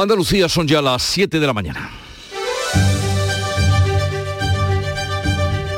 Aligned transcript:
Andalucía 0.00 0.48
son 0.48 0.68
ya 0.68 0.80
las 0.80 1.02
7 1.02 1.40
de 1.40 1.46
la 1.48 1.52
mañana. 1.52 1.90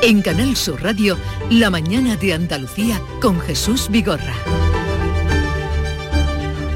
En 0.03 0.21
Canal 0.21 0.55
Sur 0.55 0.83
Radio, 0.83 1.17
La 1.49 1.71
mañana 1.71 2.15
de 2.17 2.33
Andalucía 2.33 3.01
con 3.19 3.39
Jesús 3.39 3.87
Vigorra. 3.89 4.35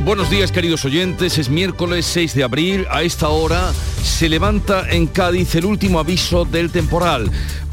Buenos 0.04 0.32
días 0.32 0.52
queridos 0.52 0.86
oyentes, 0.86 1.38
es 1.38 1.50
miércoles 1.50 2.08
6 2.08 2.34
de 2.34 2.44
abril, 2.44 2.88
a 2.90 3.04
esta 3.04 3.30
hora 3.30 3.74
se 4.04 4.28
levanta 4.28 4.90
en 4.90 5.06
Cádiz 5.06 5.54
el 5.54 5.66
último 5.66 6.00
aviso 6.00 6.46
del 6.46 6.72
temporal. 6.72 7.30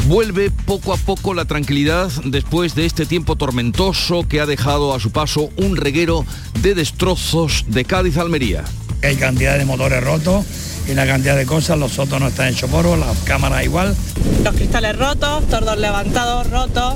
Vuelve 0.06 0.50
poco 0.50 0.92
a 0.92 0.98
poco 0.98 1.32
la 1.32 1.46
tranquilidad 1.46 2.10
después 2.24 2.74
de 2.74 2.84
este 2.84 3.06
tiempo 3.06 3.36
tormentoso 3.36 4.28
que 4.28 4.40
ha 4.40 4.46
dejado 4.46 4.94
a 4.94 5.00
su 5.00 5.12
paso 5.12 5.48
un 5.56 5.76
reguero 5.76 6.26
de 6.60 6.74
destrozos 6.74 7.64
de 7.68 7.86
Cádiz 7.86 8.18
Almería. 8.18 8.64
Hay 9.02 9.16
cantidad 9.16 9.58
de 9.58 9.64
motores 9.64 10.02
rotos 10.02 10.44
y 10.86 10.92
una 10.92 11.06
cantidad 11.06 11.36
de 11.36 11.44
cosas, 11.44 11.78
los 11.78 11.92
sotos 11.92 12.20
no 12.20 12.28
están 12.28 12.48
hechos 12.48 12.70
poros, 12.70 12.98
las 12.98 13.18
cámaras 13.20 13.64
igual. 13.64 13.96
Los 14.44 14.54
cristales 14.54 14.96
rotos, 14.96 15.48
tordos 15.48 15.76
levantados, 15.78 16.48
rotos, 16.50 16.94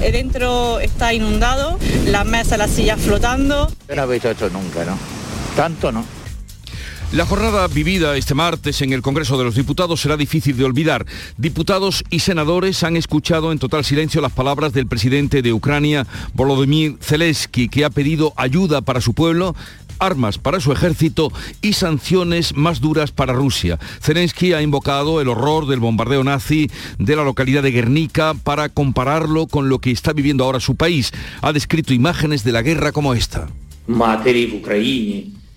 el 0.00 0.12
dentro 0.12 0.78
está 0.78 1.12
inundado, 1.12 1.78
las 2.06 2.24
mesas, 2.24 2.58
las 2.58 2.70
sillas 2.70 3.00
flotando. 3.00 3.70
Yo 3.88 3.96
no 3.96 4.04
he 4.04 4.06
visto 4.06 4.30
esto 4.30 4.48
nunca, 4.50 4.84
¿no? 4.84 4.96
Tanto 5.56 5.90
no. 5.90 6.04
La 7.10 7.24
jornada 7.24 7.66
vivida 7.68 8.16
este 8.18 8.34
martes 8.34 8.82
en 8.82 8.92
el 8.92 9.00
Congreso 9.00 9.38
de 9.38 9.44
los 9.44 9.54
Diputados 9.54 10.02
será 10.02 10.18
difícil 10.18 10.58
de 10.58 10.64
olvidar. 10.64 11.06
Diputados 11.38 12.04
y 12.10 12.20
senadores 12.20 12.84
han 12.84 12.98
escuchado 12.98 13.50
en 13.50 13.58
total 13.58 13.82
silencio 13.82 14.20
las 14.20 14.32
palabras 14.32 14.74
del 14.74 14.86
presidente 14.86 15.40
de 15.40 15.54
Ucrania, 15.54 16.06
Volodymyr 16.34 16.98
Zelensky, 17.00 17.70
que 17.70 17.86
ha 17.86 17.90
pedido 17.90 18.34
ayuda 18.36 18.82
para 18.82 19.00
su 19.00 19.14
pueblo 19.14 19.56
armas 19.98 20.38
para 20.38 20.60
su 20.60 20.72
ejército 20.72 21.32
y 21.62 21.74
sanciones 21.74 22.56
más 22.56 22.80
duras 22.80 23.12
para 23.12 23.32
Rusia. 23.32 23.78
Zelensky 24.00 24.52
ha 24.52 24.62
invocado 24.62 25.20
el 25.20 25.28
horror 25.28 25.66
del 25.66 25.80
bombardeo 25.80 26.24
nazi 26.24 26.70
de 26.98 27.16
la 27.16 27.24
localidad 27.24 27.62
de 27.62 27.70
Guernica 27.70 28.34
para 28.34 28.68
compararlo 28.68 29.46
con 29.46 29.68
lo 29.68 29.78
que 29.80 29.90
está 29.90 30.12
viviendo 30.12 30.44
ahora 30.44 30.60
su 30.60 30.76
país. 30.76 31.12
Ha 31.42 31.52
descrito 31.52 31.94
imágenes 31.94 32.44
de 32.44 32.52
la 32.52 32.62
guerra 32.62 32.92
como 32.92 33.14
esta. 33.14 33.48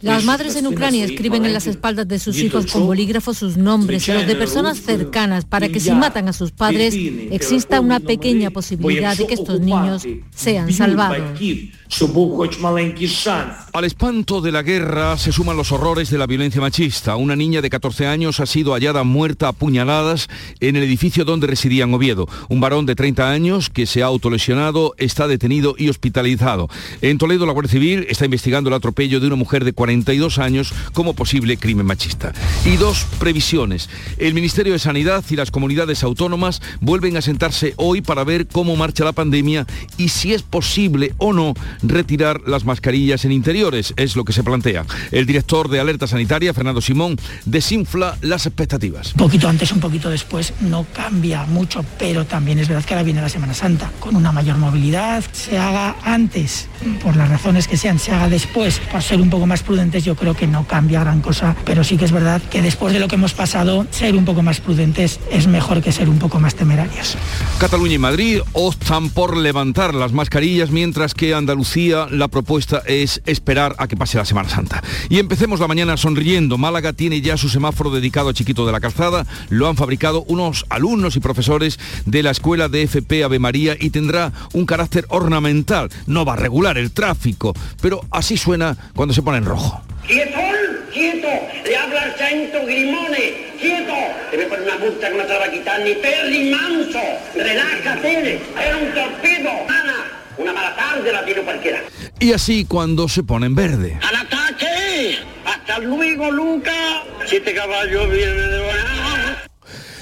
Las 0.01 0.23
madres 0.23 0.55
en 0.55 0.65
Ucrania 0.65 1.05
escriben 1.05 1.45
en 1.45 1.53
las 1.53 1.67
espaldas 1.67 2.07
de 2.07 2.17
sus 2.17 2.37
hijos 2.37 2.65
con 2.65 2.87
bolígrafos 2.87 3.37
sus 3.37 3.57
nombres 3.57 4.07
y 4.07 4.11
los 4.11 4.25
de 4.25 4.35
personas 4.35 4.79
cercanas 4.79 5.45
para 5.45 5.69
que 5.69 5.79
si 5.79 5.91
matan 5.91 6.27
a 6.27 6.33
sus 6.33 6.51
padres 6.51 6.95
exista 7.31 7.79
una 7.79 7.99
pequeña 7.99 8.49
posibilidad 8.49 9.15
de 9.15 9.27
que 9.27 9.35
estos 9.35 9.59
niños 9.59 10.07
sean 10.33 10.73
salvados. 10.73 11.39
Al 13.73 13.83
espanto 13.83 14.39
de 14.39 14.53
la 14.53 14.63
guerra 14.63 15.17
se 15.17 15.33
suman 15.33 15.57
los 15.57 15.73
horrores 15.73 16.09
de 16.09 16.17
la 16.17 16.25
violencia 16.25 16.61
machista. 16.61 17.17
Una 17.17 17.35
niña 17.35 17.61
de 17.61 17.69
14 17.69 18.07
años 18.07 18.39
ha 18.39 18.45
sido 18.45 18.71
hallada 18.71 19.03
muerta 19.03 19.49
a 19.49 19.51
puñaladas 19.53 20.29
en 20.61 20.77
el 20.77 20.83
edificio 20.83 21.25
donde 21.25 21.47
residía 21.47 21.83
en 21.83 21.93
Oviedo. 21.93 22.29
Un 22.47 22.61
varón 22.61 22.85
de 22.85 22.95
30 22.95 23.29
años 23.29 23.69
que 23.69 23.85
se 23.85 24.03
ha 24.03 24.05
autolesionado 24.05 24.95
está 24.97 25.27
detenido 25.27 25.75
y 25.77 25.89
hospitalizado. 25.89 26.69
En 27.01 27.17
Toledo 27.17 27.45
la 27.45 27.51
Guardia 27.51 27.73
Civil 27.73 28.05
está 28.09 28.23
investigando 28.23 28.69
el 28.69 28.75
atropello 28.75 29.19
de 29.19 29.27
una 29.27 29.35
mujer 29.35 29.65
de 29.65 29.73
42 29.73 30.39
años 30.39 30.73
como 30.93 31.13
posible 31.13 31.57
crimen 31.57 31.85
machista. 31.85 32.31
Y 32.65 32.77
dos 32.77 33.05
previsiones. 33.19 33.89
El 34.17 34.33
Ministerio 34.33 34.71
de 34.73 34.79
Sanidad 34.79 35.25
y 35.29 35.35
las 35.35 35.51
comunidades 35.51 36.03
autónomas 36.03 36.61
vuelven 36.79 37.17
a 37.17 37.21
sentarse 37.21 37.73
hoy 37.75 38.01
para 38.01 38.23
ver 38.23 38.47
cómo 38.47 38.77
marcha 38.77 39.03
la 39.03 39.11
pandemia 39.11 39.67
y 39.97 40.07
si 40.07 40.33
es 40.33 40.41
posible 40.41 41.13
o 41.17 41.33
no 41.33 41.53
retirar 41.83 42.41
las 42.47 42.65
mascarillas 42.65 43.25
en 43.25 43.31
interiores, 43.31 43.93
es 43.97 44.15
lo 44.15 44.25
que 44.25 44.33
se 44.33 44.43
plantea. 44.43 44.85
El 45.11 45.25
director 45.25 45.69
de 45.69 45.79
Alerta 45.79 46.07
Sanitaria, 46.07 46.53
Fernando 46.53 46.81
Simón, 46.81 47.17
desinfla 47.45 48.17
las 48.21 48.45
expectativas. 48.45 49.13
Un 49.13 49.19
poquito 49.19 49.49
antes, 49.49 49.71
un 49.71 49.79
poquito 49.79 50.09
después, 50.09 50.53
no 50.61 50.85
cambia 50.93 51.45
mucho, 51.45 51.83
pero 51.97 52.25
también 52.25 52.59
es 52.59 52.67
verdad 52.67 52.85
que 52.85 52.93
ahora 52.93 53.03
viene 53.03 53.21
la 53.21 53.29
Semana 53.29 53.53
Santa, 53.53 53.91
con 53.99 54.15
una 54.15 54.31
mayor 54.31 54.57
movilidad, 54.57 55.23
se 55.31 55.57
haga 55.57 55.95
antes, 56.03 56.67
por 57.03 57.15
las 57.15 57.29
razones 57.29 57.67
que 57.67 57.77
sean, 57.77 57.99
se 57.99 58.11
haga 58.11 58.29
después, 58.29 58.79
para 58.79 59.01
ser 59.01 59.21
un 59.21 59.29
poco 59.29 59.45
más 59.45 59.63
prudentes, 59.63 60.03
yo 60.03 60.15
creo 60.15 60.35
que 60.35 60.47
no 60.47 60.67
cambia 60.67 61.01
gran 61.01 61.21
cosa, 61.21 61.55
pero 61.65 61.83
sí 61.83 61.97
que 61.97 62.05
es 62.05 62.11
verdad 62.11 62.41
que 62.41 62.61
después 62.61 62.93
de 62.93 62.99
lo 62.99 63.07
que 63.07 63.15
hemos 63.15 63.33
pasado, 63.33 63.87
ser 63.91 64.15
un 64.15 64.25
poco 64.25 64.41
más 64.41 64.59
prudentes 64.59 65.19
es 65.31 65.47
mejor 65.47 65.81
que 65.81 65.91
ser 65.91 66.09
un 66.09 66.19
poco 66.19 66.39
más 66.39 66.55
temerarios. 66.55 67.17
Cataluña 67.59 67.95
y 67.95 67.99
Madrid 67.99 68.39
optan 68.53 69.09
por 69.09 69.37
levantar 69.37 69.93
las 69.93 70.11
mascarillas 70.11 70.71
mientras 70.71 71.13
que 71.13 71.33
Andalucía 71.33 71.70
la 71.75 72.27
propuesta 72.27 72.83
es 72.85 73.21
esperar 73.25 73.75
a 73.77 73.87
que 73.87 73.95
pase 73.95 74.17
la 74.17 74.25
Semana 74.25 74.49
Santa. 74.49 74.83
Y 75.09 75.19
empecemos 75.19 75.61
la 75.61 75.69
mañana 75.69 75.95
sonriendo. 75.95 76.57
Málaga 76.57 76.91
tiene 76.91 77.21
ya 77.21 77.37
su 77.37 77.47
semáforo 77.47 77.89
dedicado 77.89 78.29
a 78.29 78.33
Chiquito 78.33 78.65
de 78.65 78.73
la 78.73 78.81
Calzada. 78.81 79.25
Lo 79.49 79.69
han 79.69 79.77
fabricado 79.77 80.23
unos 80.27 80.65
alumnos 80.69 81.15
y 81.15 81.21
profesores 81.21 81.79
de 82.05 82.23
la 82.23 82.31
Escuela 82.31 82.67
de 82.67 82.83
FP 82.83 83.23
Ave 83.23 83.39
María 83.39 83.77
y 83.79 83.89
tendrá 83.89 84.33
un 84.51 84.65
carácter 84.65 85.05
ornamental. 85.07 85.89
No 86.07 86.25
va 86.25 86.33
a 86.33 86.35
regular 86.35 86.77
el 86.77 86.91
tráfico, 86.91 87.53
pero 87.81 88.01
así 88.11 88.35
suena 88.35 88.75
cuando 88.93 89.13
se 89.13 89.21
pone 89.21 89.37
en 89.37 89.45
rojo. 89.45 89.81
¡Quieto! 90.05 90.39
¡Quieto! 90.93 91.29
Le 91.63 91.77
habla 91.77 92.01
al 92.01 92.15
centro 92.17 92.65
Grimone. 92.65 93.51
¡Quieto! 93.61 93.93
Debe 94.29 94.45
poner 94.47 94.63
una 94.63 94.77
multa 94.77 95.09
que 95.09 95.17
no 95.17 95.23
te 95.23 95.37
va 95.37 95.45
a 95.45 95.51
quitar 95.51 95.79
ni 95.81 95.93
perri 95.93 96.51
manso. 96.51 96.99
Relájate. 97.33 98.41
Era 98.59 98.77
un 98.77 98.93
torpedo. 98.93 99.49
Ana 99.69 100.20
una 100.41 100.53
mala 100.53 100.75
tarde 100.75 101.11
la 101.11 101.25
tiene 101.25 101.41
cualquiera. 101.41 101.83
Y 102.19 102.33
así 102.33 102.65
cuando 102.65 103.07
se 103.07 103.23
pone 103.23 103.45
en 103.45 103.55
verde. 103.55 103.99
¡Al 104.07 104.15
ataque! 104.15 105.19
¡Hasta 105.45 105.79
luego, 105.79 106.31
Luca! 106.31 107.03
Siete 107.25 107.53
caballos 107.53 108.09
vienen 108.09 108.51
de 108.51 108.61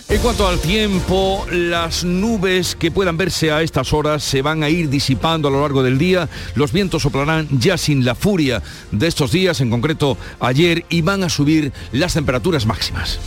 en 0.09 0.17
cuanto 0.21 0.47
al 0.47 0.59
tiempo, 0.59 1.45
las 1.51 2.03
nubes 2.03 2.75
que 2.75 2.89
puedan 2.89 3.15
verse 3.15 3.51
a 3.51 3.61
estas 3.61 3.93
horas 3.93 4.23
se 4.23 4.41
van 4.41 4.63
a 4.63 4.69
ir 4.69 4.89
disipando 4.89 5.47
a 5.47 5.51
lo 5.51 5.61
largo 5.61 5.83
del 5.83 5.99
día. 5.99 6.27
Los 6.55 6.71
vientos 6.71 7.03
soplarán 7.03 7.47
ya 7.51 7.77
sin 7.77 8.03
la 8.03 8.15
furia 8.15 8.63
de 8.91 9.05
estos 9.05 9.31
días, 9.31 9.61
en 9.61 9.69
concreto 9.69 10.17
ayer, 10.39 10.83
y 10.89 11.03
van 11.03 11.21
a 11.21 11.29
subir 11.29 11.71
las 11.91 12.15
temperaturas 12.15 12.65
máximas. 12.65 13.19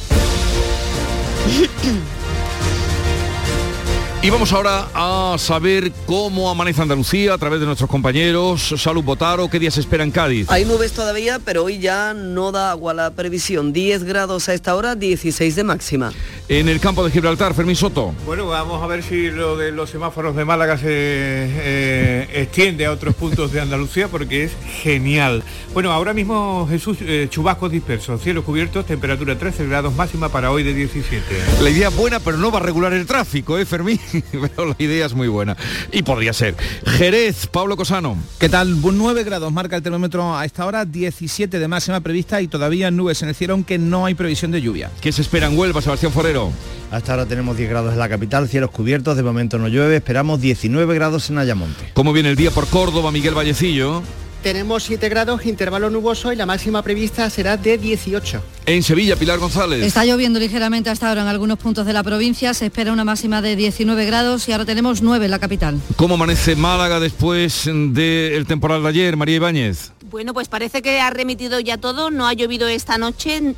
Y 4.25 4.31
vamos 4.31 4.53
ahora 4.53 4.87
a 4.95 5.37
saber 5.37 5.91
cómo 6.07 6.49
amanece 6.49 6.81
Andalucía 6.81 7.35
a 7.35 7.39
través 7.39 7.59
de 7.59 7.67
nuestros 7.67 7.91
compañeros. 7.91 8.73
Salud 8.77 9.03
Botaro, 9.03 9.51
¿qué 9.51 9.59
días 9.59 9.77
espera 9.79 10.05
en 10.05 10.13
Cádiz? 10.13 10.49
Hay 10.49 10.65
nubes 10.65 10.93
todavía, 10.93 11.41
pero 11.45 11.65
hoy 11.65 11.81
ya 11.81 12.15
no 12.15 12.53
da 12.53 12.71
agua 12.71 12.95
la 12.95 13.11
previsión. 13.11 13.73
10 13.73 14.05
grados 14.05 14.49
a 14.49 14.55
esta 14.55 14.77
hora, 14.77 14.95
16 14.95 15.57
de 15.57 15.65
máxima. 15.65 16.13
En 16.49 16.69
el 16.69 16.79
campo 16.79 17.05
de 17.05 17.11
Gibraltar, 17.11 17.53
Fermín 17.53 17.75
Soto. 17.75 18.15
Bueno, 18.25 18.47
vamos 18.47 18.81
a 18.81 18.87
ver 18.87 19.03
si 19.03 19.29
lo 19.29 19.57
de 19.57 19.73
los 19.73 19.91
semáforos 19.91 20.37
de 20.37 20.45
Málaga 20.45 20.79
se 20.79 20.87
eh, 20.89 22.29
extiende 22.33 22.87
a 22.87 22.93
otros 22.93 23.17
puntos 23.17 23.51
de 23.51 23.61
Andalucía 23.61 24.07
porque 24.07 24.45
es 24.45 24.53
genial. 24.83 25.43
Bueno, 25.75 25.91
ahora 25.91 26.13
mismo 26.13 26.69
Jesús, 26.71 26.99
eh, 27.01 27.27
chubascos 27.29 27.73
dispersos, 27.73 28.23
cielos 28.23 28.45
cubiertos, 28.45 28.87
temperatura 28.87 29.37
13 29.37 29.67
grados 29.67 29.97
máxima 29.97 30.29
para 30.29 30.53
hoy 30.53 30.63
de 30.63 30.75
17. 30.75 31.25
La 31.61 31.71
idea 31.71 31.89
es 31.89 31.97
buena, 31.97 32.21
pero 32.21 32.37
no 32.37 32.53
va 32.53 32.61
a 32.61 32.63
regular 32.63 32.93
el 32.93 33.05
tráfico, 33.05 33.59
¿eh, 33.59 33.67
Fermín? 33.67 33.99
pero 34.33 34.67
la 34.67 34.77
idea 34.79 35.07
es 35.07 35.15
muy 35.15 35.29
buena. 35.29 35.57
Y 35.93 36.03
podría 36.03 36.33
ser. 36.33 36.55
Jerez, 36.87 37.47
Pablo 37.47 37.77
Cosano. 37.77 38.17
¿Qué 38.39 38.49
tal? 38.49 38.81
9 38.81 39.25
grados 39.25 39.53
marca 39.53 39.77
el 39.77 39.83
termómetro 39.83 40.37
a 40.37 40.45
esta 40.45 40.67
hora, 40.67 40.85
17 40.85 41.59
de 41.59 41.69
máxima 41.69 42.01
prevista 42.01 42.41
y 42.41 42.49
todavía 42.49 42.91
nubes 42.91 43.23
en 43.23 43.29
el 43.29 43.35
cielo, 43.35 43.55
aunque 43.55 43.79
no 43.79 44.07
hay 44.07 44.15
previsión 44.15 44.51
de 44.51 44.61
lluvia. 44.61 44.91
¿Qué 45.01 45.13
se 45.13 45.23
espera 45.23 45.47
en 45.47 45.59
Huelva, 45.59 45.81
Sebastián 45.81 46.13
Forero? 46.13 46.53
Hasta 46.91 47.13
ahora 47.13 47.27
tenemos 47.27 47.57
10 47.57 47.71
grados 47.71 47.93
en 47.93 47.99
la 47.99 48.09
capital, 48.09 48.49
cielos 48.49 48.71
cubiertos, 48.71 49.17
de 49.17 49.23
momento 49.23 49.59
no 49.59 49.69
llueve, 49.69 49.97
esperamos 49.97 50.41
19 50.41 50.95
grados 50.95 51.31
en 51.31 51.39
Ayamonte. 51.39 51.91
¿Cómo 51.95 52.13
viene 52.13 52.29
el 52.31 52.37
día 52.37 52.51
por 52.51 52.67
Córdoba, 52.67 53.11
Miguel 53.11 53.35
Vallecillo? 53.35 54.03
Tenemos 54.43 54.83
7 54.83 55.09
grados, 55.09 55.47
intervalo 55.47 55.89
nuboso 55.89 56.33
y 56.33 56.37
la 56.37 56.47
máxima 56.47 56.83
prevista 56.83 57.31
será 57.31 57.57
de 57.57 57.79
18. 57.79 58.43
En 58.67 58.83
Sevilla, 58.83 59.15
Pilar 59.15 59.39
González. 59.39 59.85
Está 59.85 60.05
lloviendo 60.05 60.41
ligeramente 60.41 60.91
hasta 60.91 61.09
ahora 61.09 61.23
en 61.23 61.29
algunos 61.29 61.59
puntos 61.59 61.87
de 61.87 61.93
la 61.93 62.03
provincia, 62.03 62.53
se 62.53 62.67
espera 62.67 62.93
una 62.93 63.05
máxima 63.05 63.41
de 63.41 63.55
19 63.55 64.05
grados 64.05 64.49
y 64.49 64.53
ahora 64.53 64.65
tenemos 64.65 65.01
9 65.01 65.25
en 65.27 65.31
la 65.31 65.39
capital. 65.39 65.81
¿Cómo 65.95 66.15
amanece 66.15 66.57
Málaga 66.57 66.99
después 66.99 67.67
del 67.67 68.45
temporal 68.47 68.83
de 68.83 68.89
ayer, 68.89 69.17
María 69.17 69.37
Ibáñez? 69.37 69.93
Bueno, 70.11 70.35
pues 70.35 70.49
parece 70.49 70.83
que 70.83 71.01
ha 71.01 71.11
remitido 71.11 71.61
ya 71.61 71.79
todo, 71.79 72.11
no 72.11 72.27
ha 72.27 72.33
llovido 72.33 72.67
esta 72.67 72.99
noche, 72.99 73.55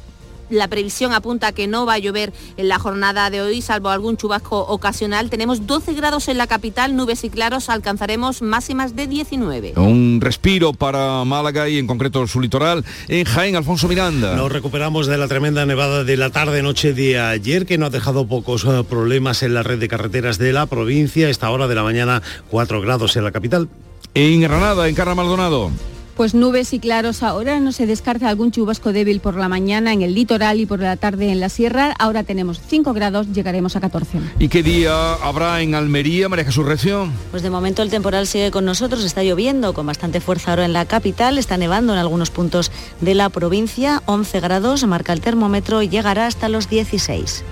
la 0.55 0.69
previsión 0.69 1.13
apunta 1.13 1.53
que 1.53 1.67
no 1.67 1.87
va 1.87 1.95
a 1.95 1.99
llover 1.99 2.33
en 2.57 2.69
la 2.69 2.79
jornada 2.79 3.31
de 3.31 3.43
hoy, 3.43 3.63
salvo 3.63 3.91
algún 3.91 4.17
chubasco 4.17 4.61
ocasional. 4.61 5.31
Tenemos 5.31 5.67
12 5.67 5.95
grados 5.95 6.29
en 6.29 6.39
la 6.39 6.47
capital, 6.47 6.97
nubes 6.97 7.25
y 7.25 7.31
claros, 7.31 7.69
alcanzaremos 7.69 8.43
máximas 8.43 8.97
de 8.97 9.07
19. 9.07 9.75
Un 9.77 10.21
respiro 10.21 10.73
para 10.73 11.25
Málaga 11.25 11.69
y 11.69 11.79
en 11.79 11.87
concreto 11.87 12.27
su 12.27 12.41
litoral. 12.41 12.85
En 13.09 13.25
Jaén, 13.25 13.57
Alfonso 13.57 13.89
Miranda. 13.89 14.37
Nos 14.37 14.53
recuperamos 14.53 15.07
de 15.07 15.19
la 15.19 15.29
tremenda 15.29 15.67
nevada 15.67 16.05
de 16.05 16.17
la 16.17 16.31
tarde-noche 16.31 16.93
de 16.93 17.19
ayer, 17.19 17.67
que 17.67 17.79
no 17.79 17.87
ha 17.87 17.91
dejado 17.91 18.27
pocos 18.27 18.65
eh, 18.65 18.85
problemas 18.89 19.43
en 19.43 19.55
la 19.55 19.63
red 19.63 19.79
de 19.79 19.89
carreteras 19.89 20.39
de 20.39 20.53
la 20.53 20.67
provincia. 20.67 21.29
Esta 21.29 21.51
hora 21.51 21.69
de 21.69 21.75
la 21.75 21.83
mañana, 21.83 22.23
4 22.51 22.81
grados 22.81 23.17
en 23.17 23.25
la 23.25 23.33
capital. 23.33 23.69
En 24.15 24.41
Granada, 24.41 24.89
en 24.89 24.95
Carra 24.95 25.15
Maldonado. 25.15 25.71
Pues 26.17 26.33
nubes 26.33 26.73
y 26.73 26.79
claros 26.79 27.25
ahora, 27.25 27.59
no 27.59 27.73
se 27.73 27.87
descarta 27.87 28.29
algún 28.29 28.53
chubasco 28.53 28.93
débil 28.93 29.19
por 29.19 29.37
la 29.37 29.49
mañana 29.49 29.93
en 29.93 30.03
el 30.03 30.15
litoral 30.15 30.61
y 30.61 30.67
por 30.67 30.79
la 30.79 30.97
tarde 30.97 31.33
en 31.33 31.41
la 31.41 31.49
sierra. 31.49 31.93
Ahora 31.99 32.23
tenemos 32.23 32.61
5 32.69 32.93
grados, 32.93 33.33
llegaremos 33.33 33.75
a 33.75 33.81
14. 33.81 34.21
¿Y 34.39 34.49
qué 34.49 34.63
día 34.63 35.15
habrá 35.15 35.61
en 35.61 35.75
Almería, 35.75 36.29
María 36.29 36.45
Jesús 36.45 36.65
Recio? 36.65 37.09
Pues 37.33 37.43
de 37.43 37.51
momento 37.51 37.83
el 37.83 37.91
temporal 37.91 38.29
sigue 38.29 38.53
con 38.53 38.65
nosotros, 38.65 39.05
está 39.05 39.25
lloviendo 39.25 39.75
con 39.75 39.87
bastante 39.87 40.21
fuerza 40.21 40.53
ahora 40.53 40.65
en 40.65 40.73
la 40.73 40.87
capital, 40.87 41.37
está 41.37 41.57
nevando 41.57 41.93
en 41.93 41.99
algunos 41.99 42.31
puntos 42.31 42.71
de 43.01 43.15
la 43.15 43.29
provincia, 43.29 44.01
11 44.07 44.39
grados, 44.39 44.87
marca 44.87 45.13
el 45.13 45.21
termómetro 45.21 45.83
y 45.83 45.89
llegará 45.89 46.27
hasta 46.27 46.49
los 46.49 46.69
16. 46.69 47.43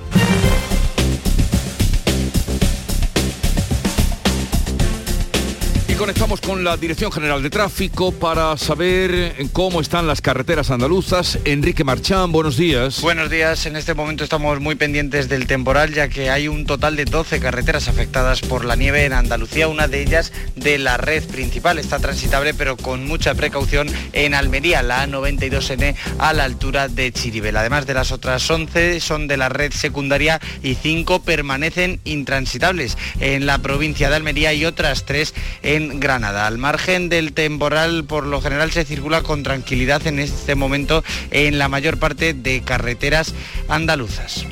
Conectamos 6.02 6.40
con 6.40 6.64
la 6.64 6.76
Dirección 6.76 7.12
General 7.12 7.40
de 7.44 7.48
Tráfico 7.48 8.10
para 8.10 8.56
saber 8.56 9.36
cómo 9.52 9.80
están 9.80 10.08
las 10.08 10.20
carreteras 10.20 10.72
andaluzas. 10.72 11.38
Enrique 11.44 11.84
Marchán, 11.84 12.32
buenos 12.32 12.56
días. 12.56 13.00
Buenos 13.00 13.30
días. 13.30 13.66
En 13.66 13.76
este 13.76 13.94
momento 13.94 14.24
estamos 14.24 14.58
muy 14.58 14.74
pendientes 14.74 15.28
del 15.28 15.46
temporal 15.46 15.94
ya 15.94 16.08
que 16.08 16.28
hay 16.28 16.48
un 16.48 16.66
total 16.66 16.96
de 16.96 17.04
12 17.04 17.38
carreteras 17.38 17.86
afectadas 17.86 18.40
por 18.40 18.64
la 18.64 18.74
nieve 18.74 19.04
en 19.04 19.12
Andalucía, 19.12 19.68
una 19.68 19.86
de 19.86 20.02
ellas 20.02 20.32
de 20.56 20.76
la 20.78 20.96
red 20.96 21.22
principal. 21.22 21.78
Está 21.78 22.00
transitable 22.00 22.52
pero 22.52 22.76
con 22.76 23.06
mucha 23.06 23.36
precaución 23.36 23.88
en 24.12 24.34
Almería, 24.34 24.82
la 24.82 25.06
A92N 25.06 25.94
a 26.18 26.32
la 26.32 26.42
altura 26.42 26.88
de 26.88 27.12
Chiribel. 27.12 27.56
Además 27.56 27.86
de 27.86 27.94
las 27.94 28.10
otras 28.10 28.50
11 28.50 28.98
son 28.98 29.28
de 29.28 29.36
la 29.36 29.50
red 29.50 29.70
secundaria 29.70 30.40
y 30.64 30.74
5 30.74 31.22
permanecen 31.22 32.00
intransitables 32.02 32.98
en 33.20 33.46
la 33.46 33.58
provincia 33.58 34.10
de 34.10 34.16
Almería 34.16 34.52
y 34.52 34.64
otras 34.64 35.04
3 35.04 35.32
en 35.62 35.91
Granada. 35.94 36.46
Al 36.46 36.58
margen 36.58 37.08
del 37.08 37.32
temporal, 37.32 38.04
por 38.04 38.26
lo 38.26 38.40
general 38.40 38.70
se 38.70 38.84
circula 38.84 39.22
con 39.22 39.42
tranquilidad 39.42 40.06
en 40.06 40.18
este 40.18 40.54
momento 40.54 41.04
en 41.30 41.58
la 41.58 41.68
mayor 41.68 41.98
parte 41.98 42.34
de 42.34 42.62
carreteras 42.62 43.34
andaluzas. 43.68 44.46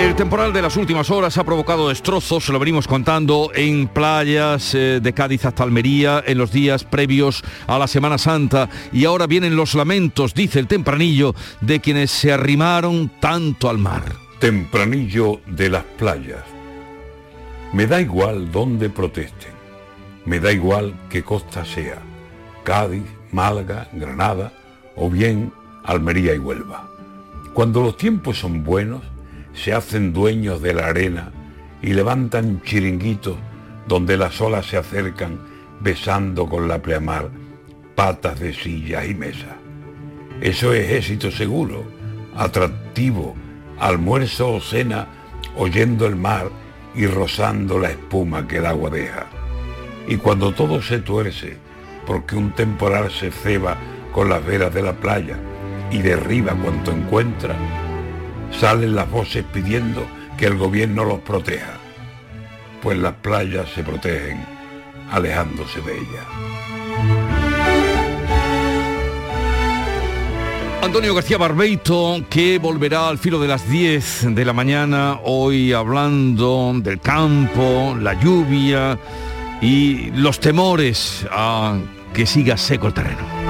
El 0.00 0.16
temporal 0.16 0.54
de 0.54 0.62
las 0.62 0.78
últimas 0.78 1.10
horas 1.10 1.36
ha 1.36 1.44
provocado 1.44 1.90
destrozos, 1.90 2.48
lo 2.48 2.58
venimos 2.58 2.88
contando, 2.88 3.50
en 3.54 3.86
playas 3.86 4.74
eh, 4.74 4.98
de 5.00 5.12
Cádiz 5.12 5.44
hasta 5.44 5.62
Almería 5.62 6.24
en 6.26 6.38
los 6.38 6.50
días 6.50 6.84
previos 6.84 7.44
a 7.66 7.78
la 7.78 7.86
Semana 7.86 8.16
Santa 8.16 8.70
y 8.94 9.04
ahora 9.04 9.26
vienen 9.26 9.56
los 9.56 9.74
lamentos, 9.74 10.32
dice 10.32 10.58
el 10.58 10.68
tempranillo, 10.68 11.34
de 11.60 11.80
quienes 11.80 12.10
se 12.10 12.32
arrimaron 12.32 13.12
tanto 13.20 13.68
al 13.68 13.76
mar. 13.76 14.04
Tempranillo 14.38 15.42
de 15.46 15.68
las 15.68 15.84
playas. 15.84 16.44
Me 17.74 17.86
da 17.86 18.00
igual 18.00 18.50
dónde 18.50 18.88
protesten, 18.88 19.52
me 20.24 20.40
da 20.40 20.50
igual 20.50 20.94
qué 21.10 21.22
costa 21.22 21.66
sea, 21.66 21.98
Cádiz, 22.64 23.04
Málaga, 23.32 23.86
Granada 23.92 24.50
o 24.96 25.10
bien 25.10 25.52
Almería 25.84 26.34
y 26.34 26.38
Huelva. 26.38 26.88
Cuando 27.52 27.82
los 27.82 27.98
tiempos 27.98 28.38
son 28.38 28.64
buenos, 28.64 29.02
se 29.54 29.72
hacen 29.72 30.12
dueños 30.12 30.62
de 30.62 30.74
la 30.74 30.86
arena 30.86 31.32
y 31.82 31.92
levantan 31.92 32.62
chiringuitos 32.62 33.36
donde 33.86 34.16
las 34.16 34.40
olas 34.40 34.66
se 34.66 34.76
acercan 34.76 35.40
besando 35.80 36.46
con 36.46 36.68
la 36.68 36.80
pleamar 36.80 37.30
patas 37.94 38.38
de 38.40 38.52
sillas 38.54 39.06
y 39.08 39.14
mesa. 39.14 39.56
Eso 40.40 40.72
es 40.72 40.90
éxito 40.90 41.30
seguro, 41.30 41.84
atractivo, 42.36 43.34
almuerzo 43.78 44.54
o 44.54 44.60
cena 44.60 45.06
oyendo 45.56 46.06
el 46.06 46.16
mar 46.16 46.48
y 46.94 47.06
rozando 47.06 47.78
la 47.78 47.90
espuma 47.90 48.46
que 48.46 48.58
el 48.58 48.66
agua 48.66 48.90
deja. 48.90 49.26
Y 50.06 50.16
cuando 50.16 50.52
todo 50.52 50.80
se 50.80 50.98
tuerce, 51.00 51.58
porque 52.06 52.36
un 52.36 52.52
temporal 52.52 53.10
se 53.10 53.30
ceba 53.30 53.76
con 54.12 54.28
las 54.28 54.44
veras 54.44 54.72
de 54.72 54.82
la 54.82 54.94
playa 54.94 55.38
y 55.90 55.98
derriba 55.98 56.54
cuanto 56.54 56.92
encuentra, 56.92 57.54
salen 58.58 58.94
las 58.94 59.10
voces 59.10 59.44
pidiendo 59.52 60.06
que 60.36 60.46
el 60.46 60.56
gobierno 60.56 61.04
los 61.04 61.20
proteja, 61.20 61.78
pues 62.82 62.98
las 62.98 63.14
playas 63.14 63.68
se 63.74 63.82
protegen 63.82 64.44
alejándose 65.10 65.80
de 65.82 65.94
ellas. 65.94 66.26
Antonio 70.82 71.14
García 71.14 71.36
Barbeito, 71.36 72.24
que 72.30 72.58
volverá 72.58 73.08
al 73.08 73.18
filo 73.18 73.38
de 73.38 73.48
las 73.48 73.68
10 73.68 74.34
de 74.34 74.44
la 74.46 74.54
mañana, 74.54 75.18
hoy 75.24 75.74
hablando 75.74 76.72
del 76.76 77.00
campo, 77.00 77.94
la 78.00 78.14
lluvia 78.14 78.98
y 79.60 80.10
los 80.12 80.40
temores 80.40 81.26
a 81.30 81.78
que 82.14 82.24
siga 82.24 82.56
seco 82.56 82.86
el 82.86 82.94
terreno. 82.94 83.49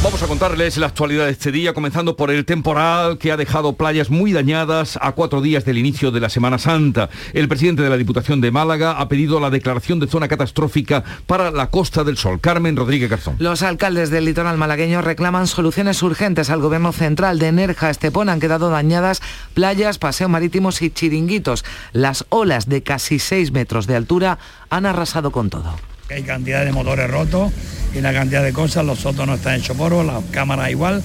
Vamos 0.00 0.22
a 0.22 0.28
contarles 0.28 0.76
la 0.76 0.86
actualidad 0.86 1.24
de 1.24 1.32
este 1.32 1.50
día, 1.50 1.74
comenzando 1.74 2.16
por 2.16 2.30
el 2.30 2.44
temporal 2.44 3.18
que 3.18 3.32
ha 3.32 3.36
dejado 3.36 3.72
playas 3.72 4.10
muy 4.10 4.32
dañadas 4.32 4.96
a 5.02 5.10
cuatro 5.10 5.40
días 5.40 5.64
del 5.64 5.76
inicio 5.76 6.12
de 6.12 6.20
la 6.20 6.28
Semana 6.28 6.58
Santa. 6.58 7.10
El 7.32 7.48
presidente 7.48 7.82
de 7.82 7.90
la 7.90 7.96
Diputación 7.96 8.40
de 8.40 8.52
Málaga 8.52 8.92
ha 8.92 9.08
pedido 9.08 9.40
la 9.40 9.50
declaración 9.50 9.98
de 9.98 10.06
zona 10.06 10.28
catastrófica 10.28 11.02
para 11.26 11.50
la 11.50 11.70
Costa 11.70 12.04
del 12.04 12.16
Sol. 12.16 12.40
Carmen 12.40 12.76
Rodríguez 12.76 13.10
Garzón. 13.10 13.34
Los 13.40 13.62
alcaldes 13.62 14.10
del 14.10 14.26
litoral 14.26 14.56
malagueño 14.56 15.02
reclaman 15.02 15.48
soluciones 15.48 16.00
urgentes 16.00 16.48
al 16.48 16.60
gobierno 16.60 16.92
central 16.92 17.40
de 17.40 17.50
Nerja 17.50 17.90
Estepona. 17.90 18.32
Han 18.32 18.40
quedado 18.40 18.70
dañadas 18.70 19.20
playas, 19.52 19.98
paseos 19.98 20.30
marítimos 20.30 20.80
y 20.80 20.90
chiringuitos. 20.90 21.64
Las 21.92 22.24
olas 22.28 22.68
de 22.68 22.84
casi 22.84 23.18
6 23.18 23.50
metros 23.50 23.88
de 23.88 23.96
altura 23.96 24.38
han 24.70 24.86
arrasado 24.86 25.32
con 25.32 25.50
todo. 25.50 25.74
Hay 26.10 26.22
cantidad 26.22 26.64
de 26.64 26.72
motores 26.72 27.10
rotos 27.10 27.52
y 27.94 27.98
una 27.98 28.14
cantidad 28.14 28.42
de 28.42 28.52
cosas, 28.52 28.84
los 28.84 28.98
sotos 28.98 29.26
no 29.26 29.34
están 29.34 29.56
hechos 29.56 29.76
poros, 29.76 30.06
las 30.06 30.24
cámaras 30.30 30.70
igual, 30.70 31.02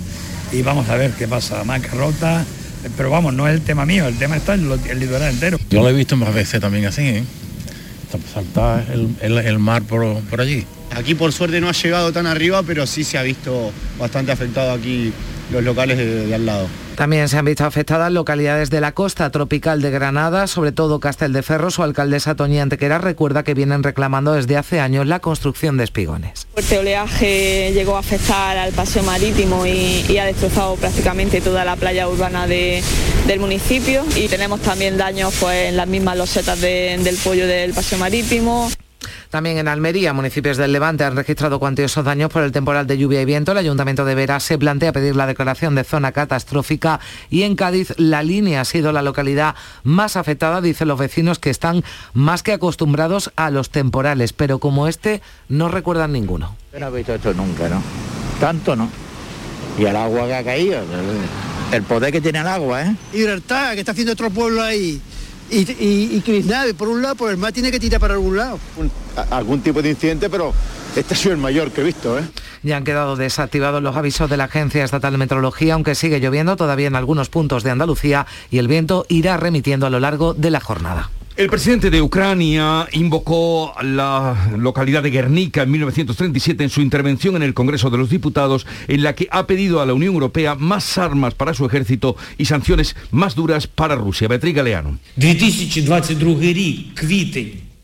y 0.54 0.62
vamos 0.62 0.88
a 0.88 0.96
ver 0.96 1.12
qué 1.12 1.28
pasa, 1.28 1.62
marca 1.66 1.90
rota, 1.94 2.46
pero 2.96 3.10
vamos, 3.10 3.34
no 3.34 3.46
es 3.48 3.54
el 3.54 3.62
tema 3.62 3.86
mío, 3.86 4.08
el 4.08 4.18
tema 4.18 4.38
está 4.38 4.54
en 4.54 4.72
el 4.72 5.00
litoral 5.00 5.34
entero. 5.34 5.60
Yo 5.70 5.82
lo 5.82 5.90
he 5.90 5.94
visto 5.94 6.16
más 6.16 6.34
veces 6.34 6.62
también 6.62 6.86
así, 6.86 7.02
¿eh? 7.02 7.24
saltar 8.34 8.86
el, 8.94 9.38
el, 9.40 9.60
mar 9.60 9.84
por, 9.84 10.22
por 10.22 10.40
allí. 10.40 10.66
Aquí 10.96 11.16
por 11.16 11.34
suerte 11.34 11.60
no 11.60 11.68
ha 11.68 11.74
llegado 11.74 12.14
tan 12.14 12.26
arriba, 12.26 12.64
pero 12.64 12.86
sí 12.88 13.04
se 13.04 13.18
ha 13.18 13.24
visto 13.24 13.72
bastante 14.00 14.32
afectado 14.32 14.72
aquí 14.72 15.12
los 15.52 15.64
locales 15.64 15.98
de, 15.98 16.34
al 16.34 16.46
lado. 16.46 16.68
También 16.96 17.28
se 17.28 17.38
han 17.38 17.46
visto 17.46 17.66
afectadas 17.66 18.12
localidades 18.12 18.70
de 18.70 18.80
la 18.80 18.92
costa 18.92 19.30
tropical 19.32 19.82
de 19.82 19.90
Granada, 19.90 20.46
sobre 20.46 20.72
todo 20.72 21.00
Castel 21.00 21.34
de 21.34 21.42
Ferro. 21.42 21.72
Su 21.72 21.82
alcaldesa 21.82 22.36
Toñi 22.36 22.60
Antequera 22.60 23.00
recuerda 23.00 23.44
que 23.44 23.56
vienen 23.56 23.82
reclamando 23.82 24.34
desde 24.34 24.58
hace 24.58 24.80
años 24.80 25.08
la 25.08 25.20
construcción 25.20 25.78
de 25.78 25.86
espigones. 25.86 26.48
El 26.56 26.64
fuerte 26.64 26.78
oleaje 26.78 27.72
llegó 27.74 27.96
a 27.96 28.00
afectar 28.00 28.58
al 28.58 28.74
paseo 28.74 29.02
marítimo 29.04 29.66
y, 29.66 30.18
ha 30.18 30.26
destrozado 30.26 30.76
prácticamente 30.76 31.42
toda 31.42 31.66
la 31.66 31.76
playa 31.76 32.08
urbana 32.08 32.46
del 32.46 32.84
municipio 33.40 34.06
y 34.16 34.28
tenemos 34.28 34.62
también 34.62 34.96
daños 34.98 35.34
pues, 35.40 35.70
en 35.70 35.78
las 35.78 35.88
mismas 35.88 36.16
losetas 36.16 36.62
del 36.62 37.18
pollo 37.24 37.48
del 37.48 37.74
paseo 37.74 37.98
marítimo. 37.98 38.70
También 39.34 39.58
en 39.58 39.68
Almería, 39.68 40.14
municipios 40.14 40.58
del 40.58 40.74
Levante 40.74 41.04
han 41.06 41.16
registrado 41.16 41.58
cuantiosos 41.58 42.06
daños 42.06 42.30
por 42.30 42.44
el 42.44 42.52
temporal 42.52 42.86
de 42.86 43.00
lluvia 43.00 43.20
y 43.20 43.26
viento. 43.26 43.52
El 43.52 43.58
Ayuntamiento 43.58 44.06
de 44.06 44.14
Vera 44.14 44.40
se 44.40 44.60
plantea 44.60 44.94
pedir 44.94 45.16
la 45.16 45.26
declaración 45.26 45.74
de 45.74 45.84
zona 45.84 46.12
catastrófica 46.12 47.00
y 47.32 47.42
en 47.42 47.56
Cádiz 47.56 47.96
la 47.98 48.22
línea 48.22 48.62
ha 48.62 48.66
sido 48.66 48.92
la 48.92 49.02
localidad 49.02 49.56
más 49.82 50.18
afectada, 50.18 50.62
dicen 50.62 50.88
los 50.88 51.00
vecinos 51.00 51.40
que 51.40 51.50
están 51.50 51.84
más 52.14 52.44
que 52.44 52.54
acostumbrados 52.54 53.32
a 53.36 53.50
los 53.50 53.72
temporales, 53.72 54.34
pero 54.34 54.60
como 54.60 54.88
este 54.88 55.24
no 55.50 55.68
recuerdan 55.68 56.12
ninguno. 56.12 56.56
no 56.80 56.88
he 56.90 56.92
visto 56.92 57.16
esto 57.16 57.34
nunca, 57.34 57.68
¿no? 57.70 57.82
Tanto 58.40 58.76
no. 58.76 58.88
Y 59.80 59.86
el 59.86 59.96
agua 59.96 60.28
que 60.28 60.36
ha 60.36 60.44
caído, 60.44 60.80
el, 61.72 61.82
poder 61.82 62.12
que 62.12 62.22
tiene 62.22 62.38
el 62.38 62.48
agua, 62.48 62.84
¿eh? 62.84 62.96
Libertad, 63.12 63.74
que 63.74 63.80
está 63.80 63.94
haciendo 63.94 64.14
otro 64.14 64.30
pueblo 64.30 64.62
ahí 64.62 65.02
y, 65.54 65.72
y, 65.80 66.24
y 66.26 66.74
por 66.74 66.88
un 66.88 67.02
lado, 67.02 67.16
por 67.16 67.30
el 67.32 67.38
mar 67.38 67.52
tiene 67.54 67.72
que 67.72 67.80
tirar 67.80 68.00
para 68.00 68.16
algún 68.16 68.38
lado. 68.38 68.60
algún 69.30 69.62
tipo 69.62 69.82
de 69.82 69.90
incidente, 69.90 70.30
pero 70.30 70.54
este 70.96 71.14
ha 71.14 71.18
sido 71.18 71.34
el 71.34 71.38
mayor 71.40 71.72
que 71.72 71.82
he 71.82 71.84
visto. 71.84 72.18
¿eh? 72.18 72.24
Ya 72.64 72.78
han 72.78 72.84
quedado 72.84 73.16
desactivados 73.16 73.84
los 73.84 73.96
avisos 73.96 74.30
de 74.30 74.38
la 74.38 74.46
Agencia 74.46 74.84
Estatal 74.84 75.12
de 75.12 75.18
Meteorología, 75.18 75.76
aunque 75.76 75.96
sigue 75.96 76.20
lloviendo 76.20 76.56
todavía 76.56 76.88
en 76.88 76.96
algunos 76.96 77.30
puntos 77.30 77.64
de 77.64 77.72
Andalucía 77.72 78.26
y 78.50 78.58
el 78.58 78.68
viento 78.68 79.06
irá 79.10 79.38
remitiendo 79.38 79.86
a 79.86 79.90
lo 79.90 80.00
largo 80.00 80.34
de 80.34 80.50
la 80.50 80.60
jornada. 80.60 81.10
El 81.36 81.50
presidente 81.50 81.90
de 81.90 82.00
Ucrania 82.00 82.88
invocó 82.92 83.74
la 83.82 84.52
localidad 84.56 85.02
de 85.02 85.10
Guernica 85.10 85.64
en 85.64 85.72
1937 85.72 86.64
en 86.64 86.70
su 86.70 86.80
intervención 86.80 87.36
en 87.36 87.42
el 87.42 87.56
Congreso 87.56 87.90
de 87.90 87.98
los 87.98 88.12
Diputados, 88.12 88.68
en 88.88 89.02
la 89.02 89.16
que 89.16 89.28
ha 89.32 89.48
pedido 89.48 89.82
a 89.82 89.88
la 89.88 89.96
Unión 89.96 90.14
Europea 90.14 90.54
más 90.54 91.00
armas 91.00 91.34
para 91.34 91.56
su 91.56 91.66
ejército 91.66 92.16
y 92.38 92.46
sanciones 92.46 92.96
más 93.10 93.34
duras 93.34 93.66
para 93.66 93.96
Rusia. 93.96 94.28
Beatriz 94.28 94.54
Galeano. 94.54 95.00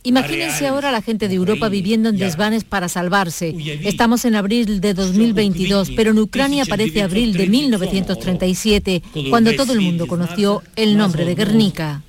Imagínense 0.03 0.67
ahora 0.67 0.91
la 0.91 1.01
gente 1.01 1.27
de 1.27 1.33
Europa 1.33 1.69
viviendo 1.69 2.09
en 2.09 2.17
desvanes 2.17 2.63
para 2.63 2.87
salvarse. 2.87 3.55
Estamos 3.83 4.25
en 4.25 4.35
abril 4.35 4.79
de 4.79 4.93
2022, 4.93 5.89
pero 5.95 6.11
en 6.11 6.19
Ucrania 6.19 6.65
parece 6.65 7.01
abril 7.01 7.33
de 7.33 7.47
1937, 7.47 9.01
cuando 9.31 9.55
todo 9.55 9.73
el 9.73 9.81
mundo 9.81 10.05
conoció 10.05 10.61
el 10.75 10.95
nombre 10.97 11.25
de 11.25 11.33
Guernica. 11.33 12.03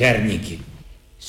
пярнікі 0.00 0.58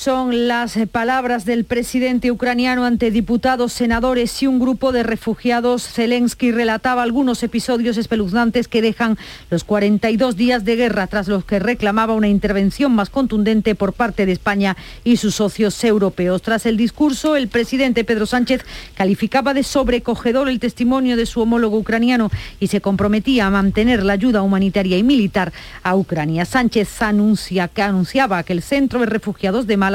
Son 0.01 0.47
las 0.47 0.79
palabras 0.91 1.45
del 1.45 1.63
presidente 1.63 2.31
ucraniano 2.31 2.85
ante 2.85 3.11
diputados, 3.11 3.71
senadores 3.71 4.41
y 4.41 4.47
un 4.47 4.59
grupo 4.59 4.91
de 4.91 5.03
refugiados. 5.03 5.87
Zelensky 5.87 6.51
relataba 6.51 7.03
algunos 7.03 7.43
episodios 7.43 7.97
espeluznantes 7.97 8.67
que 8.67 8.81
dejan 8.81 9.19
los 9.51 9.63
42 9.63 10.35
días 10.35 10.65
de 10.65 10.75
guerra 10.75 11.05
tras 11.05 11.27
los 11.27 11.45
que 11.45 11.59
reclamaba 11.59 12.15
una 12.15 12.29
intervención 12.29 12.95
más 12.95 13.11
contundente 13.11 13.75
por 13.75 13.93
parte 13.93 14.25
de 14.25 14.31
España 14.31 14.75
y 15.03 15.17
sus 15.17 15.35
socios 15.35 15.83
europeos. 15.83 16.41
Tras 16.41 16.65
el 16.65 16.77
discurso, 16.77 17.35
el 17.35 17.47
presidente 17.47 18.03
Pedro 18.03 18.25
Sánchez 18.25 18.65
calificaba 18.95 19.53
de 19.53 19.61
sobrecogedor 19.61 20.49
el 20.49 20.59
testimonio 20.59 21.15
de 21.15 21.27
su 21.27 21.41
homólogo 21.41 21.77
ucraniano 21.77 22.31
y 22.59 22.69
se 22.69 22.81
comprometía 22.81 23.45
a 23.45 23.51
mantener 23.51 24.03
la 24.03 24.13
ayuda 24.13 24.41
humanitaria 24.41 24.97
y 24.97 25.03
militar 25.03 25.53
a 25.83 25.95
Ucrania. 25.95 26.45
Sánchez 26.45 27.03
anuncia 27.03 27.67
que 27.67 27.83
anunciaba 27.83 28.41
que 28.41 28.53
el 28.53 28.63
centro 28.63 29.01
de 29.01 29.05
refugiados 29.05 29.67
de 29.67 29.77
Málaga, 29.77 29.90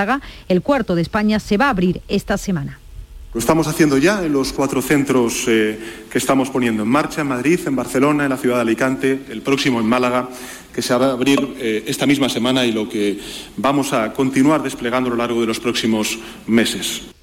el 0.48 0.62
cuarto 0.62 0.94
de 0.94 1.02
España, 1.02 1.40
se 1.40 1.56
va 1.56 1.66
a 1.66 1.70
abrir 1.70 2.02
esta 2.08 2.36
semana. 2.36 2.78
Lo 3.36 3.40
estamos 3.40 3.66
haciendo 3.66 3.98
ya 3.98 4.24
en 4.24 4.32
los 4.32 4.52
cuatro 4.52 4.80
centros 4.80 5.44
eh, 5.46 5.78
que 6.10 6.16
estamos 6.16 6.48
poniendo 6.48 6.84
en 6.84 6.88
marcha, 6.88 7.20
en 7.20 7.26
Madrid, 7.26 7.60
en 7.66 7.76
Barcelona, 7.76 8.24
en 8.24 8.30
la 8.30 8.38
ciudad 8.38 8.56
de 8.56 8.62
Alicante, 8.62 9.24
el 9.28 9.42
próximo 9.42 9.78
en 9.78 9.86
Málaga, 9.86 10.28
que 10.74 10.80
se 10.80 10.94
va 10.94 11.08
a 11.08 11.12
abrir 11.12 11.56
eh, 11.58 11.84
esta 11.86 12.06
misma 12.06 12.30
semana 12.30 12.64
y 12.64 12.72
lo 12.72 12.88
que 12.88 13.20
vamos 13.56 13.92
a 13.92 14.12
continuar 14.14 14.62
desplegando 14.62 15.08
a 15.08 15.10
lo 15.10 15.16
largo 15.16 15.40
de 15.42 15.46
los 15.46 15.60
próximos 15.60 16.18
meses. 16.46 17.15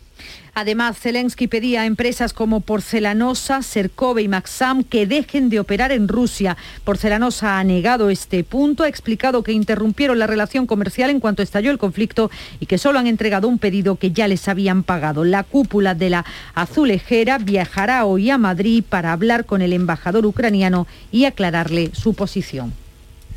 Además, 0.56 1.00
Zelensky 1.00 1.48
pedía 1.48 1.82
a 1.82 1.86
empresas 1.88 2.32
como 2.32 2.60
Porcelanosa, 2.60 3.64
Serkove 3.64 4.22
y 4.22 4.28
Maxam 4.28 4.84
que 4.84 5.08
dejen 5.08 5.50
de 5.50 5.60
operar 5.60 5.92
en 5.92 6.08
Rusia. 6.08 6.58
Porcelanosa 6.84 7.58
ha 7.58 7.64
negado 7.64 8.12
este 8.12 8.44
punto, 8.44 8.84
ha 8.84 8.88
explicado 8.88 9.42
que 9.42 9.52
interrumpieron 9.52 10.20
la 10.20 10.28
relación 10.28 10.68
comercial 10.68 11.10
en 11.10 11.20
cuanto 11.20 11.42
estalló 11.42 11.72
el 11.72 11.80
conflicto 11.80 12.30
y 12.60 12.68
que 12.68 12.78
solo 12.78 13.00
han 13.00 13.08
entregado 13.08 13.48
un 13.48 13.58
pedido 13.58 13.96
que 13.96 14.12
ya 14.12 14.28
les 14.28 14.48
habían 14.48 14.84
pagado. 14.84 15.24
La 15.24 15.44
cúpula 15.44 15.96
de 15.96 16.12
la 16.12 16.26
azulejera 16.54 17.40
viajará 17.40 18.06
hoy 18.06 18.30
a 18.30 18.38
Madrid 18.38 18.84
para 18.88 19.12
hablar 19.12 19.46
con 19.46 19.64
el 19.64 19.74
embajador 19.74 20.26
ucraniano 20.28 20.86
y 21.12 21.26
aclararle 21.26 21.90
su 21.94 22.14
posición. 22.14 22.74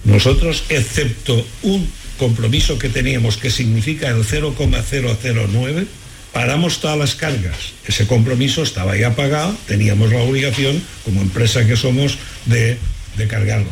Nosotros, 0.05 0.65
excepto 0.69 1.45
un 1.63 1.89
compromiso 2.19 2.79
que 2.79 2.91
teníamos 2.91 3.39
que 3.39 3.51
significa 3.51 4.09
el 4.09 4.25
0,009, 4.25 5.87
paramos 6.37 6.81
todas 6.81 6.99
las 6.99 7.15
cargas. 7.15 7.73
Ese 7.87 8.07
compromiso 8.07 8.63
estaba 8.63 8.95
ya 8.95 9.17
pagado, 9.17 9.57
teníamos 9.67 10.13
la 10.13 10.21
obligación, 10.21 10.83
como 11.03 11.23
empresa 11.23 11.67
que 11.67 11.77
somos, 11.77 12.19
de, 12.45 12.77
de 13.17 13.27
cargarlo. 13.27 13.71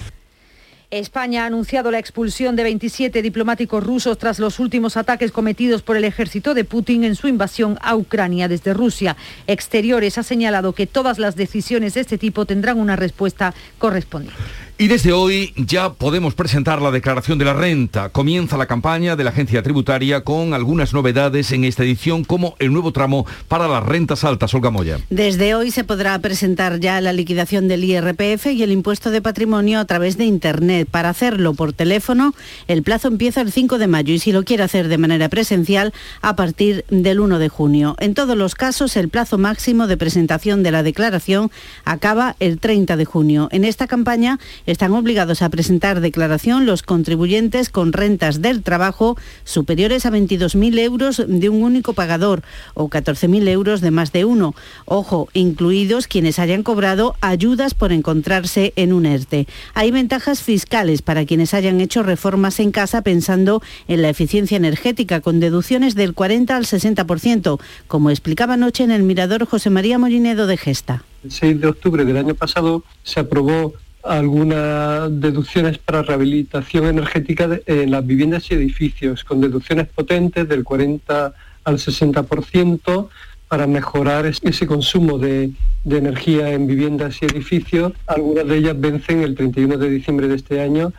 España 0.91 1.43
ha 1.43 1.47
anunciado 1.47 1.91
la 1.91 1.99
expulsión 1.99 2.57
de 2.57 2.63
27 2.63 3.21
diplomáticos 3.21 3.85
rusos 3.85 4.17
tras 4.17 4.39
los 4.39 4.61
últimos 4.61 4.97
ataques 4.97 5.31
cometidos 5.31 5.83
por 5.83 5.99
el 5.99 6.05
ejército 6.05 6.55
de 6.55 6.65
Putin 6.65 7.05
en 7.05 7.17
su 7.17 7.29
invasión 7.29 7.77
a 7.83 7.97
Ucrania 7.97 8.49
desde 8.49 8.73
Rusia. 8.73 9.15
Exteriores 9.47 10.17
ha 10.17 10.23
señalado 10.23 10.73
que 10.73 10.87
todas 10.87 11.19
las 11.19 11.37
decisiones 11.37 11.93
de 11.93 12.01
este 12.01 12.17
tipo 12.17 12.47
tendrán 12.47 12.79
una 12.79 12.97
respuesta 12.97 13.53
correspondiente. 13.77 14.41
Y 14.77 14.89
desde 14.89 15.13
hoy 15.13 15.53
ya 15.57 15.93
podemos 15.93 16.35
presentar 16.35 16.83
la 16.83 16.91
declaración 16.91 17.39
de 17.39 17.45
la 17.45 17.55
renta. 17.55 18.09
Comienza 18.09 18.57
la 18.57 18.67
campaña 18.67 19.15
de 19.15 19.23
la 19.23 19.31
agencia 19.31 19.63
tributaria 19.63 20.23
con 20.25 20.53
algunas 20.53 20.93
novedades 20.93 21.53
en 21.53 21.63
esta 21.63 21.85
edición, 21.85 22.25
como 22.25 22.57
el 22.59 22.73
nuevo 22.73 22.91
tramo 22.91 23.25
para 23.47 23.69
las 23.69 23.85
rentas 23.85 24.25
altas. 24.25 24.53
Olga 24.53 24.71
Moya. 24.71 24.99
Desde 25.11 25.55
hoy 25.55 25.71
se 25.71 25.85
podrá 25.85 26.19
presentar 26.19 26.81
ya 26.81 27.01
la 27.01 27.13
liquidación 27.13 27.69
del 27.69 27.85
IRPF 27.85 28.47
y 28.47 28.65
el 28.65 28.73
impuesto 28.73 29.13
de 29.13 29.23
patrimonio 29.23 29.79
a 29.79 29.85
través 29.85 30.19
de 30.19 30.25
Internet. 30.25 30.89
Para 30.91 31.11
hacerlo 31.11 31.55
por 31.55 31.73
teléfono, 31.73 32.35
el 32.67 32.83
plazo 32.83 33.07
empieza 33.07 33.43
el 33.43 33.53
5 33.53 33.79
de 33.79 33.87
mayo 33.87 34.13
y 34.13 34.19
si 34.19 34.33
lo 34.33 34.43
quiere 34.43 34.65
hacer 34.65 34.89
de 34.89 34.99
manera 34.99 35.29
presencial, 35.29 35.95
a 36.21 36.35
partir 36.35 36.85
del 36.91 37.21
1 37.21 37.39
de 37.39 37.49
junio. 37.49 37.95
En 38.01 38.15
todos 38.15 38.37
los 38.37 38.57
casos, 38.57 38.97
el 38.97 39.09
plazo 39.09 39.39
máximo 39.39 39.87
de 39.87 39.97
presentación 39.97 40.65
de 40.65 40.73
la 40.73 40.83
declaración 40.83 41.53
acaba 41.85 42.35
el 42.41 42.59
30 42.59 42.97
de 42.97 43.05
junio. 43.05 43.49
En 43.53 43.65
esta 43.65 43.87
campaña, 43.87 44.41
están 44.67 44.93
obligados 44.93 45.43
a 45.43 45.49
presentar 45.49 46.01
declaración 46.01 46.67
los 46.67 46.83
contribuyentes 46.83 47.71
con 47.71 47.93
rentas 47.93 48.43
del 48.43 48.63
trabajo 48.63 49.17
superiores 49.45 50.07
a 50.07 50.11
22.000 50.11 50.79
euros 50.79 51.23
de 51.27 51.49
un 51.49 51.63
único 51.63 51.93
pagador 51.93 52.43
o 52.75 52.89
14.000 52.89 53.49
euros 53.49 53.81
de 53.81 53.91
más 53.91 54.13
de 54.13 54.25
uno. 54.25 54.55
Ojo, 54.85 55.29
incluidos 55.33 56.07
quienes 56.07 56.39
hayan 56.39 56.63
cobrado 56.63 57.15
ayudas 57.21 57.75
por 57.75 57.93
encontrarse 57.93 58.73
en 58.77 58.93
un 58.93 59.07
ERTE. 59.07 59.47
Hay 59.75 59.91
ventajas 59.91 60.43
fiscales 60.43 61.03
para 61.03 61.25
quienes 61.27 61.55
hayan 61.55 61.81
hecho 61.81 62.03
reformas 62.03 62.61
en 62.61 62.71
casa 62.71 63.03
pensando 63.03 63.63
en 63.89 64.03
la 64.03 64.09
eficiencia 64.09 64.57
energética 64.57 65.21
con 65.21 65.41
deducciones 65.41 65.95
del 65.95 66.15
40 66.15 66.57
al 66.57 66.65
60%, 66.65 67.61
como 67.87 68.11
explicaba 68.11 68.55
anoche 68.55 68.85
en 68.85 68.91
el 68.91 69.03
Mirador 69.03 69.47
José 69.47 69.71
María 69.71 69.99
Molinedo 69.99 70.47
de 70.47 70.57
Gesta. 70.57 71.05
El 71.23 71.31
6 71.31 71.61
de 71.61 71.69
octubre 71.69 72.05
del 72.05 72.17
año 72.19 72.35
pasado 72.35 72.85
se 73.03 73.21
aprobó 73.21 73.75
algunas 74.05 75.09
deducciones 75.21 75.79
para 75.79 76.03
rehabilitación 76.03 76.87
energética 76.87 77.61
en 77.67 77.91
las 77.91 78.07
viviendas 78.07 78.51
y 78.51 78.55
edificios, 78.55 79.25
con 79.25 79.41
deducciones 79.41 79.89
potentes 79.89 80.49
del 80.49 80.65
40 80.65 81.35
al 81.65 81.75
60% 81.79 83.09
para 83.49 83.67
mejorar 83.67 84.27
ese 84.27 84.67
consumo 84.67 85.19
de, 85.19 85.51
de 85.85 85.99
energía 85.99 86.53
en 86.53 86.67
viviendas 86.67 87.23
y 87.23 87.27
edificios. 87.27 87.93
Algunas 88.07 88.47
de 88.47 88.57
ellas 88.57 88.81
vencen 88.81 89.23
el 89.23 89.35
31 89.35 89.79
de 89.79 89.91
diciembre 89.91 90.29
de 90.29 90.37
este 90.37 90.61
año 90.61 90.93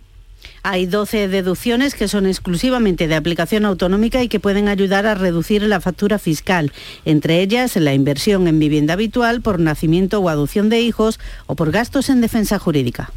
hay 0.66 0.88
12 0.88 1.28
deducciones 1.28 1.94
que 1.94 2.08
son 2.08 2.26
exclusivamente 2.26 3.08
de 3.08 3.14
aplicación 3.14 3.66
autonómica 3.66 4.24
y 4.24 4.28
que 4.28 4.40
pueden 4.40 4.68
ayudar 4.68 5.06
a 5.06 5.14
reducir 5.14 5.62
la 5.62 5.80
factura 5.80 6.18
fiscal, 6.18 6.74
entre 7.06 7.42
ellas 7.42 7.76
la 7.76 7.94
inversión 7.94 8.48
en 8.48 8.58
vivienda 8.58 8.94
habitual 8.94 9.42
por 9.42 9.60
nacimiento 9.60 10.20
o 10.20 10.28
adopción 10.28 10.70
de 10.70 10.82
hijos 10.82 11.20
o 11.46 11.56
por 11.56 11.70
gastos 11.70 12.10
en 12.10 12.20
defensa 12.20 12.58
jurídica. 12.58 13.12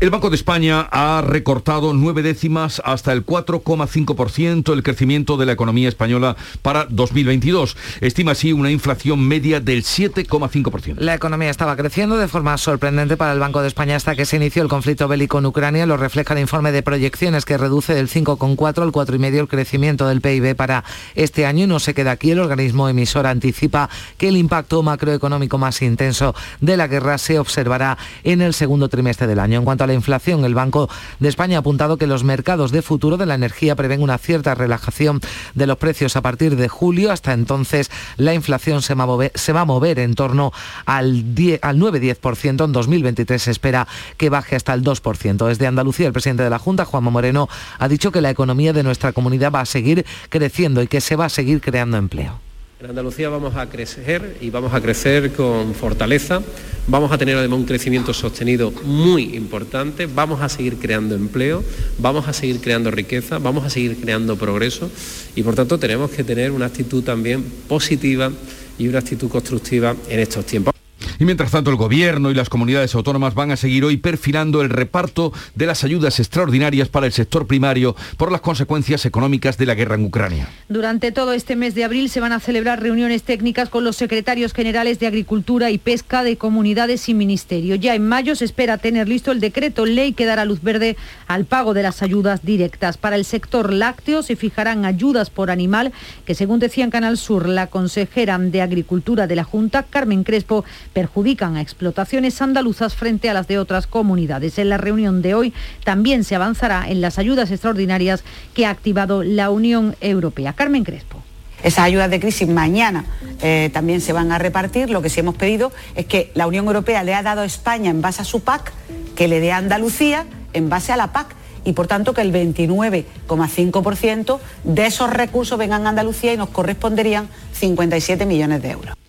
El 0.00 0.10
Banco 0.10 0.30
de 0.30 0.36
España 0.36 0.88
ha 0.90 1.22
recortado 1.22 1.92
nueve 1.92 2.22
décimas 2.22 2.80
hasta 2.84 3.12
el 3.12 3.24
4,5% 3.24 4.72
el 4.72 4.82
crecimiento 4.82 5.36
de 5.36 5.46
la 5.46 5.52
economía 5.52 5.88
española 5.88 6.36
para 6.62 6.86
2022. 6.88 7.76
Estima 8.00 8.32
así 8.32 8.52
una 8.52 8.70
inflación 8.70 9.26
media 9.26 9.60
del 9.60 9.82
7,5%. 9.82 10.96
La 10.98 11.14
economía 11.14 11.50
estaba 11.50 11.76
creciendo 11.76 12.16
de 12.16 12.28
forma 12.28 12.56
sorprendente 12.56 13.16
para 13.16 13.32
el 13.32 13.38
Banco 13.38 13.62
de 13.62 13.68
España 13.68 13.96
hasta 13.96 14.16
que 14.16 14.24
se 14.24 14.36
inició 14.36 14.62
el 14.62 14.68
conflicto 14.68 15.06
bélico 15.06 15.38
en 15.38 15.46
Ucrania. 15.46 15.86
Lo 15.86 15.96
refleja 15.96 16.34
el 16.34 16.40
informe 16.40 16.72
de 16.72 16.82
proyecciones 16.90 17.44
que 17.44 17.56
reduce 17.56 17.94
del 17.94 18.08
5,4 18.08 18.82
al 18.82 18.90
4,5 18.90 19.38
el 19.38 19.46
crecimiento 19.46 20.08
del 20.08 20.20
PIB 20.20 20.56
para 20.56 20.82
este 21.14 21.46
año 21.46 21.62
y 21.62 21.66
no 21.68 21.78
se 21.78 21.94
queda 21.94 22.10
aquí. 22.10 22.32
El 22.32 22.40
organismo 22.40 22.88
emisor 22.88 23.28
anticipa 23.28 23.88
que 24.18 24.26
el 24.26 24.36
impacto 24.36 24.82
macroeconómico 24.82 25.56
más 25.56 25.82
intenso 25.82 26.34
de 26.60 26.76
la 26.76 26.88
guerra 26.88 27.16
se 27.18 27.38
observará 27.38 27.96
en 28.24 28.42
el 28.42 28.54
segundo 28.54 28.88
trimestre 28.88 29.28
del 29.28 29.38
año. 29.38 29.60
En 29.60 29.64
cuanto 29.64 29.84
a 29.84 29.86
la 29.86 29.94
inflación, 29.94 30.44
el 30.44 30.56
Banco 30.56 30.90
de 31.20 31.28
España 31.28 31.58
ha 31.58 31.60
apuntado 31.60 31.96
que 31.96 32.08
los 32.08 32.24
mercados 32.24 32.72
de 32.72 32.82
futuro 32.82 33.16
de 33.16 33.26
la 33.26 33.36
energía 33.36 33.76
prevén 33.76 34.02
una 34.02 34.18
cierta 34.18 34.56
relajación 34.56 35.20
de 35.54 35.68
los 35.68 35.78
precios 35.78 36.16
a 36.16 36.22
partir 36.22 36.56
de 36.56 36.66
julio. 36.68 37.12
Hasta 37.12 37.34
entonces 37.34 37.88
la 38.16 38.34
inflación 38.34 38.82
se 38.82 38.94
va 38.96 39.60
a 39.60 39.64
mover, 39.64 40.00
en 40.00 40.16
torno 40.16 40.52
al, 40.86 41.36
10, 41.36 41.60
al 41.62 41.78
9-10%. 41.78 42.64
En 42.64 42.72
2023 42.72 43.40
se 43.40 43.52
espera 43.52 43.86
que 44.16 44.28
baje 44.28 44.56
hasta 44.56 44.74
el 44.74 44.82
2%. 44.82 45.46
Desde 45.46 45.68
Andalucía, 45.68 46.08
el 46.08 46.12
presidente 46.12 46.42
de 46.42 46.50
la 46.50 46.58
Junta, 46.58 46.79
Juanma 46.84 47.10
Moreno, 47.10 47.48
ha 47.78 47.88
dicho 47.88 48.12
que 48.12 48.20
la 48.20 48.30
economía 48.30 48.72
de 48.72 48.82
nuestra 48.82 49.12
comunidad 49.12 49.52
va 49.52 49.60
a 49.60 49.66
seguir 49.66 50.04
creciendo 50.28 50.82
y 50.82 50.86
que 50.86 51.00
se 51.00 51.16
va 51.16 51.26
a 51.26 51.28
seguir 51.28 51.60
creando 51.60 51.96
empleo. 51.96 52.40
En 52.80 52.88
Andalucía 52.88 53.28
vamos 53.28 53.56
a 53.56 53.68
crecer 53.68 54.38
y 54.40 54.48
vamos 54.48 54.72
a 54.72 54.80
crecer 54.80 55.32
con 55.32 55.74
fortaleza, 55.74 56.40
vamos 56.86 57.12
a 57.12 57.18
tener 57.18 57.36
además 57.36 57.58
un 57.58 57.66
crecimiento 57.66 58.14
sostenido 58.14 58.72
muy 58.84 59.36
importante, 59.36 60.06
vamos 60.06 60.40
a 60.40 60.48
seguir 60.48 60.78
creando 60.78 61.14
empleo, 61.14 61.62
vamos 61.98 62.26
a 62.26 62.32
seguir 62.32 62.58
creando 62.62 62.90
riqueza, 62.90 63.36
vamos 63.36 63.66
a 63.66 63.70
seguir 63.70 64.00
creando 64.00 64.36
progreso 64.36 64.90
y 65.34 65.42
por 65.42 65.56
tanto 65.56 65.78
tenemos 65.78 66.10
que 66.10 66.24
tener 66.24 66.52
una 66.52 66.66
actitud 66.66 67.04
también 67.04 67.44
positiva 67.68 68.32
y 68.78 68.88
una 68.88 69.00
actitud 69.00 69.28
constructiva 69.28 69.94
en 70.08 70.20
estos 70.20 70.46
tiempos. 70.46 70.79
Y 71.20 71.26
mientras 71.26 71.50
tanto, 71.50 71.70
el 71.70 71.76
Gobierno 71.76 72.30
y 72.30 72.34
las 72.34 72.48
comunidades 72.48 72.94
autónomas 72.94 73.34
van 73.34 73.50
a 73.50 73.56
seguir 73.58 73.84
hoy 73.84 73.98
perfilando 73.98 74.62
el 74.62 74.70
reparto 74.70 75.34
de 75.54 75.66
las 75.66 75.84
ayudas 75.84 76.18
extraordinarias 76.18 76.88
para 76.88 77.04
el 77.04 77.12
sector 77.12 77.46
primario 77.46 77.94
por 78.16 78.32
las 78.32 78.40
consecuencias 78.40 79.04
económicas 79.04 79.58
de 79.58 79.66
la 79.66 79.74
guerra 79.74 79.96
en 79.96 80.06
Ucrania. 80.06 80.48
Durante 80.70 81.12
todo 81.12 81.34
este 81.34 81.56
mes 81.56 81.74
de 81.74 81.84
abril 81.84 82.08
se 82.08 82.20
van 82.20 82.32
a 82.32 82.40
celebrar 82.40 82.80
reuniones 82.80 83.22
técnicas 83.22 83.68
con 83.68 83.84
los 83.84 83.96
secretarios 83.96 84.54
generales 84.54 84.98
de 84.98 85.08
Agricultura 85.08 85.70
y 85.70 85.76
Pesca 85.76 86.24
de 86.24 86.38
comunidades 86.38 87.06
y 87.10 87.12
ministerio. 87.12 87.74
Ya 87.74 87.94
en 87.94 88.08
mayo 88.08 88.34
se 88.34 88.46
espera 88.46 88.78
tener 88.78 89.06
listo 89.06 89.30
el 89.30 89.40
decreto 89.40 89.84
ley 89.84 90.14
que 90.14 90.24
dará 90.24 90.46
luz 90.46 90.62
verde 90.62 90.96
al 91.26 91.44
pago 91.44 91.74
de 91.74 91.82
las 91.82 92.02
ayudas 92.02 92.46
directas. 92.46 92.96
Para 92.96 93.16
el 93.16 93.26
sector 93.26 93.74
lácteo 93.74 94.22
se 94.22 94.36
fijarán 94.36 94.86
ayudas 94.86 95.28
por 95.28 95.50
animal 95.50 95.92
que, 96.24 96.34
según 96.34 96.60
decía 96.60 96.84
en 96.84 96.90
Canal 96.90 97.18
Sur 97.18 97.46
la 97.46 97.66
consejera 97.66 98.38
de 98.38 98.62
Agricultura 98.62 99.26
de 99.26 99.36
la 99.36 99.44
Junta, 99.44 99.82
Carmen 99.82 100.24
Crespo, 100.24 100.64
perjudican 101.10 101.56
a 101.56 101.60
explotaciones 101.60 102.40
andaluzas 102.40 102.94
frente 102.94 103.28
a 103.28 103.34
las 103.34 103.48
de 103.48 103.58
otras 103.58 103.88
comunidades. 103.88 104.58
En 104.58 104.68
la 104.68 104.76
reunión 104.76 105.22
de 105.22 105.34
hoy 105.34 105.52
también 105.82 106.22
se 106.22 106.36
avanzará 106.36 106.88
en 106.88 107.00
las 107.00 107.18
ayudas 107.18 107.50
extraordinarias 107.50 108.22
que 108.54 108.64
ha 108.64 108.70
activado 108.70 109.24
la 109.24 109.50
Unión 109.50 109.96
Europea. 110.00 110.52
Carmen 110.52 110.84
Crespo. 110.84 111.20
Esas 111.64 111.84
ayudas 111.84 112.10
de 112.10 112.20
crisis 112.20 112.46
mañana 112.48 113.04
eh, 113.42 113.70
también 113.72 114.00
se 114.00 114.12
van 114.12 114.30
a 114.30 114.38
repartir. 114.38 114.88
Lo 114.88 115.02
que 115.02 115.10
sí 115.10 115.18
hemos 115.20 115.34
pedido 115.34 115.72
es 115.96 116.06
que 116.06 116.30
la 116.34 116.46
Unión 116.46 116.66
Europea 116.66 117.02
le 117.02 117.14
ha 117.14 117.24
dado 117.24 117.40
a 117.40 117.44
España 117.44 117.90
en 117.90 118.00
base 118.00 118.22
a 118.22 118.24
su 118.24 118.40
PAC, 118.40 118.72
que 119.16 119.26
le 119.26 119.40
dé 119.40 119.50
a 119.50 119.56
Andalucía 119.56 120.26
en 120.52 120.68
base 120.68 120.92
a 120.92 120.96
la 120.96 121.12
PAC 121.12 121.34
y 121.64 121.72
por 121.72 121.88
tanto 121.88 122.14
que 122.14 122.20
el 122.22 122.32
29,5% 122.32 124.38
de 124.64 124.86
esos 124.86 125.10
recursos 125.10 125.58
vengan 125.58 125.86
a 125.86 125.90
Andalucía 125.90 126.32
y 126.32 126.36
nos 126.36 126.50
corresponderían 126.50 127.28
57 127.52 128.26
millones 128.26 128.62
de 128.62 128.70
euros. 128.70 128.99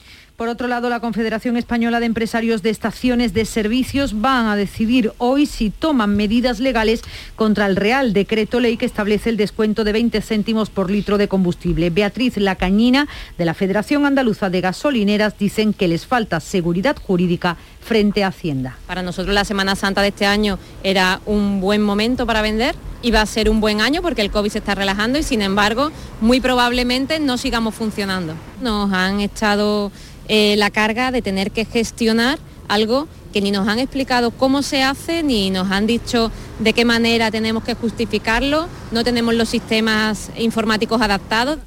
Por 0.41 0.50
otro 0.50 0.67
lado, 0.67 0.89
la 0.89 1.00
Confederación 1.00 1.55
Española 1.55 2.00
de 2.00 2.07
Empresarios 2.07 2.63
de 2.63 2.71
Estaciones 2.71 3.31
de 3.36 3.45
Servicios 3.45 4.21
van 4.21 4.48
a 4.48 4.55
decidir 4.55 5.13
hoy 5.19 5.45
si 5.45 5.69
toman 5.69 6.15
medidas 6.15 6.60
legales 6.60 7.03
contra 7.36 7.67
el 7.67 7.75
Real 7.75 8.12
Decreto 8.12 8.60
Ley 8.60 8.75
que 8.75 8.88
establece 8.88 9.29
el 9.29 9.38
descuento 9.38 9.83
de 9.83 9.91
20 9.91 10.19
céntimos 10.24 10.71
por 10.71 10.89
litro 10.89 11.19
de 11.19 11.27
combustible. 11.27 11.91
Beatriz 11.91 12.38
Lacañina, 12.38 13.07
de 13.38 13.45
la 13.45 13.53
Federación 13.53 14.03
Andaluza 14.03 14.50
de 14.50 14.62
Gasolineras, 14.62 15.38
dicen 15.38 15.74
que 15.74 15.88
les 15.88 16.07
falta 16.07 16.39
seguridad 16.39 16.98
jurídica 16.98 17.55
frente 17.79 18.24
a 18.24 18.29
Hacienda. 18.29 18.79
Para 18.88 19.03
nosotros 19.03 19.36
la 19.36 19.45
Semana 19.45 19.75
Santa 19.75 20.01
de 20.01 20.07
este 20.07 20.25
año 20.25 20.57
era 20.81 21.21
un 21.27 21.62
buen 21.62 21.83
momento 21.83 22.25
para 22.25 22.41
vender 22.41 22.74
y 23.03 23.12
va 23.12 23.21
a 23.21 23.25
ser 23.25 23.50
un 23.50 23.62
buen 23.62 23.81
año 23.81 24.01
porque 24.01 24.21
el 24.21 24.31
COVID 24.31 24.50
se 24.50 24.60
está 24.60 24.75
relajando 24.75 25.17
y 25.17 25.24
sin 25.24 25.41
embargo 25.41 25.91
muy 26.19 26.39
probablemente 26.39 27.19
no 27.19 27.38
sigamos 27.38 27.75
funcionando. 27.75 28.33
Nos 28.62 28.91
han 28.93 29.21
echado 29.21 29.91
eh, 30.28 30.56
la 30.58 30.70
carga 30.70 31.12
de 31.12 31.22
tener 31.22 31.51
que 31.51 31.66
gestionar 31.66 32.40
algo 32.68 33.08
que 33.34 33.42
ni 33.42 33.51
nos 33.51 33.68
han 33.68 33.80
explicado 33.80 34.32
cómo 34.32 34.62
se 34.62 34.84
hace, 34.84 35.24
ni 35.24 35.50
nos 35.50 35.72
han 35.72 35.88
dicho 35.88 36.32
de 36.60 36.74
qué 36.74 36.86
manera 36.86 37.32
tenemos 37.32 37.63
que 37.63 37.75
justificarlo, 37.75 38.68
no 38.92 39.04
tenemos 39.04 39.34
los 39.36 39.50
sistemas 39.50 40.30
informáticos 40.38 41.01
adaptados. 41.01 41.60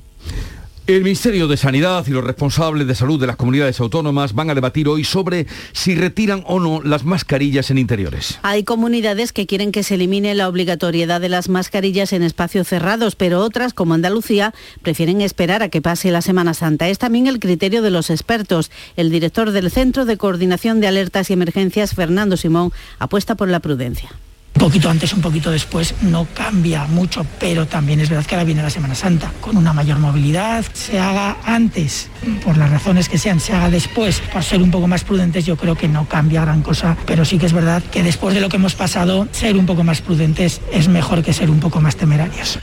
El 0.87 1.03
Ministerio 1.03 1.49
de 1.49 1.57
Sanidad 1.57 2.07
y 2.07 2.11
los 2.11 2.23
responsables 2.23 2.87
de 2.87 2.95
salud 2.95 3.19
de 3.19 3.27
las 3.27 3.37
comunidades 3.37 3.81
autónomas 3.81 4.35
van 4.35 4.51
a 4.51 4.55
debatir 4.55 4.87
hoy 4.87 5.03
sobre 5.03 5.47
si 5.73 5.95
retiran 5.95 6.45
o 6.47 6.61
no 6.61 6.83
las 6.83 7.05
mascarillas 7.05 7.71
en 7.71 7.79
interiores. 7.79 8.39
Hay 8.43 8.65
comunidades 8.65 9.33
que 9.33 9.47
quieren 9.47 9.73
que 9.73 9.83
se 9.83 9.95
elimine 9.95 10.35
la 10.35 10.47
obligatoriedad 10.47 11.23
de 11.23 11.31
las 11.31 11.49
mascarillas 11.49 12.13
en 12.13 12.23
espacios 12.23 12.69
cerrados, 12.69 13.17
pero 13.17 13.41
otras, 13.41 13.73
como 13.73 13.95
Andalucía, 13.95 14.53
prefieren 14.83 15.23
esperar 15.23 15.63
a 15.63 15.71
que 15.71 15.81
pase 15.81 16.11
la 16.11 16.21
Semana 16.21 16.53
Santa. 16.53 16.87
Es 16.91 16.99
también 16.99 17.29
el 17.29 17.41
criterio 17.41 17.81
de 17.81 17.91
los 17.91 18.11
expertos. 18.11 18.71
El 18.99 19.09
director 19.11 19.53
del 19.53 19.71
Centro 19.71 20.05
de 20.05 20.19
Coordinación 20.19 20.83
de 20.83 20.89
Alertas 20.89 21.31
y 21.31 21.33
Emergencias, 21.33 21.95
Fernando 21.95 22.37
Simón, 22.37 22.73
apuesta 22.99 23.37
por 23.37 23.49
la 23.49 23.61
prudencia. 23.61 24.11
Poquito 24.59 24.89
antes, 24.89 25.13
un 25.13 25.21
poquito 25.21 25.51
después, 25.51 25.95
no 26.03 26.27
cambia 26.33 26.85
mucho, 26.85 27.27
pero 27.39 27.67
también 27.67 28.01
es 28.01 28.09
verdad 28.09 28.25
que 28.25 28.35
ahora 28.35 28.45
viene 28.45 28.63
la 28.63 28.71
Semana 28.71 28.95
Santa, 28.95 29.33
con 29.41 29.57
una 29.57 29.73
mayor 29.73 29.99
movilidad, 29.99 30.65
se 30.73 30.99
haga 30.99 31.37
antes, 31.45 32.09
por 32.43 32.57
las 32.57 32.71
razones 32.71 33.09
que 33.09 33.19
sean, 33.19 33.41
se 33.41 33.53
haga 33.53 33.69
después, 33.69 34.21
por 34.33 34.43
ser 34.43 34.63
un 34.63 34.71
poco 34.71 34.87
más 34.87 35.05
prudentes, 35.05 35.45
yo 35.45 35.57
creo 35.57 35.75
que 35.75 35.89
no 35.89 36.09
cambia 36.09 36.43
gran 36.43 36.63
cosa, 36.63 36.97
pero 37.05 37.25
sí 37.25 37.37
que 37.37 37.47
es 37.47 37.53
verdad 37.53 37.83
que 37.83 38.03
después 38.03 38.35
de 38.35 38.41
lo 38.41 38.49
que 38.49 38.57
hemos 38.57 38.75
pasado, 38.75 39.29
ser 39.33 39.57
un 39.57 39.67
poco 39.67 39.85
más 39.85 40.01
prudentes 40.01 40.61
es 40.73 40.89
mejor 40.89 41.23
que 41.23 41.33
ser 41.33 41.51
un 41.51 41.61
poco 41.61 41.81
más 41.81 41.97
temerarios. 41.97 42.59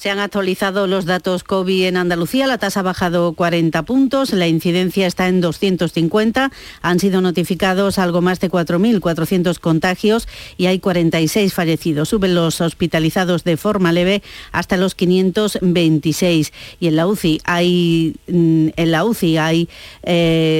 Se 0.00 0.08
han 0.08 0.18
actualizado 0.18 0.86
los 0.86 1.04
datos 1.04 1.44
COVID 1.44 1.84
en 1.84 1.98
Andalucía, 1.98 2.46
la 2.46 2.56
tasa 2.56 2.80
ha 2.80 2.82
bajado 2.82 3.34
40 3.34 3.82
puntos, 3.82 4.32
la 4.32 4.48
incidencia 4.48 5.06
está 5.06 5.28
en 5.28 5.42
250, 5.42 6.50
han 6.80 7.00
sido 7.00 7.20
notificados 7.20 7.98
algo 7.98 8.22
más 8.22 8.40
de 8.40 8.50
4.400 8.50 9.58
contagios 9.58 10.26
y 10.56 10.64
hay 10.64 10.78
46 10.78 11.52
fallecidos. 11.52 12.08
Suben 12.08 12.34
los 12.34 12.62
hospitalizados 12.62 13.44
de 13.44 13.58
forma 13.58 13.92
leve 13.92 14.22
hasta 14.52 14.78
los 14.78 14.94
526 14.94 16.50
y 16.80 16.86
en 16.86 16.96
la 16.96 17.06
UCI 17.06 17.42
hay, 17.44 18.16
mm, 18.26 18.68
en 18.76 18.90
la 18.90 19.04
UCI 19.04 19.36
hay 19.36 19.68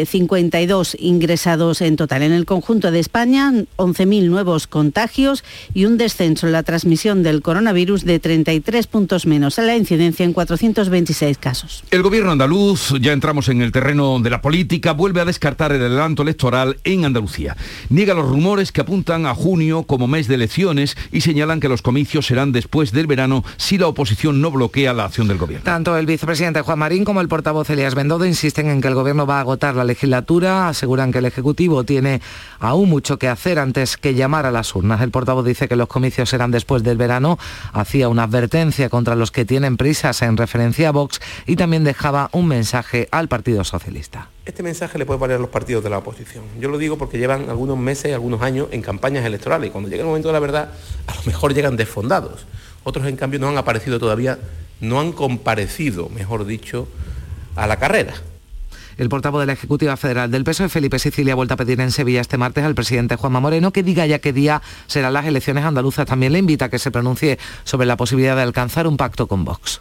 52 0.05 0.95
eh, 0.95 0.99
ingresados 1.01 1.81
en 1.81 1.97
total. 1.97 2.25
En 2.25 2.33
el 2.33 2.45
conjunto 2.45 2.91
de 2.91 3.01
España, 3.01 3.51
11.000 3.77 4.29
nuevos 4.29 4.67
contagios 4.67 5.45
y 5.73 5.87
un 5.87 5.97
descenso 5.97 6.47
en 6.47 6.53
la 6.53 6.63
transmisión 6.63 7.23
del 7.23 7.41
coronavirus 7.41 8.05
de 8.05 8.19
33 8.19 8.87
puntos 8.87 9.30
menos 9.31 9.59
la 9.59 9.77
incidencia 9.77 10.25
en 10.25 10.33
426 10.33 11.39
casos. 11.39 11.85
El 11.91 12.03
gobierno 12.03 12.33
andaluz, 12.33 12.93
ya 13.01 13.13
entramos 13.13 13.49
en 13.49 13.63
el 13.63 13.71
terreno 13.71 14.19
de 14.19 14.29
la 14.29 14.43
política, 14.43 14.93
vuelve 14.93 15.21
a 15.21 15.25
descartar 15.25 15.71
el 15.73 15.81
adelanto 15.81 16.23
electoral 16.23 16.79
en 16.83 17.05
Andalucía. 17.05 17.57
Niega 17.89 18.15
los 18.15 18.29
rumores 18.29 18.73
que 18.73 18.81
apuntan 18.81 19.27
a 19.27 19.35
junio 19.35 19.85
como 19.85 20.09
mes 20.09 20.27
de 20.27 20.35
elecciones 20.35 20.97
y 21.13 21.21
señalan 21.21 21.61
que 21.61 21.69
los 21.69 21.81
comicios 21.81 22.27
serán 22.27 22.51
después 22.51 22.91
del 22.91 23.07
verano 23.07 23.45
si 23.57 23.79
la 23.79 23.87
oposición 23.87 24.41
no 24.41 24.51
bloquea 24.51 24.93
la 24.93 25.05
acción 25.05 25.29
del 25.29 25.39
gobierno. 25.39 25.65
Tanto 25.65 25.97
el 25.97 26.07
vicepresidente 26.07 26.63
Juan 26.63 26.81
Marín 26.81 27.05
como 27.05 27.21
el 27.21 27.29
portavoz 27.29 27.71
Elías 27.71 27.95
Bendodo 27.95 28.27
insisten 28.27 28.69
en 28.69 28.81
que 28.81 28.89
el 28.89 28.95
gobierno 28.95 29.27
va 29.27 29.37
a 29.37 29.41
agotar 29.41 29.77
la 29.77 29.85
legislatura, 29.85 30.69
aseguran 30.69 31.13
que 31.13 31.19
el 31.19 31.27
Ejecutivo 31.27 31.85
tiene 31.85 32.21
aún 32.59 32.91
mucho 32.91 33.19
que 33.19 33.29
hacer 33.29 33.61
antes 33.61 33.97
que 33.97 34.15
llamar 34.15 34.45
a 34.47 34.51
las 34.51 34.75
urnas. 34.75 35.01
El 35.01 35.13
portavoz 35.13 35.47
dice 35.47 35.69
que 35.69 35.77
los 35.77 35.87
comicios 35.87 36.31
serán 36.31 36.51
después 36.51 36.83
del 36.83 36.97
verano, 36.97 37.39
hacía 37.73 38.09
una 38.09 38.25
advertencia 38.25 38.89
contra 38.89 39.15
los 39.21 39.31
que 39.31 39.45
tienen 39.45 39.77
prisas 39.77 40.23
en 40.23 40.37
referencia 40.37 40.89
a 40.89 40.93
Vox 40.93 41.21
y 41.47 41.55
también 41.55 41.85
dejaba 41.85 42.31
un 42.33 42.49
mensaje 42.49 43.07
al 43.13 43.29
Partido 43.29 43.63
Socialista. 43.63 44.31
Este 44.47 44.63
mensaje 44.63 44.99
le 44.99 45.07
puede 45.07 45.21
valer 45.21 45.37
a 45.37 45.41
los 45.41 45.51
partidos 45.51 45.85
de 45.85 45.91
la 45.91 45.99
oposición. 45.99 46.43
Yo 46.59 46.69
lo 46.71 46.79
digo 46.79 46.99
porque 46.99 47.19
llevan 47.19 47.51
algunos 47.51 47.79
meses, 47.79 48.13
algunos 48.15 48.43
años 48.43 48.69
en 48.73 48.83
campañas 48.83 49.25
electorales 49.25 49.69
y 49.69 49.71
cuando 49.71 49.91
llega 49.91 50.01
el 50.01 50.09
momento 50.09 50.29
de 50.29 50.33
la 50.33 50.41
verdad, 50.41 50.73
a 51.07 51.15
lo 51.15 51.23
mejor 51.27 51.55
llegan 51.55 51.77
desfondados. 51.77 52.47
Otros, 52.83 53.07
en 53.07 53.17
cambio, 53.17 53.39
no 53.39 53.49
han 53.49 53.59
aparecido 53.59 54.01
todavía, 54.01 54.39
no 54.81 54.99
han 54.99 55.13
comparecido, 55.13 56.09
mejor 56.09 56.47
dicho, 56.47 56.89
a 57.55 57.67
la 57.67 57.77
carrera. 57.77 58.15
El 59.01 59.09
portavoz 59.09 59.41
de 59.41 59.47
la 59.47 59.55
Ejecutiva 59.55 59.97
Federal 59.97 60.31
del 60.31 60.45
PSOE, 60.45 60.69
Felipe 60.69 60.99
Sicilia, 60.99 61.33
ha 61.33 61.35
vuelto 61.35 61.55
a 61.55 61.57
pedir 61.57 61.81
en 61.81 61.91
Sevilla 61.91 62.21
este 62.21 62.37
martes 62.37 62.65
al 62.65 62.75
presidente 62.75 63.17
Juanma 63.17 63.41
Moreno 63.41 63.73
que 63.73 63.83
diga 63.83 64.05
ya 64.05 64.19
qué 64.19 64.35
día 64.35 64.61
serán 64.89 65.15
las 65.15 65.25
elecciones 65.25 65.65
andaluzas. 65.65 66.05
También 66.05 66.35
le 66.35 66.39
invita 66.39 66.67
a 66.67 66.69
que 66.69 66.79
se 66.79 66.91
pronuncie 66.91 67.39
sobre 67.65 67.87
la 67.87 67.97
posibilidad 67.97 68.37
de 68.37 68.43
alcanzar 68.43 68.87
un 68.87 68.99
pacto 68.99 69.27
con 69.27 69.43
Vox. 69.43 69.81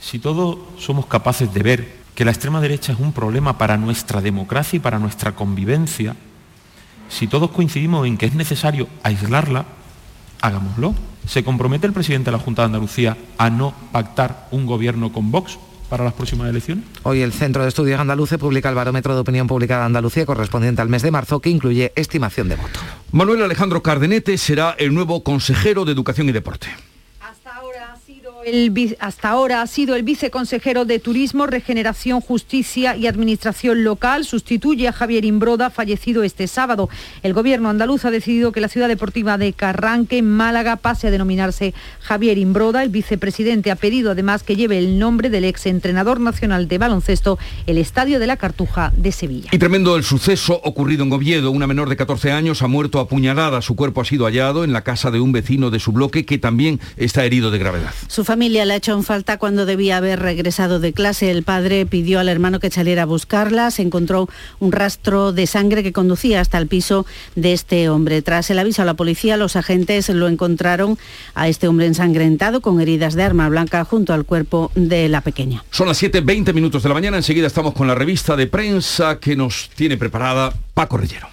Si 0.00 0.18
todos 0.18 0.56
somos 0.78 1.04
capaces 1.04 1.52
de 1.52 1.62
ver 1.62 1.96
que 2.14 2.24
la 2.24 2.30
extrema 2.30 2.62
derecha 2.62 2.94
es 2.94 2.98
un 2.98 3.12
problema 3.12 3.58
para 3.58 3.76
nuestra 3.76 4.22
democracia 4.22 4.78
y 4.78 4.80
para 4.80 4.98
nuestra 4.98 5.32
convivencia, 5.32 6.16
si 7.10 7.26
todos 7.26 7.50
coincidimos 7.50 8.06
en 8.06 8.16
que 8.16 8.24
es 8.24 8.34
necesario 8.34 8.88
aislarla, 9.02 9.66
hagámoslo. 10.40 10.94
¿Se 11.26 11.44
compromete 11.44 11.88
el 11.88 11.92
presidente 11.92 12.30
de 12.30 12.38
la 12.38 12.42
Junta 12.42 12.62
de 12.62 12.66
Andalucía 12.66 13.18
a 13.36 13.50
no 13.50 13.74
pactar 13.92 14.48
un 14.50 14.64
gobierno 14.64 15.12
con 15.12 15.30
Vox? 15.30 15.58
Para 15.88 16.04
las 16.04 16.12
próximas 16.12 16.48
elecciones? 16.48 16.84
Hoy 17.02 17.22
el 17.22 17.32
Centro 17.32 17.62
de 17.62 17.68
Estudios 17.68 18.00
Andaluces 18.00 18.38
publica 18.38 18.68
el 18.68 18.74
barómetro 18.74 19.14
de 19.14 19.20
opinión 19.20 19.46
pública 19.46 19.78
de 19.78 19.84
Andalucía 19.84 20.26
correspondiente 20.26 20.82
al 20.82 20.88
mes 20.88 21.02
de 21.02 21.10
marzo 21.10 21.40
que 21.40 21.50
incluye 21.50 21.92
estimación 21.96 22.48
de 22.48 22.56
voto. 22.56 22.80
Manuel 23.12 23.42
Alejandro 23.42 23.82
Cardenete 23.82 24.38
será 24.38 24.74
el 24.78 24.94
nuevo 24.94 25.22
consejero 25.22 25.84
de 25.84 25.92
Educación 25.92 26.28
y 26.28 26.32
Deporte 26.32 26.68
El, 28.46 28.96
hasta 29.00 29.28
ahora 29.30 29.60
ha 29.60 29.66
sido 29.66 29.96
el 29.96 30.04
viceconsejero 30.04 30.84
de 30.84 31.00
Turismo, 31.00 31.46
Regeneración, 31.46 32.20
Justicia 32.20 32.94
y 32.94 33.08
Administración 33.08 33.82
Local. 33.82 34.24
Sustituye 34.24 34.86
a 34.86 34.92
Javier 34.92 35.24
Imbroda, 35.24 35.68
fallecido 35.68 36.22
este 36.22 36.46
sábado. 36.46 36.88
El 37.24 37.34
gobierno 37.34 37.70
andaluz 37.70 38.04
ha 38.04 38.12
decidido 38.12 38.52
que 38.52 38.60
la 38.60 38.68
ciudad 38.68 38.86
deportiva 38.86 39.36
de 39.36 39.52
Carranque, 39.52 40.18
en 40.18 40.30
Málaga, 40.30 40.76
pase 40.76 41.08
a 41.08 41.10
denominarse 41.10 41.74
Javier 42.00 42.38
Imbroda. 42.38 42.84
El 42.84 42.90
vicepresidente 42.90 43.72
ha 43.72 43.76
pedido 43.76 44.12
además 44.12 44.44
que 44.44 44.54
lleve 44.54 44.78
el 44.78 45.00
nombre 45.00 45.28
del 45.28 45.42
exentrenador 45.42 46.20
nacional 46.20 46.68
de 46.68 46.78
baloncesto, 46.78 47.40
el 47.66 47.78
Estadio 47.78 48.20
de 48.20 48.28
la 48.28 48.36
Cartuja 48.36 48.92
de 48.96 49.10
Sevilla. 49.10 49.50
Y 49.50 49.58
tremendo 49.58 49.96
el 49.96 50.04
suceso 50.04 50.60
ocurrido 50.62 51.02
en 51.02 51.12
Oviedo. 51.12 51.50
Una 51.50 51.66
menor 51.66 51.88
de 51.88 51.96
14 51.96 52.30
años 52.30 52.62
ha 52.62 52.68
muerto 52.68 53.00
apuñalada. 53.00 53.60
Su 53.60 53.74
cuerpo 53.74 54.02
ha 54.02 54.04
sido 54.04 54.24
hallado 54.26 54.62
en 54.62 54.72
la 54.72 54.82
casa 54.82 55.10
de 55.10 55.18
un 55.18 55.32
vecino 55.32 55.70
de 55.70 55.80
su 55.80 55.90
bloque 55.90 56.24
que 56.24 56.38
también 56.38 56.78
está 56.96 57.24
herido 57.24 57.50
de 57.50 57.58
gravedad 57.58 57.92
familia 58.26 58.35
le 58.36 58.60
ha 58.60 58.76
hecho 58.76 58.92
en 58.92 59.02
falta 59.02 59.38
cuando 59.38 59.66
debía 59.66 59.96
haber 59.96 60.20
regresado 60.20 60.78
de 60.78 60.92
clase. 60.92 61.30
El 61.30 61.42
padre 61.42 61.86
pidió 61.86 62.20
al 62.20 62.28
hermano 62.28 62.60
que 62.60 62.70
saliera 62.70 63.02
a 63.02 63.06
buscarla. 63.06 63.70
Se 63.70 63.82
encontró 63.82 64.28
un 64.60 64.72
rastro 64.72 65.32
de 65.32 65.46
sangre 65.46 65.82
que 65.82 65.92
conducía 65.92 66.40
hasta 66.40 66.58
el 66.58 66.66
piso 66.66 67.06
de 67.34 67.52
este 67.52 67.88
hombre. 67.88 68.22
Tras 68.22 68.50
el 68.50 68.58
aviso 68.58 68.82
a 68.82 68.84
la 68.84 68.94
policía, 68.94 69.36
los 69.36 69.56
agentes 69.56 70.08
lo 70.10 70.28
encontraron 70.28 70.98
a 71.34 71.48
este 71.48 71.66
hombre 71.66 71.86
ensangrentado 71.86 72.60
con 72.60 72.80
heridas 72.80 73.14
de 73.14 73.22
arma 73.22 73.48
blanca 73.48 73.84
junto 73.84 74.12
al 74.12 74.24
cuerpo 74.24 74.70
de 74.74 75.08
la 75.08 75.22
pequeña. 75.22 75.64
Son 75.70 75.88
las 75.88 76.02
7.20 76.02 76.52
minutos 76.52 76.82
de 76.82 76.88
la 76.88 76.94
mañana. 76.94 77.16
Enseguida 77.16 77.46
estamos 77.46 77.74
con 77.74 77.86
la 77.86 77.94
revista 77.94 78.36
de 78.36 78.46
prensa 78.46 79.18
que 79.18 79.34
nos 79.34 79.70
tiene 79.74 79.96
preparada 79.96 80.52
Paco 80.74 80.98
Rellero. 80.98 81.28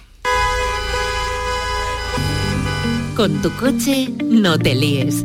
Con 3.14 3.40
tu 3.42 3.50
coche 3.52 4.08
no 4.24 4.58
te 4.58 4.74
líes. 4.74 5.24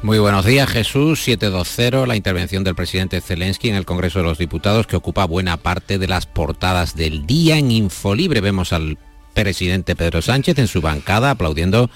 Muy 0.00 0.20
buenos 0.20 0.44
días, 0.44 0.70
Jesús. 0.70 1.24
720, 1.24 2.06
la 2.06 2.14
intervención 2.14 2.62
del 2.62 2.76
presidente 2.76 3.20
Zelensky 3.20 3.68
en 3.68 3.74
el 3.74 3.84
Congreso 3.84 4.20
de 4.20 4.26
los 4.26 4.38
Diputados, 4.38 4.86
que 4.86 4.94
ocupa 4.94 5.24
buena 5.24 5.56
parte 5.56 5.98
de 5.98 6.06
las 6.06 6.24
portadas 6.24 6.94
del 6.94 7.26
día. 7.26 7.58
En 7.58 7.72
Infolibre 7.72 8.40
vemos 8.40 8.72
al 8.72 8.96
presidente 9.34 9.96
Pedro 9.96 10.22
Sánchez 10.22 10.56
en 10.60 10.68
su 10.68 10.80
bancada 10.80 11.32
aplaudiendo 11.32 11.90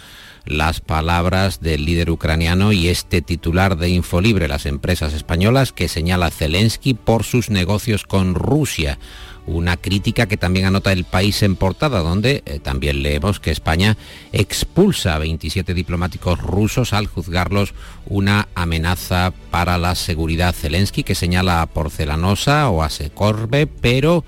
las 0.45 0.81
palabras 0.81 1.61
del 1.61 1.85
líder 1.85 2.11
ucraniano 2.11 2.73
y 2.73 2.89
este 2.89 3.23
titular 3.23 3.77
de 3.77 3.91
Infolibre, 3.91 4.49
las 4.49 4.67
empresas 4.67 5.15
españolas, 5.15 5.73
que 5.73 5.87
señala 5.87 6.31
Zelensky 6.31 6.95
por 6.95 7.23
sus 7.23 7.51
negocios 7.51 8.05
con 8.05 8.35
Rusia 8.35 8.99
una 9.47 9.77
crítica 9.77 10.27
que 10.27 10.37
también 10.37 10.67
anota 10.67 10.93
el 10.93 11.05
país 11.05 11.43
en 11.43 11.57
portada, 11.57 12.01
donde 12.01 12.43
eh, 12.47 12.59
también 12.61 13.03
leemos 13.03 13.41
que 13.41 13.51
España 13.51 13.97
expulsa 14.33 15.15
a 15.15 15.19
27 15.19 15.75
diplomáticos 15.75 16.41
rusos 16.41 16.93
al 16.93 17.07
juzgarlos 17.07 17.75
una 18.07 18.49
amenaza 18.55 19.33
para 19.51 19.79
la 19.79 19.95
seguridad. 19.95 20.55
Zelensky, 20.55 21.03
que 21.03 21.15
señala 21.15 21.63
a 21.63 21.67
Porcelanosa 21.67 22.69
o 22.69 22.83
a 22.83 22.91
Secorbe, 22.91 23.67
pero 23.67 24.25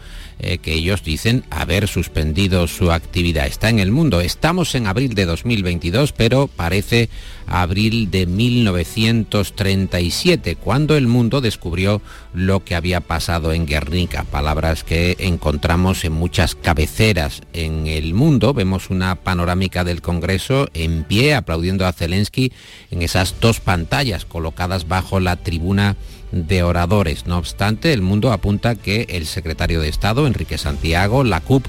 eh, 0.46 0.58
que 0.58 0.74
ellos 0.74 1.02
dicen 1.02 1.42
haber 1.48 1.88
suspendido 1.88 2.68
su 2.68 2.92
actividad. 2.92 3.46
Está 3.46 3.70
en 3.70 3.78
el 3.78 3.90
mundo. 3.90 4.20
Estamos 4.20 4.74
en 4.74 4.86
abril 4.86 5.14
de 5.14 5.24
2022, 5.24 6.12
pero 6.12 6.48
parece 6.48 7.08
abril 7.46 8.10
de 8.10 8.26
1937, 8.26 10.56
cuando 10.56 10.98
el 10.98 11.06
mundo 11.06 11.40
descubrió 11.40 12.02
lo 12.34 12.62
que 12.62 12.74
había 12.74 13.00
pasado 13.00 13.54
en 13.54 13.64
Guernica. 13.64 14.24
Palabras 14.24 14.84
que 14.84 15.16
encontramos 15.18 16.04
en 16.04 16.12
muchas 16.12 16.54
cabeceras 16.54 17.40
en 17.54 17.86
el 17.86 18.12
mundo. 18.12 18.52
Vemos 18.52 18.90
una 18.90 19.14
panorámica 19.14 19.82
del 19.82 20.02
Congreso 20.02 20.68
en 20.74 21.04
pie, 21.04 21.34
aplaudiendo 21.34 21.86
a 21.86 21.92
Zelensky 21.92 22.52
en 22.90 23.00
esas 23.00 23.36
dos 23.40 23.60
pantallas 23.60 24.26
colocadas 24.26 24.88
bajo 24.88 25.20
la 25.20 25.36
tribuna 25.36 25.96
de 26.34 26.62
oradores. 26.62 27.26
No 27.26 27.38
obstante, 27.38 27.92
el 27.92 28.02
mundo 28.02 28.32
apunta 28.32 28.74
que 28.74 29.06
el 29.10 29.26
secretario 29.26 29.80
de 29.80 29.88
Estado, 29.88 30.26
Enrique 30.26 30.58
Santiago, 30.58 31.24
la 31.24 31.40
CUP 31.40 31.66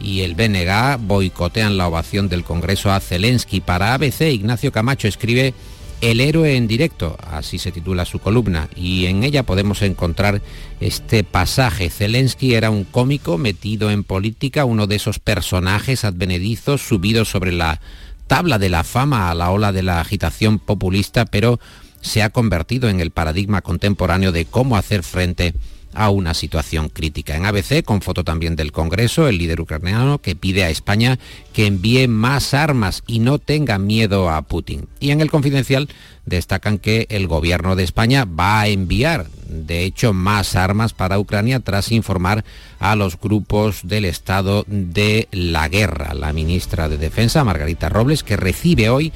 y 0.00 0.20
el 0.20 0.34
BNG 0.34 0.98
boicotean 1.00 1.76
la 1.76 1.88
ovación 1.88 2.28
del 2.28 2.44
Congreso 2.44 2.92
a 2.92 3.00
Zelensky. 3.00 3.60
Para 3.60 3.94
ABC, 3.94 4.22
Ignacio 4.22 4.72
Camacho 4.72 5.08
escribe 5.08 5.54
El 6.00 6.20
héroe 6.20 6.56
en 6.56 6.68
directo, 6.68 7.16
así 7.30 7.58
se 7.58 7.72
titula 7.72 8.04
su 8.04 8.18
columna, 8.18 8.68
y 8.76 9.06
en 9.06 9.24
ella 9.24 9.42
podemos 9.42 9.82
encontrar 9.82 10.42
este 10.80 11.24
pasaje. 11.24 11.90
Zelensky 11.90 12.54
era 12.54 12.70
un 12.70 12.84
cómico 12.84 13.38
metido 13.38 13.90
en 13.90 14.04
política, 14.04 14.64
uno 14.64 14.86
de 14.86 14.96
esos 14.96 15.18
personajes 15.18 16.04
advenedizos 16.04 16.82
subidos 16.86 17.30
sobre 17.30 17.52
la 17.52 17.80
tabla 18.26 18.58
de 18.58 18.70
la 18.70 18.84
fama 18.84 19.30
a 19.30 19.34
la 19.34 19.50
ola 19.50 19.72
de 19.72 19.82
la 19.82 20.00
agitación 20.00 20.58
populista, 20.58 21.24
pero 21.26 21.60
se 22.04 22.22
ha 22.22 22.30
convertido 22.30 22.88
en 22.88 23.00
el 23.00 23.10
paradigma 23.10 23.62
contemporáneo 23.62 24.30
de 24.30 24.44
cómo 24.44 24.76
hacer 24.76 25.02
frente 25.02 25.54
a 25.94 26.10
una 26.10 26.34
situación 26.34 26.88
crítica. 26.88 27.36
En 27.36 27.46
ABC, 27.46 27.82
con 27.84 28.02
foto 28.02 28.24
también 28.24 28.56
del 28.56 28.72
Congreso, 28.72 29.28
el 29.28 29.38
líder 29.38 29.60
ucraniano 29.60 30.18
que 30.20 30.34
pide 30.36 30.64
a 30.64 30.70
España 30.70 31.18
que 31.52 31.66
envíe 31.66 32.08
más 32.08 32.52
armas 32.52 33.02
y 33.06 33.20
no 33.20 33.38
tenga 33.38 33.78
miedo 33.78 34.28
a 34.28 34.42
Putin. 34.42 34.88
Y 35.00 35.12
en 35.12 35.20
el 35.20 35.30
Confidencial 35.30 35.88
destacan 36.26 36.78
que 36.78 37.06
el 37.10 37.26
gobierno 37.26 37.76
de 37.76 37.84
España 37.84 38.24
va 38.24 38.60
a 38.60 38.68
enviar, 38.68 39.26
de 39.48 39.84
hecho, 39.84 40.12
más 40.12 40.56
armas 40.56 40.92
para 40.92 41.18
Ucrania 41.18 41.60
tras 41.60 41.92
informar 41.92 42.44
a 42.80 42.96
los 42.96 43.18
grupos 43.18 43.80
del 43.84 44.04
Estado 44.04 44.64
de 44.66 45.28
la 45.30 45.68
guerra. 45.68 46.14
La 46.14 46.32
ministra 46.32 46.88
de 46.88 46.98
Defensa, 46.98 47.44
Margarita 47.44 47.88
Robles, 47.88 48.24
que 48.24 48.36
recibe 48.36 48.88
hoy 48.88 49.12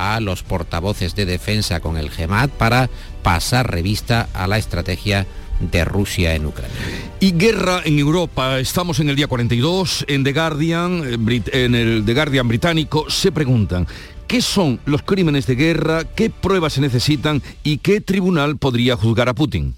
a 0.00 0.18
los 0.20 0.42
portavoces 0.42 1.14
de 1.14 1.26
defensa 1.26 1.80
con 1.80 1.98
el 1.98 2.10
GEMAT 2.10 2.50
para 2.50 2.88
pasar 3.22 3.70
revista 3.70 4.28
a 4.32 4.46
la 4.46 4.56
estrategia 4.56 5.26
de 5.60 5.84
Rusia 5.84 6.34
en 6.34 6.46
Ucrania. 6.46 6.74
Y 7.20 7.32
guerra 7.32 7.82
en 7.84 7.98
Europa, 7.98 8.58
estamos 8.58 8.98
en 9.00 9.10
el 9.10 9.16
día 9.16 9.26
42, 9.26 10.06
en 10.08 10.24
The 10.24 10.32
Guardian, 10.32 11.02
eh, 11.04 11.42
en 11.52 11.74
el 11.74 12.02
The 12.06 12.14
Guardian 12.14 12.48
británico, 12.48 13.10
se 13.10 13.30
preguntan, 13.30 13.86
¿qué 14.26 14.40
son 14.40 14.80
los 14.86 15.02
crímenes 15.02 15.46
de 15.46 15.56
guerra? 15.56 16.04
¿Qué 16.04 16.30
pruebas 16.30 16.72
se 16.72 16.80
necesitan? 16.80 17.42
¿Y 17.62 17.78
qué 17.78 18.00
tribunal 18.00 18.56
podría 18.56 18.96
juzgar 18.96 19.28
a 19.28 19.34
Putin? 19.34 19.74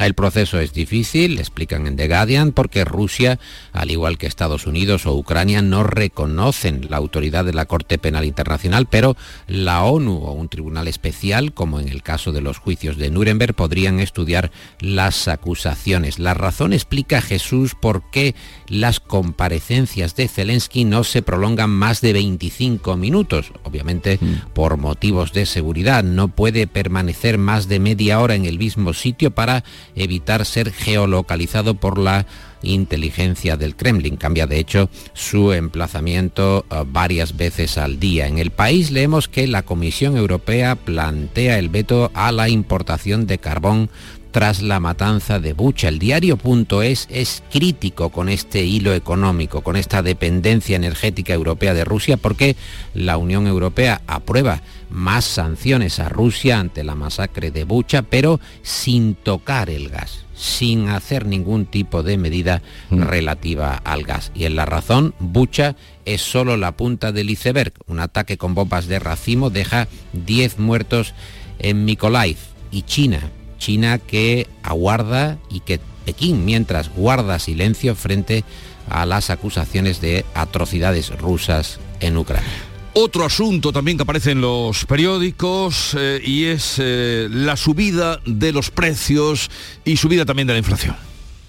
El 0.00 0.14
proceso 0.14 0.58
es 0.58 0.72
difícil, 0.72 1.38
explican 1.38 1.86
en 1.86 1.94
The 1.94 2.08
Guardian, 2.08 2.50
porque 2.50 2.84
Rusia, 2.84 3.38
al 3.72 3.92
igual 3.92 4.18
que 4.18 4.26
Estados 4.26 4.66
Unidos 4.66 5.06
o 5.06 5.14
Ucrania, 5.14 5.62
no 5.62 5.84
reconocen 5.84 6.88
la 6.90 6.96
autoridad 6.96 7.44
de 7.44 7.52
la 7.52 7.66
Corte 7.66 7.96
Penal 7.96 8.24
Internacional, 8.24 8.86
pero 8.90 9.16
la 9.46 9.84
ONU 9.84 10.16
o 10.16 10.32
un 10.32 10.48
tribunal 10.48 10.88
especial, 10.88 11.54
como 11.54 11.78
en 11.78 11.88
el 11.88 12.02
caso 12.02 12.32
de 12.32 12.40
los 12.40 12.58
juicios 12.58 12.96
de 12.96 13.08
Nuremberg, 13.08 13.54
podrían 13.54 14.00
estudiar 14.00 14.50
las 14.80 15.28
acusaciones. 15.28 16.18
La 16.18 16.34
razón 16.34 16.72
explica 16.72 17.22
Jesús 17.22 17.76
por 17.80 18.10
qué 18.10 18.34
las 18.66 18.98
comparecencias 18.98 20.16
de 20.16 20.26
Zelensky 20.26 20.84
no 20.84 21.04
se 21.04 21.22
prolongan 21.22 21.70
más 21.70 22.00
de 22.00 22.14
25 22.14 22.96
minutos, 22.96 23.52
obviamente 23.62 24.18
mm. 24.20 24.54
por 24.54 24.76
motivos 24.76 25.32
de 25.32 25.46
seguridad. 25.46 26.02
No 26.02 26.26
puede 26.26 26.66
permanecer 26.66 27.38
más 27.38 27.68
de 27.68 27.78
media 27.78 28.18
hora 28.18 28.34
en 28.34 28.44
el 28.44 28.58
mismo 28.58 28.92
sitio 28.92 29.30
para 29.30 29.62
evitar 29.96 30.44
ser 30.44 30.72
geolocalizado 30.72 31.74
por 31.74 31.98
la 31.98 32.26
inteligencia 32.62 33.56
del 33.56 33.76
Kremlin. 33.76 34.16
Cambia 34.16 34.46
de 34.46 34.58
hecho 34.58 34.88
su 35.12 35.52
emplazamiento 35.52 36.64
eh, 36.70 36.84
varias 36.86 37.36
veces 37.36 37.78
al 37.78 38.00
día. 38.00 38.26
En 38.26 38.38
el 38.38 38.50
país 38.50 38.90
leemos 38.90 39.28
que 39.28 39.46
la 39.46 39.62
Comisión 39.62 40.16
Europea 40.16 40.76
plantea 40.76 41.58
el 41.58 41.68
veto 41.68 42.10
a 42.14 42.32
la 42.32 42.48
importación 42.48 43.26
de 43.26 43.38
carbón 43.38 43.90
tras 44.34 44.62
la 44.62 44.80
matanza 44.80 45.38
de 45.38 45.52
Bucha. 45.52 45.86
El 45.86 46.00
diario.es 46.00 47.06
es 47.08 47.44
crítico 47.52 48.08
con 48.08 48.28
este 48.28 48.64
hilo 48.64 48.92
económico, 48.92 49.60
con 49.60 49.76
esta 49.76 50.02
dependencia 50.02 50.74
energética 50.74 51.32
europea 51.32 51.72
de 51.72 51.84
Rusia, 51.84 52.16
porque 52.16 52.56
la 52.94 53.16
Unión 53.16 53.46
Europea 53.46 54.02
aprueba 54.08 54.60
más 54.94 55.26
sanciones 55.26 55.98
a 55.98 56.08
Rusia 56.08 56.58
ante 56.58 56.84
la 56.84 56.94
masacre 56.94 57.50
de 57.50 57.64
Bucha, 57.64 58.02
pero 58.02 58.40
sin 58.62 59.14
tocar 59.14 59.68
el 59.68 59.90
gas 59.90 60.20
sin 60.36 60.88
hacer 60.88 61.26
ningún 61.26 61.64
tipo 61.64 62.02
de 62.02 62.16
medida 62.16 62.60
mm. 62.90 63.02
relativa 63.02 63.76
al 63.76 64.02
gas. 64.02 64.32
Y 64.34 64.46
en 64.46 64.56
la 64.56 64.66
razón, 64.66 65.14
Bucha 65.20 65.76
es 66.06 66.22
solo 66.22 66.56
la 66.56 66.76
punta 66.76 67.12
del 67.12 67.30
iceberg. 67.30 67.72
Un 67.86 68.00
ataque 68.00 68.36
con 68.36 68.52
bombas 68.52 68.88
de 68.88 68.98
racimo 68.98 69.50
deja 69.50 69.86
10 70.12 70.58
muertos 70.58 71.14
en 71.60 71.84
Mykolaiv 71.84 72.38
y 72.72 72.82
China 72.82 73.20
China 73.64 73.98
que 73.98 74.46
aguarda 74.62 75.38
y 75.48 75.60
que 75.60 75.80
Pekín, 76.04 76.44
mientras 76.44 76.90
guarda 76.90 77.38
silencio 77.38 77.94
frente 77.94 78.44
a 78.90 79.06
las 79.06 79.30
acusaciones 79.30 80.02
de 80.02 80.26
atrocidades 80.34 81.18
rusas 81.18 81.80
en 82.00 82.18
Ucrania. 82.18 82.73
Otro 82.96 83.24
asunto 83.24 83.72
también 83.72 83.96
que 83.96 84.04
aparece 84.04 84.30
en 84.30 84.40
los 84.40 84.84
periódicos 84.84 85.96
eh, 85.98 86.22
y 86.24 86.44
es 86.44 86.76
eh, 86.78 87.28
la 87.28 87.56
subida 87.56 88.20
de 88.24 88.52
los 88.52 88.70
precios 88.70 89.50
y 89.84 89.96
subida 89.96 90.24
también 90.24 90.46
de 90.46 90.52
la 90.54 90.60
inflación. 90.60 90.94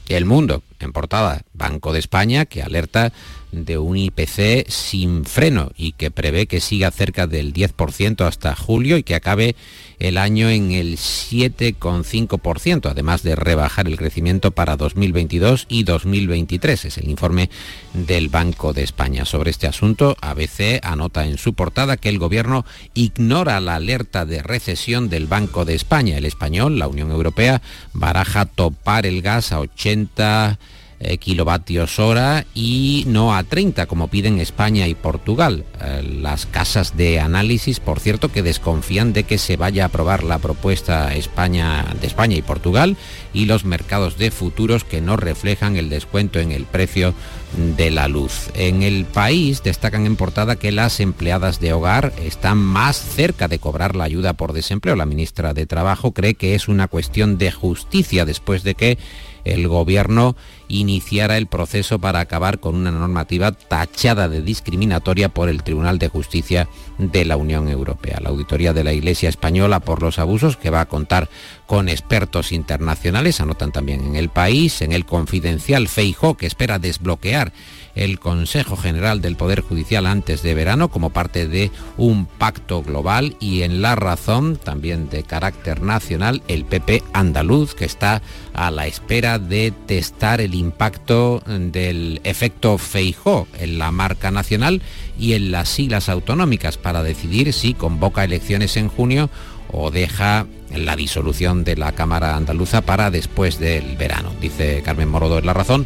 El 0.07 0.25
Mundo, 0.25 0.63
en 0.79 0.91
portada, 0.91 1.43
Banco 1.53 1.93
de 1.93 1.99
España, 1.99 2.45
que 2.45 2.61
alerta 2.61 3.11
de 3.63 3.77
un 3.77 3.97
IPC 3.97 4.69
sin 4.69 5.25
freno 5.25 5.71
y 5.77 5.93
que 5.93 6.11
prevé 6.11 6.45
que 6.47 6.59
siga 6.59 6.91
cerca 6.91 7.25
del 7.27 7.53
10% 7.53 8.25
hasta 8.25 8.55
julio 8.55 8.97
y 8.97 9.03
que 9.03 9.15
acabe 9.15 9.55
el 9.99 10.17
año 10.17 10.49
en 10.49 10.71
el 10.71 10.97
7,5%, 10.97 12.89
además 12.89 13.23
de 13.23 13.35
rebajar 13.35 13.87
el 13.87 13.97
crecimiento 13.97 14.51
para 14.51 14.75
2022 14.75 15.67
y 15.69 15.83
2023. 15.83 16.85
Es 16.85 16.97
el 16.97 17.09
informe 17.09 17.49
del 17.93 18.27
Banco 18.27 18.73
de 18.73 18.83
España. 18.83 19.23
Sobre 19.23 19.51
este 19.51 19.67
asunto, 19.67 20.17
ABC 20.19 20.81
anota 20.83 21.25
en 21.25 21.37
su 21.37 21.53
portada 21.53 21.95
que 21.95 22.09
el 22.09 22.19
Gobierno 22.19 22.65
ignora 22.93 23.61
la 23.61 23.75
alerta 23.75 24.25
de 24.25 24.43
recesión 24.43 25.07
del 25.07 25.27
Banco 25.27 25.63
de 25.63 25.75
España. 25.75 26.17
El 26.17 26.25
español, 26.25 26.77
la 26.77 26.89
Unión 26.89 27.11
Europea, 27.11 27.61
baraja 27.93 28.45
topar 28.45 29.05
el 29.05 29.21
gas 29.21 29.53
a 29.53 29.61
80 29.61 30.59
eh, 30.99 31.17
kilovatios 31.17 31.99
hora 31.99 32.45
y 32.53 33.03
no 33.07 33.35
a 33.35 33.43
30 33.43 33.85
como 33.85 34.07
piden 34.07 34.39
España 34.39 34.87
y 34.87 34.95
Portugal. 34.95 35.65
Eh, 35.81 36.01
las 36.21 36.45
casas 36.45 36.95
de 36.95 37.19
análisis, 37.19 37.79
por 37.79 37.99
cierto, 37.99 38.31
que 38.31 38.41
desconfían 38.41 39.11
de 39.11 39.23
que 39.23 39.37
se 39.37 39.57
vaya 39.57 39.83
a 39.83 39.87
aprobar 39.87 40.23
la 40.23 40.39
propuesta 40.39 41.13
España, 41.13 41.85
de 41.99 42.07
España 42.07 42.37
y 42.37 42.41
Portugal 42.41 42.95
y 43.33 43.45
los 43.45 43.65
mercados 43.65 44.17
de 44.17 44.31
futuros 44.31 44.85
que 44.85 45.01
no 45.01 45.17
reflejan 45.17 45.75
el 45.75 45.89
descuento 45.89 46.39
en 46.39 46.51
el 46.51 46.63
precio 46.63 47.13
de 47.75 47.91
la 47.91 48.07
luz. 48.07 48.49
En 48.53 48.81
el 48.81 49.05
país 49.05 49.63
destacan 49.63 50.05
en 50.05 50.15
portada 50.15 50.55
que 50.55 50.71
las 50.71 50.99
empleadas 50.99 51.59
de 51.59 51.73
hogar 51.73 52.13
están 52.23 52.57
más 52.57 52.97
cerca 52.97 53.47
de 53.47 53.59
cobrar 53.59 53.95
la 53.95 54.05
ayuda 54.05 54.33
por 54.33 54.53
desempleo. 54.53 54.95
La 54.95 55.05
ministra 55.05 55.53
de 55.53 55.65
Trabajo 55.65 56.13
cree 56.13 56.35
que 56.35 56.55
es 56.55 56.67
una 56.67 56.87
cuestión 56.87 57.37
de 57.37 57.51
justicia 57.51 58.25
después 58.25 58.63
de 58.63 58.75
que 58.75 58.97
el 59.45 59.67
gobierno 59.67 60.35
iniciara 60.67 61.37
el 61.37 61.47
proceso 61.47 61.99
para 61.99 62.19
acabar 62.19 62.59
con 62.59 62.75
una 62.75 62.91
normativa 62.91 63.51
tachada 63.51 64.27
de 64.29 64.41
discriminatoria 64.41 65.29
por 65.29 65.49
el 65.49 65.63
Tribunal 65.63 65.99
de 65.99 66.07
Justicia 66.07 66.67
de 66.97 67.25
la 67.25 67.37
Unión 67.37 67.67
Europea. 67.67 68.19
La 68.21 68.29
auditoría 68.29 68.73
de 68.73 68.83
la 68.83 68.93
Iglesia 68.93 69.29
Española 69.29 69.79
por 69.79 70.01
los 70.01 70.19
abusos, 70.19 70.57
que 70.57 70.69
va 70.69 70.81
a 70.81 70.85
contar 70.87 71.29
con 71.65 71.89
expertos 71.89 72.51
internacionales, 72.51 73.41
anotan 73.41 73.71
también 73.71 74.03
en 74.03 74.15
el 74.15 74.29
país, 74.29 74.81
en 74.81 74.91
el 74.91 75.05
confidencial 75.05 75.87
Feijó, 75.87 76.35
que 76.35 76.47
espera 76.47 76.79
desbloquear 76.79 77.53
el 77.95 78.19
Consejo 78.19 78.75
General 78.77 79.21
del 79.21 79.35
Poder 79.35 79.61
Judicial 79.61 80.05
antes 80.05 80.43
de 80.43 80.53
verano 80.53 80.89
como 80.89 81.09
parte 81.09 81.47
de 81.47 81.71
un 81.97 82.25
pacto 82.25 82.83
global 82.83 83.35
y 83.39 83.63
en 83.63 83.81
la 83.81 83.95
razón 83.95 84.57
también 84.57 85.09
de 85.09 85.23
carácter 85.23 85.81
nacional 85.81 86.43
el 86.47 86.65
PP 86.65 87.03
andaluz 87.13 87.73
que 87.73 87.85
está 87.85 88.21
a 88.53 88.71
la 88.71 88.87
espera 88.87 89.39
de 89.39 89.71
testar 89.85 90.41
el 90.41 90.53
impacto 90.53 91.41
del 91.47 92.21
efecto 92.23 92.77
Feijó 92.77 93.47
en 93.59 93.79
la 93.79 93.91
marca 93.91 94.31
nacional 94.31 94.81
y 95.17 95.33
en 95.33 95.51
las 95.51 95.69
siglas 95.69 96.09
autonómicas 96.09 96.77
para 96.77 97.03
decidir 97.03 97.53
si 97.53 97.73
convoca 97.73 98.23
elecciones 98.23 98.77
en 98.77 98.89
junio 98.89 99.29
o 99.71 99.91
deja 99.91 100.45
la 100.73 100.95
disolución 100.95 101.63
de 101.63 101.75
la 101.75 101.93
Cámara 101.93 102.35
Andaluza 102.35 102.81
para 102.81 103.11
después 103.11 103.59
del 103.59 103.95
verano. 103.97 104.31
Dice 104.41 104.81
Carmen 104.83 105.09
Morodo 105.09 105.39
en 105.39 105.45
La 105.45 105.53
Razón 105.53 105.85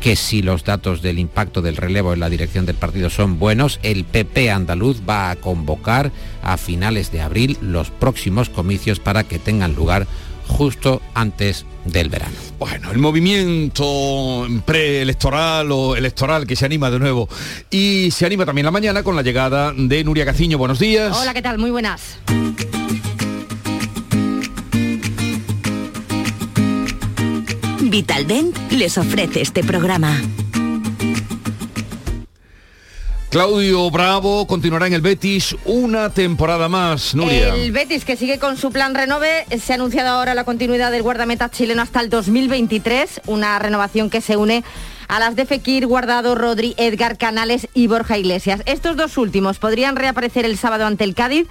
que 0.00 0.16
si 0.16 0.42
los 0.42 0.64
datos 0.64 1.02
del 1.02 1.18
impacto 1.18 1.62
del 1.62 1.76
relevo 1.76 2.12
en 2.12 2.20
la 2.20 2.30
dirección 2.30 2.66
del 2.66 2.76
partido 2.76 3.10
son 3.10 3.38
buenos, 3.38 3.80
el 3.82 4.04
PP 4.04 4.50
andaluz 4.50 5.02
va 5.08 5.30
a 5.30 5.36
convocar 5.36 6.10
a 6.42 6.56
finales 6.56 7.12
de 7.12 7.20
abril 7.20 7.58
los 7.60 7.90
próximos 7.90 8.48
comicios 8.48 8.98
para 8.98 9.24
que 9.24 9.38
tengan 9.38 9.74
lugar 9.74 10.06
justo 10.46 11.00
antes 11.14 11.64
del 11.84 12.08
verano. 12.08 12.34
Bueno, 12.58 12.90
el 12.90 12.98
movimiento 12.98 14.46
preelectoral 14.66 15.70
o 15.72 15.96
electoral 15.96 16.46
que 16.46 16.56
se 16.56 16.66
anima 16.66 16.90
de 16.90 16.98
nuevo 16.98 17.28
y 17.70 18.10
se 18.10 18.26
anima 18.26 18.44
también 18.44 18.64
la 18.64 18.70
mañana 18.70 19.02
con 19.02 19.16
la 19.16 19.22
llegada 19.22 19.72
de 19.74 20.04
Nuria 20.04 20.24
Caciño. 20.24 20.58
Buenos 20.58 20.78
días. 20.78 21.16
Hola, 21.16 21.32
¿qué 21.32 21.42
tal? 21.42 21.58
Muy 21.58 21.70
buenas. 21.70 22.18
Vitaldent 27.90 28.56
les 28.70 28.96
ofrece 28.98 29.40
este 29.40 29.64
programa. 29.64 30.16
Claudio 33.30 33.90
Bravo 33.90 34.46
continuará 34.46 34.86
en 34.86 34.92
el 34.92 35.00
Betis 35.00 35.56
una 35.64 36.10
temporada 36.10 36.68
más, 36.68 37.14
Nuria. 37.14 37.54
El 37.54 37.72
Betis 37.72 38.04
que 38.04 38.16
sigue 38.16 38.38
con 38.38 38.56
su 38.56 38.70
plan 38.70 38.94
renove, 38.94 39.44
se 39.60 39.72
ha 39.72 39.76
anunciado 39.76 40.08
ahora 40.08 40.34
la 40.34 40.44
continuidad 40.44 40.92
del 40.92 41.02
guardameta 41.02 41.50
chileno 41.50 41.82
hasta 41.82 42.00
el 42.00 42.10
2023, 42.10 43.22
una 43.26 43.58
renovación 43.58 44.08
que 44.08 44.20
se 44.20 44.36
une 44.36 44.64
a 45.08 45.18
las 45.18 45.34
de 45.34 45.46
Fekir, 45.46 45.86
Guardado, 45.86 46.36
Rodri, 46.36 46.74
Edgar 46.76 47.18
Canales 47.18 47.68
y 47.74 47.88
Borja 47.88 48.18
Iglesias. 48.18 48.62
Estos 48.66 48.96
dos 48.96 49.18
últimos 49.18 49.58
podrían 49.58 49.96
reaparecer 49.96 50.44
el 50.44 50.56
sábado 50.56 50.86
ante 50.86 51.04
el 51.04 51.14
Cádiz 51.14 51.48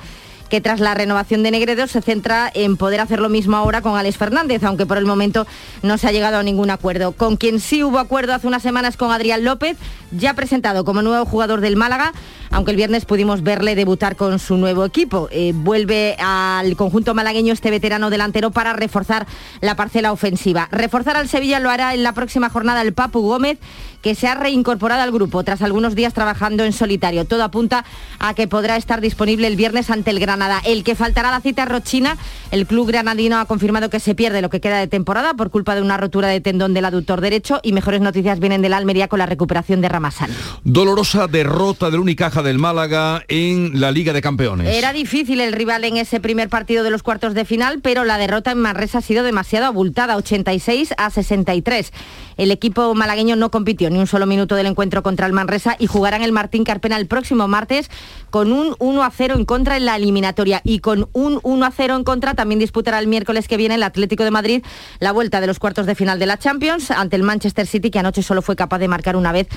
que 0.50 0.62
tras 0.62 0.80
la 0.80 0.94
renovación 0.94 1.44
de 1.44 1.52
Negredo 1.52 1.88
se 1.88 2.02
centra 2.02 2.52
en 2.54 2.78
poder 2.78 3.00
hacer 3.00 3.20
lo 3.20 3.30
mismo 3.30 3.56
ahora 3.56 3.82
con 3.82 3.98
Alex 3.98 4.18
Fernández, 4.18 4.64
aunque 4.64 4.86
por 4.86 4.98
el 4.98 5.06
momento 5.06 5.48
no 5.84 5.98
se 5.98 6.08
ha 6.08 6.12
llegado 6.12 6.38
a 6.38 6.44
ningún 6.44 6.70
acuerdo. 6.70 7.12
Con 7.12 7.38
quien 7.38 7.60
sí 7.60 7.84
hubo 7.84 8.00
acuerdo 8.00 8.34
hace 8.34 8.48
unas 8.48 8.64
semanas 8.64 8.98
con 8.98 9.12
Adrián 9.12 9.44
López, 9.44 9.78
ya 10.12 10.34
presentado 10.34 10.84
como 10.84 11.02
nuevo 11.02 11.26
jugador 11.26 11.62
del 11.62 11.76
Málaga, 11.76 12.14
aunque 12.52 12.72
el 12.72 12.78
viernes 12.78 13.06
pudimos 13.06 13.44
verle 13.44 13.76
debutar 13.76 14.16
con 14.16 14.40
su 14.40 14.58
nuevo 14.58 14.86
equipo. 14.86 15.28
Eh, 15.32 15.54
vuelve 15.56 16.16
al 16.20 16.76
conjunto 16.76 17.14
malagueño 17.14 17.54
este 17.54 17.72
veterano 17.72 18.10
delantero 18.10 18.52
para 18.52 18.74
reforzar 18.74 19.28
la 19.62 19.76
parcela 19.76 20.12
ofensiva. 20.12 20.68
Reforzar 20.72 21.18
al 21.18 21.28
Sevilla 21.28 21.60
lo 21.60 21.70
hará 21.70 21.94
en 21.94 22.04
la 22.04 22.14
próxima 22.14 22.50
jornada 22.50 22.82
el 22.82 22.94
Papu 22.94 23.22
Gómez, 23.22 23.60
que 24.02 24.16
se 24.16 24.28
ha 24.28 24.36
reincorporado 24.36 25.02
al 25.02 25.12
grupo 25.12 25.44
tras 25.44 25.62
algunos 25.62 25.96
días 25.96 26.14
trabajando 26.14 26.64
en 26.64 26.74
solitario. 26.74 27.26
Todo 27.26 27.44
apunta 27.44 27.86
a 28.20 28.34
que 28.34 28.48
podrá 28.48 28.78
estar 28.78 29.02
disponible 29.02 29.48
el 29.48 29.56
viernes 29.56 29.90
ante 29.90 30.12
el 30.12 30.20
Granada. 30.20 30.62
El 30.66 30.84
que 30.84 30.96
faltará 30.96 31.32
la 31.32 31.42
cita 31.42 31.66
Rochina, 31.66 32.18
el 32.52 32.66
club 32.66 32.88
granadino 32.88 33.38
ha 33.40 33.46
confirmado 33.46 33.90
que 33.90 34.00
se 34.00 34.16
pierde 34.16 34.42
lo 34.42 34.50
que 34.50 34.62
queda 34.62 34.78
de 34.78 34.88
temporada 34.88 35.34
por 35.34 35.50
culpa 35.50 35.76
de 35.76 35.82
una 35.82 35.98
rotura 35.98 36.30
de 36.30 36.42
tendón 36.42 36.74
del 36.74 36.86
aductor 36.86 37.22
derecho 37.22 37.60
y 37.64 37.74
mejores 37.74 38.02
noticias 38.02 38.40
vienen 38.40 38.62
de 38.62 38.70
la 38.70 38.78
Almería 38.78 39.08
con 39.08 39.20
la 39.20 39.26
recuperación 39.26 39.82
de 39.82 39.90
Ramasán. 39.90 40.32
Dolorosa 40.64 41.28
derrota 41.28 41.90
del 41.90 42.00
Unicaja 42.00 42.39
del 42.44 42.60
Málaga 42.60 43.24
en 43.28 43.80
la 43.80 43.92
Liga 43.92 44.14
de 44.14 44.22
Campeones. 44.22 44.76
Era 44.76 44.94
difícil 44.94 45.42
el 45.42 45.54
rival 45.54 45.84
en 45.84 45.98
ese 45.98 46.20
primer 46.20 46.50
partido 46.50 46.84
de 46.84 46.90
los 46.90 47.04
cuartos 47.04 47.34
de 47.34 47.46
final, 47.46 47.80
pero 47.82 48.04
la 48.04 48.18
derrota 48.18 48.52
en 48.52 48.60
Manresa 48.60 49.00
ha 49.00 49.02
sido 49.02 49.24
demasiado 49.24 49.66
abultada, 49.66 50.18
86 50.18 50.94
a 50.98 51.10
63. 51.10 51.92
El 52.38 52.52
equipo 52.52 52.96
malagueño 52.96 53.36
no 53.36 53.52
compitió 53.52 53.90
ni 53.90 54.00
un 54.00 54.08
solo 54.08 54.26
minuto 54.26 54.56
del 54.56 54.68
encuentro 54.68 55.04
contra 55.04 55.28
el 55.28 55.34
Manresa 55.34 55.76
y 55.78 55.88
jugarán 55.88 56.24
el 56.24 56.32
Martín 56.32 56.64
Carpena 56.64 56.96
el 56.96 57.06
próximo 57.06 57.50
martes 57.50 57.90
con 58.30 58.54
un 58.54 58.76
1 58.80 59.04
a 59.04 59.12
0 59.12 59.36
en 59.38 59.44
contra 59.44 59.76
en 59.76 59.86
la 59.86 59.98
eliminatoria 59.98 60.62
y 60.64 60.80
con 60.80 61.10
un 61.12 61.40
1 61.44 61.66
a 61.66 61.72
0 61.72 61.98
en 61.98 62.04
contra 62.04 62.36
también 62.36 62.60
disputará 62.60 63.00
el 63.00 63.08
miércoles 63.08 63.48
que 63.48 63.58
viene 63.58 63.76
el 63.76 63.84
Atlético 63.84 64.24
de 64.24 64.32
Madrid 64.32 64.64
la 65.00 65.12
vuelta 65.12 65.42
de 65.42 65.48
los 65.48 65.60
cuartos 65.60 65.86
de 65.86 65.96
final 65.96 66.18
de 66.18 66.28
la 66.28 66.38
Champions 66.38 66.92
ante 66.92 67.18
el 67.18 67.24
Manchester 67.24 67.68
City 67.68 67.92
que 67.92 68.00
anoche 68.00 68.24
solo 68.24 68.42
fue 68.42 68.56
capaz 68.56 68.80
de 68.80 68.88
marcar 68.88 69.18
una 69.18 69.34
vez 69.34 69.48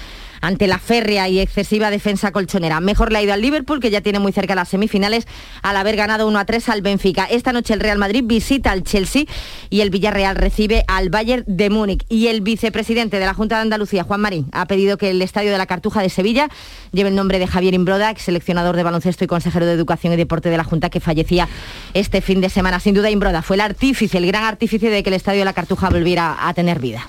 ante 0.43 0.67
la 0.67 0.79
férrea 0.79 1.29
y 1.29 1.41
excesiva 1.41 1.91
defensa 1.91 2.33
colchonera. 2.33 2.81
Mejor 2.81 3.11
le 3.11 3.19
ha 3.19 3.23
ido 3.23 3.33
al 3.33 3.41
Liverpool 3.41 3.81
que 3.81 3.91
ya 3.91 4.03
tiene 4.03 4.19
muy 4.19 4.33
cerca 4.33 4.55
las 4.55 4.69
semifinales 4.69 5.27
al 5.63 5.77
haber 5.77 5.97
ganado 5.97 6.29
1 6.29 6.39
a 6.39 6.45
3 6.45 6.69
al 6.69 6.83
Benfica. 6.83 7.25
Esta 7.25 7.53
noche 7.53 7.73
el 7.73 7.81
Real 7.81 7.99
Madrid 7.99 8.25
visita 8.27 8.73
al 8.73 8.83
Chelsea 8.83 9.25
y 9.71 9.81
el 9.81 9.91
Villarreal 9.91 10.37
recibe 10.37 10.85
al 10.89 11.09
Bayern 11.09 11.45
de 11.47 11.71
Múnich 11.71 12.05
y 12.09 12.27
el 12.27 12.43
vicepresidente 12.43 13.19
de 13.19 13.25
la 13.25 13.35
Junta 13.35 13.57
de 13.57 13.63
Andalucía, 13.63 14.05
Juan 14.05 14.21
Marín, 14.21 14.49
ha 14.53 14.67
pedido 14.67 14.99
que 14.99 15.11
el 15.11 15.23
Estadio 15.23 15.53
de 15.53 15.59
la 15.59 15.67
Cartuja 15.67 16.03
de 16.03 16.11
Sevilla 16.11 16.49
lleve 16.91 17.09
el 17.09 17.15
nombre 17.15 17.39
de 17.39 17.47
Javier 17.47 17.75
Imbroda, 17.75 18.11
ex 18.11 18.23
seleccionador 18.23 18.77
de 18.77 18.83
baloncesto 18.83 19.25
y 19.25 19.29
consejero 19.29 19.65
de 19.65 19.73
Educación 19.73 20.13
y 20.13 20.17
Deporte 20.17 20.51
de 20.51 20.57
la 20.57 20.65
Junta, 20.65 20.91
que 20.91 21.01
fallecía 21.01 21.49
este 21.95 22.21
fin 22.21 22.41
de 22.41 22.51
semana. 22.51 22.81
Sin 22.81 22.95
duda, 22.95 23.11
Imbroda 23.11 23.43
fue 23.43 23.57
el 23.57 23.61
artífice, 23.61 24.19
el 24.19 24.27
gran 24.27 24.45
artífice 24.45 24.91
de 24.91 25.03
que 25.03 25.11
el 25.11 25.15
Estadio 25.15 25.41
de 25.41 25.45
la 25.45 25.53
Cartuja 25.53 25.89
volviera 25.89 26.37
a 26.49 26.53
tener 26.55 26.81
vida. 26.81 27.09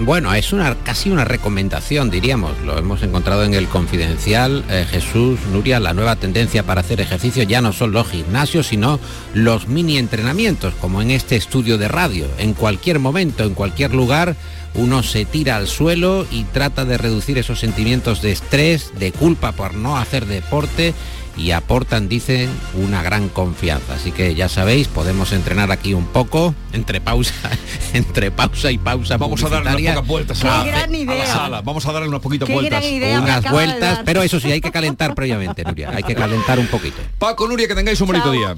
Bueno, 0.00 0.34
es 0.34 0.52
una 0.52 0.74
casi 0.74 1.10
una 1.10 1.24
recomendación, 1.24 2.10
diríamos. 2.10 2.60
Lo 2.62 2.76
hemos 2.76 3.02
encontrado 3.04 3.44
en 3.44 3.54
el 3.54 3.68
Confidencial. 3.68 4.64
Eh, 4.68 4.84
Jesús, 4.90 5.38
Nuria, 5.52 5.78
la 5.78 5.94
nueva 5.94 6.16
tendencia 6.16 6.64
para 6.64 6.80
hacer 6.80 7.00
ejercicio 7.00 7.44
ya 7.44 7.60
no 7.60 7.72
son 7.72 7.92
los 7.92 8.08
gimnasios, 8.08 8.66
sino 8.66 8.98
los 9.34 9.68
mini 9.68 9.96
entrenamientos, 9.98 10.74
como 10.80 11.00
en 11.00 11.12
este 11.12 11.36
estudio 11.36 11.78
de 11.78 11.86
radio. 11.86 12.26
En 12.38 12.54
cualquier 12.54 12.98
momento, 12.98 13.44
en 13.44 13.54
cualquier 13.54 13.94
lugar, 13.94 14.34
uno 14.74 15.04
se 15.04 15.24
tira 15.24 15.56
al 15.56 15.68
suelo 15.68 16.26
y 16.28 16.42
trata 16.42 16.84
de 16.84 16.98
reducir 16.98 17.38
esos 17.38 17.60
sentimientos 17.60 18.20
de 18.20 18.32
estrés, 18.32 18.90
de 18.98 19.12
culpa 19.12 19.52
por 19.52 19.74
no 19.74 19.96
hacer 19.96 20.26
deporte 20.26 20.92
y 21.36 21.50
aportan, 21.50 22.08
dicen, 22.08 22.50
una 22.74 23.02
gran 23.02 23.28
confianza. 23.28 23.94
Así 23.94 24.12
que 24.12 24.34
ya 24.34 24.48
sabéis, 24.48 24.88
podemos 24.88 25.32
entrenar 25.32 25.72
aquí 25.72 25.94
un 25.94 26.06
poco, 26.06 26.54
entre 26.72 27.00
pausa, 27.00 27.34
entre 27.92 28.30
pausa 28.30 28.70
y 28.70 28.78
pausa. 28.78 29.16
Vamos 29.16 29.42
a 29.42 29.48
darle 29.48 29.70
unas 29.70 29.94
pocas 29.94 30.06
vueltas 30.06 30.44
a, 30.44 30.60
a, 30.60 30.64
gran 30.64 30.92
a 30.92 30.96
idea. 30.96 31.18
la 31.18 31.26
sala. 31.26 31.60
Vamos 31.62 31.86
a 31.86 31.92
darle 31.92 32.08
unas 32.08 32.20
poquitas 32.20 32.48
vueltas. 32.48 32.84
unas 32.84 33.50
vueltas, 33.50 34.00
pero 34.04 34.22
eso 34.22 34.38
sí, 34.40 34.52
hay 34.52 34.60
que 34.60 34.70
calentar 34.70 35.14
previamente, 35.16 35.64
Nuria. 35.64 35.90
Hay 35.94 36.02
que 36.02 36.14
calentar 36.14 36.58
un 36.58 36.66
poquito. 36.68 36.96
Paco, 37.18 37.48
Nuria, 37.48 37.66
que 37.68 37.74
tengáis 37.74 38.00
un 38.00 38.06
bonito 38.06 38.26
Chao. 38.26 38.32
día. 38.32 38.56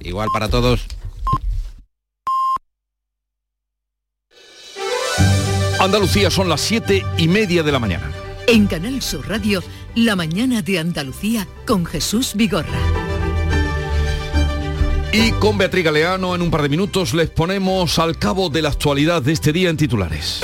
Igual 0.00 0.28
para 0.32 0.48
todos. 0.48 0.86
Andalucía 5.80 6.30
son 6.30 6.48
las 6.48 6.60
siete 6.62 7.04
y 7.18 7.28
media 7.28 7.62
de 7.62 7.70
la 7.72 7.78
mañana. 7.78 8.10
En 8.46 8.66
Canal 8.66 9.02
Sur 9.02 9.28
Radio, 9.28 9.62
La 9.96 10.16
mañana 10.16 10.60
de 10.60 10.80
Andalucía 10.80 11.46
con 11.66 11.86
Jesús 11.86 12.32
Vigorra. 12.34 12.66
Y 15.12 15.30
con 15.32 15.56
Beatriz 15.56 15.84
Galeano 15.84 16.34
en 16.34 16.42
un 16.42 16.50
par 16.50 16.62
de 16.62 16.68
minutos 16.68 17.14
les 17.14 17.30
ponemos 17.30 18.00
al 18.00 18.18
cabo 18.18 18.50
de 18.50 18.62
la 18.62 18.70
actualidad 18.70 19.22
de 19.22 19.32
este 19.32 19.52
día 19.52 19.70
en 19.70 19.76
titulares. 19.76 20.40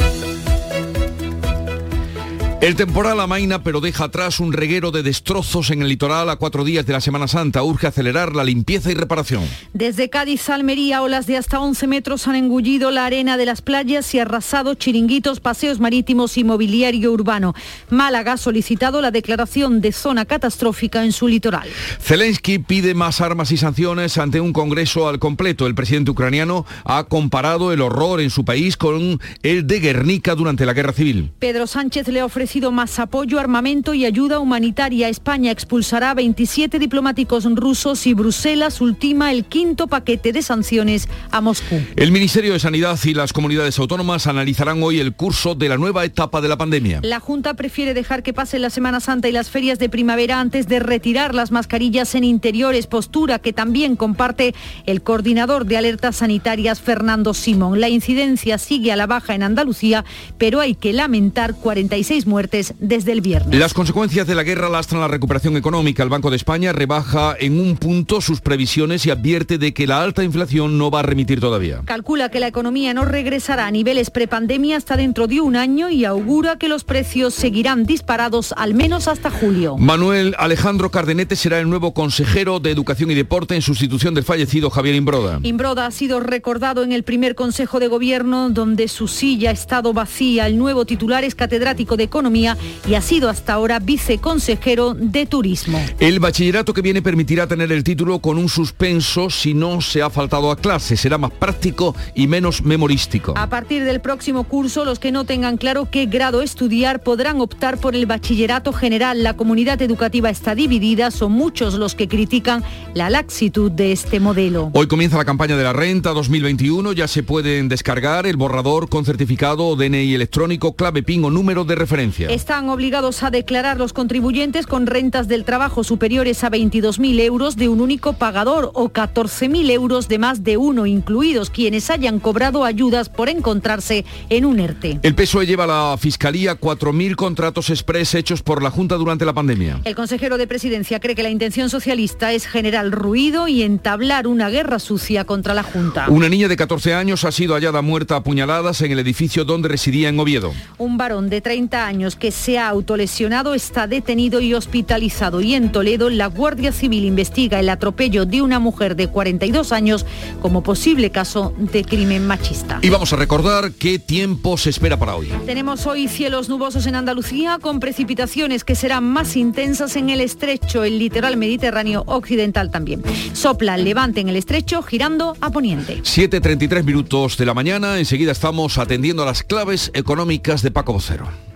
El 2.60 2.76
temporal 2.76 3.18
amaina 3.20 3.62
pero 3.62 3.80
deja 3.80 4.04
atrás 4.04 4.38
un 4.38 4.52
reguero 4.52 4.90
de 4.90 5.02
destrozos 5.02 5.70
en 5.70 5.80
el 5.80 5.88
litoral 5.88 6.28
a 6.28 6.36
cuatro 6.36 6.62
días 6.62 6.84
de 6.84 6.92
la 6.92 7.00
Semana 7.00 7.26
Santa. 7.26 7.62
Urge 7.62 7.86
acelerar 7.86 8.36
la 8.36 8.44
limpieza 8.44 8.90
y 8.90 8.94
reparación. 8.94 9.44
Desde 9.72 10.10
Cádiz 10.10 10.46
a 10.50 10.56
Almería, 10.56 11.00
olas 11.00 11.26
de 11.26 11.38
hasta 11.38 11.58
11 11.58 11.86
metros 11.86 12.28
han 12.28 12.36
engullido 12.36 12.90
la 12.90 13.06
arena 13.06 13.38
de 13.38 13.46
las 13.46 13.62
playas 13.62 14.14
y 14.14 14.18
arrasado 14.18 14.74
chiringuitos, 14.74 15.40
paseos 15.40 15.80
marítimos 15.80 16.36
y 16.36 16.44
mobiliario 16.44 17.12
urbano. 17.12 17.54
Málaga 17.88 18.34
ha 18.34 18.36
solicitado 18.36 19.00
la 19.00 19.10
declaración 19.10 19.80
de 19.80 19.92
zona 19.92 20.26
catastrófica 20.26 21.02
en 21.02 21.12
su 21.12 21.28
litoral. 21.28 21.66
Zelensky 21.98 22.58
pide 22.58 22.92
más 22.92 23.22
armas 23.22 23.52
y 23.52 23.56
sanciones 23.56 24.18
ante 24.18 24.38
un 24.38 24.52
Congreso 24.52 25.08
al 25.08 25.18
completo. 25.18 25.66
El 25.66 25.74
presidente 25.74 26.10
ucraniano 26.10 26.66
ha 26.84 27.04
comparado 27.04 27.72
el 27.72 27.80
horror 27.80 28.20
en 28.20 28.28
su 28.28 28.44
país 28.44 28.76
con 28.76 29.18
el 29.42 29.66
de 29.66 29.80
Guernica 29.80 30.34
durante 30.34 30.66
la 30.66 30.74
guerra 30.74 30.92
civil. 30.92 31.30
Pedro 31.38 31.66
Sánchez 31.66 32.06
le 32.08 32.20
ha 32.20 32.26
ofrecido 32.50 32.72
más 32.72 32.98
apoyo, 32.98 33.38
armamento 33.38 33.94
y 33.94 34.04
ayuda 34.04 34.40
humanitaria. 34.40 35.08
España 35.08 35.52
expulsará 35.52 36.10
a 36.10 36.14
27 36.14 36.80
diplomáticos 36.80 37.44
rusos 37.44 38.08
y 38.08 38.14
Bruselas 38.14 38.80
ultima 38.80 39.30
el 39.30 39.44
quinto 39.44 39.86
paquete 39.86 40.32
de 40.32 40.42
sanciones 40.42 41.08
a 41.30 41.40
Moscú. 41.40 41.80
El 41.94 42.10
Ministerio 42.10 42.52
de 42.52 42.58
Sanidad 42.58 42.98
y 43.04 43.14
las 43.14 43.32
comunidades 43.32 43.78
autónomas 43.78 44.26
analizarán 44.26 44.82
hoy 44.82 44.98
el 44.98 45.12
curso 45.12 45.54
de 45.54 45.68
la 45.68 45.76
nueva 45.76 46.04
etapa 46.04 46.40
de 46.40 46.48
la 46.48 46.58
pandemia. 46.58 46.98
La 47.04 47.20
Junta 47.20 47.54
prefiere 47.54 47.94
dejar 47.94 48.24
que 48.24 48.32
pase 48.32 48.58
la 48.58 48.70
Semana 48.70 48.98
Santa 48.98 49.28
y 49.28 49.32
las 49.32 49.48
ferias 49.48 49.78
de 49.78 49.88
primavera 49.88 50.40
antes 50.40 50.66
de 50.66 50.80
retirar 50.80 51.36
las 51.36 51.52
mascarillas 51.52 52.16
en 52.16 52.24
interiores, 52.24 52.88
postura 52.88 53.38
que 53.38 53.52
también 53.52 53.94
comparte 53.94 54.56
el 54.86 55.02
coordinador 55.02 55.66
de 55.66 55.76
alertas 55.76 56.16
sanitarias 56.16 56.80
Fernando 56.80 57.32
Simón. 57.32 57.78
La 57.80 57.88
incidencia 57.88 58.58
sigue 58.58 58.90
a 58.90 58.96
la 58.96 59.06
baja 59.06 59.36
en 59.36 59.44
Andalucía, 59.44 60.04
pero 60.36 60.58
hay 60.58 60.74
que 60.74 60.92
lamentar 60.92 61.54
46 61.54 62.26
muertes 62.26 62.39
desde 62.78 63.12
el 63.12 63.20
viernes. 63.20 63.58
Las 63.58 63.74
consecuencias 63.74 64.26
de 64.26 64.34
la 64.34 64.42
guerra 64.42 64.68
lastran 64.68 65.00
la 65.00 65.08
recuperación 65.08 65.56
económica. 65.56 66.02
El 66.02 66.08
Banco 66.08 66.30
de 66.30 66.36
España 66.36 66.72
rebaja 66.72 67.36
en 67.38 67.60
un 67.60 67.76
punto 67.76 68.20
sus 68.20 68.40
previsiones 68.40 69.04
y 69.04 69.10
advierte 69.10 69.58
de 69.58 69.74
que 69.74 69.86
la 69.86 70.02
alta 70.02 70.24
inflación 70.24 70.78
no 70.78 70.90
va 70.90 71.00
a 71.00 71.02
remitir 71.02 71.40
todavía. 71.40 71.82
Calcula 71.84 72.30
que 72.30 72.40
la 72.40 72.46
economía 72.46 72.94
no 72.94 73.04
regresará 73.04 73.66
a 73.66 73.70
niveles 73.70 74.10
prepandemia 74.10 74.76
hasta 74.76 74.96
dentro 74.96 75.26
de 75.26 75.40
un 75.40 75.56
año 75.56 75.90
y 75.90 76.04
augura 76.04 76.56
que 76.56 76.68
los 76.68 76.84
precios 76.84 77.34
seguirán 77.34 77.84
disparados 77.84 78.54
al 78.56 78.74
menos 78.74 79.06
hasta 79.06 79.30
julio. 79.30 79.76
Manuel 79.76 80.34
Alejandro 80.38 80.90
Cardenete 80.90 81.36
será 81.36 81.60
el 81.60 81.68
nuevo 81.68 81.92
consejero 81.92 82.60
de 82.60 82.70
Educación 82.70 83.10
y 83.10 83.14
Deporte 83.14 83.54
en 83.54 83.62
sustitución 83.62 84.14
del 84.14 84.24
fallecido 84.24 84.70
Javier 84.70 84.94
Imbroda. 84.94 85.40
Imbroda 85.42 85.86
ha 85.86 85.90
sido 85.90 86.20
recordado 86.20 86.82
en 86.82 86.92
el 86.92 87.02
primer 87.02 87.34
Consejo 87.34 87.80
de 87.80 87.88
Gobierno 87.88 88.48
donde 88.50 88.88
su 88.88 89.08
silla 89.08 89.50
ha 89.50 89.52
estado 89.52 89.92
vacía. 89.92 90.46
El 90.46 90.56
nuevo 90.56 90.84
titular 90.84 91.24
es 91.24 91.34
catedrático 91.34 91.96
de 91.96 92.04
Economía 92.04 92.29
y 92.30 92.94
ha 92.94 93.00
sido 93.00 93.28
hasta 93.28 93.54
ahora 93.54 93.80
viceconsejero 93.80 94.94
de 94.94 95.26
Turismo. 95.26 95.80
El 95.98 96.20
bachillerato 96.20 96.72
que 96.72 96.80
viene 96.80 97.02
permitirá 97.02 97.46
tener 97.46 97.72
el 97.72 97.82
título 97.82 98.20
con 98.20 98.38
un 98.38 98.48
suspenso 98.48 99.30
si 99.30 99.52
no 99.52 99.80
se 99.80 100.00
ha 100.02 100.10
faltado 100.10 100.50
a 100.50 100.56
clase. 100.56 100.96
Será 100.96 101.18
más 101.18 101.32
práctico 101.32 101.94
y 102.14 102.26
menos 102.26 102.62
memorístico. 102.62 103.34
A 103.36 103.48
partir 103.48 103.84
del 103.84 104.00
próximo 104.00 104.44
curso, 104.44 104.84
los 104.84 104.98
que 104.98 105.10
no 105.10 105.24
tengan 105.24 105.56
claro 105.56 105.88
qué 105.90 106.06
grado 106.06 106.42
estudiar 106.42 107.02
podrán 107.02 107.40
optar 107.40 107.78
por 107.78 107.96
el 107.96 108.06
bachillerato 108.06 108.72
general. 108.72 109.22
La 109.22 109.34
comunidad 109.34 109.82
educativa 109.82 110.30
está 110.30 110.54
dividida, 110.54 111.10
son 111.10 111.32
muchos 111.32 111.74
los 111.74 111.94
que 111.94 112.08
critican 112.08 112.62
la 112.94 113.10
laxitud 113.10 113.72
de 113.72 113.92
este 113.92 114.20
modelo. 114.20 114.70
Hoy 114.72 114.86
comienza 114.86 115.16
la 115.16 115.24
campaña 115.24 115.56
de 115.56 115.64
la 115.64 115.72
renta 115.72 116.12
2021. 116.12 116.92
Ya 116.92 117.08
se 117.08 117.22
pueden 117.22 117.68
descargar 117.68 118.26
el 118.26 118.36
borrador 118.36 118.88
con 118.88 119.04
certificado 119.04 119.74
DNI 119.74 120.14
electrónico, 120.14 120.76
clave 120.76 121.02
PIN 121.02 121.24
o 121.24 121.30
número 121.30 121.64
de 121.64 121.74
referencia. 121.74 122.19
Están 122.28 122.68
obligados 122.68 123.22
a 123.22 123.30
declarar 123.30 123.78
los 123.78 123.92
contribuyentes 123.92 124.66
con 124.66 124.86
rentas 124.86 125.28
del 125.28 125.44
trabajo 125.44 125.84
superiores 125.84 126.44
a 126.44 126.50
22.000 126.50 127.20
euros 127.20 127.56
de 127.56 127.68
un 127.68 127.80
único 127.80 128.12
pagador 128.12 128.70
o 128.74 128.90
14.000 128.90 129.70
euros 129.70 130.08
de 130.08 130.18
más 130.18 130.44
de 130.44 130.56
uno, 130.56 130.86
incluidos 130.86 131.50
quienes 131.50 131.90
hayan 131.90 132.20
cobrado 132.20 132.64
ayudas 132.64 133.08
por 133.08 133.28
encontrarse 133.28 134.04
en 134.28 134.44
un 134.44 134.60
ERTE. 134.60 135.00
El 135.02 135.14
PSOE 135.14 135.46
lleva 135.46 135.64
a 135.64 135.92
la 135.92 135.96
Fiscalía 135.98 136.58
4.000 136.58 137.14
contratos 137.16 137.70
express 137.70 138.14
hechos 138.14 138.42
por 138.42 138.62
la 138.62 138.70
Junta 138.70 138.96
durante 138.96 139.24
la 139.24 139.32
pandemia. 139.32 139.80
El 139.84 139.94
consejero 139.94 140.38
de 140.38 140.46
Presidencia 140.46 141.00
cree 141.00 141.14
que 141.14 141.22
la 141.22 141.30
intención 141.30 141.70
socialista 141.70 142.32
es 142.32 142.46
generar 142.46 142.90
ruido 142.90 143.48
y 143.48 143.62
entablar 143.62 144.26
una 144.26 144.48
guerra 144.48 144.78
sucia 144.78 145.24
contra 145.24 145.54
la 145.54 145.62
Junta. 145.62 146.06
Una 146.08 146.28
niña 146.28 146.48
de 146.48 146.56
14 146.56 146.94
años 146.94 147.24
ha 147.24 147.32
sido 147.32 147.54
hallada 147.54 147.82
muerta 147.82 148.16
a 148.16 148.22
puñaladas 148.22 148.80
en 148.82 148.92
el 148.92 148.98
edificio 148.98 149.44
donde 149.44 149.68
residía 149.68 150.08
en 150.08 150.18
Oviedo. 150.18 150.52
Un 150.78 150.96
varón 150.96 151.30
de 151.30 151.40
30 151.40 151.86
años 151.86 151.99
que 152.08 152.30
se 152.32 152.58
ha 152.58 152.68
autolesionado 152.68 153.54
está 153.54 153.86
detenido 153.86 154.40
y 154.40 154.54
hospitalizado 154.54 155.40
y 155.40 155.54
en 155.54 155.70
Toledo 155.70 156.08
la 156.08 156.26
Guardia 156.26 156.72
Civil 156.72 157.04
investiga 157.04 157.60
el 157.60 157.68
atropello 157.68 158.24
de 158.24 158.40
una 158.40 158.58
mujer 158.58 158.96
de 158.96 159.08
42 159.08 159.72
años 159.72 160.06
como 160.40 160.62
posible 160.62 161.10
caso 161.10 161.52
de 161.58 161.84
crimen 161.84 162.26
machista. 162.26 162.78
Y 162.82 162.88
vamos 162.88 163.12
a 163.12 163.16
recordar 163.16 163.72
qué 163.72 163.98
tiempo 163.98 164.56
se 164.56 164.70
espera 164.70 164.98
para 164.98 165.14
hoy. 165.14 165.28
Tenemos 165.44 165.86
hoy 165.86 166.08
cielos 166.08 166.48
nubosos 166.48 166.86
en 166.86 166.94
Andalucía 166.94 167.58
con 167.60 167.80
precipitaciones 167.80 168.64
que 168.64 168.74
serán 168.74 169.04
más 169.04 169.36
intensas 169.36 169.96
en 169.96 170.08
el 170.08 170.20
estrecho, 170.20 170.84
el 170.84 170.98
litoral 170.98 171.36
mediterráneo 171.36 172.04
occidental 172.06 172.70
también. 172.70 173.02
Sopla 173.34 173.76
levante 173.76 174.20
en 174.20 174.28
el 174.30 174.36
estrecho 174.36 174.82
girando 174.82 175.36
a 175.40 175.50
poniente. 175.50 176.02
7.33 176.02 176.84
minutos 176.84 177.36
de 177.36 177.46
la 177.46 177.54
mañana, 177.54 177.98
enseguida 177.98 178.32
estamos 178.32 178.78
atendiendo 178.78 179.22
a 179.22 179.26
las 179.26 179.42
claves 179.42 179.90
económicas 179.94 180.62
de 180.62 180.70
Paco 180.70 180.92
Vocero. 180.92 181.49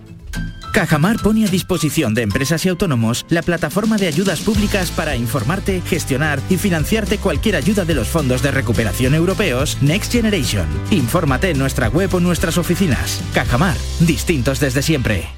Cajamar 0.75 1.21
pone 1.23 1.45
a 1.45 1.47
disposición 1.47 2.13
de 2.13 2.21
empresas 2.21 2.65
y 2.65 2.67
autónomos 2.67 3.25
la 3.29 3.41
plataforma 3.41 3.95
de 3.95 4.07
ayudas 4.07 4.41
públicas 4.41 4.91
para 4.91 5.15
informarte, 5.15 5.79
gestionar 5.79 6.41
y 6.49 6.57
financiarte 6.57 7.17
cualquier 7.17 7.55
ayuda 7.55 7.85
de 7.85 7.95
los 7.95 8.09
fondos 8.09 8.43
de 8.43 8.51
recuperación 8.51 9.15
europeos 9.15 9.81
Next 9.81 10.11
Generation. 10.11 10.67
Infórmate 10.91 11.51
en 11.51 11.59
nuestra 11.59 11.87
web 11.87 12.13
o 12.13 12.19
nuestras 12.19 12.57
oficinas. 12.57 13.23
Cajamar, 13.33 13.77
distintos 14.01 14.59
desde 14.59 14.81
siempre. 14.81 15.29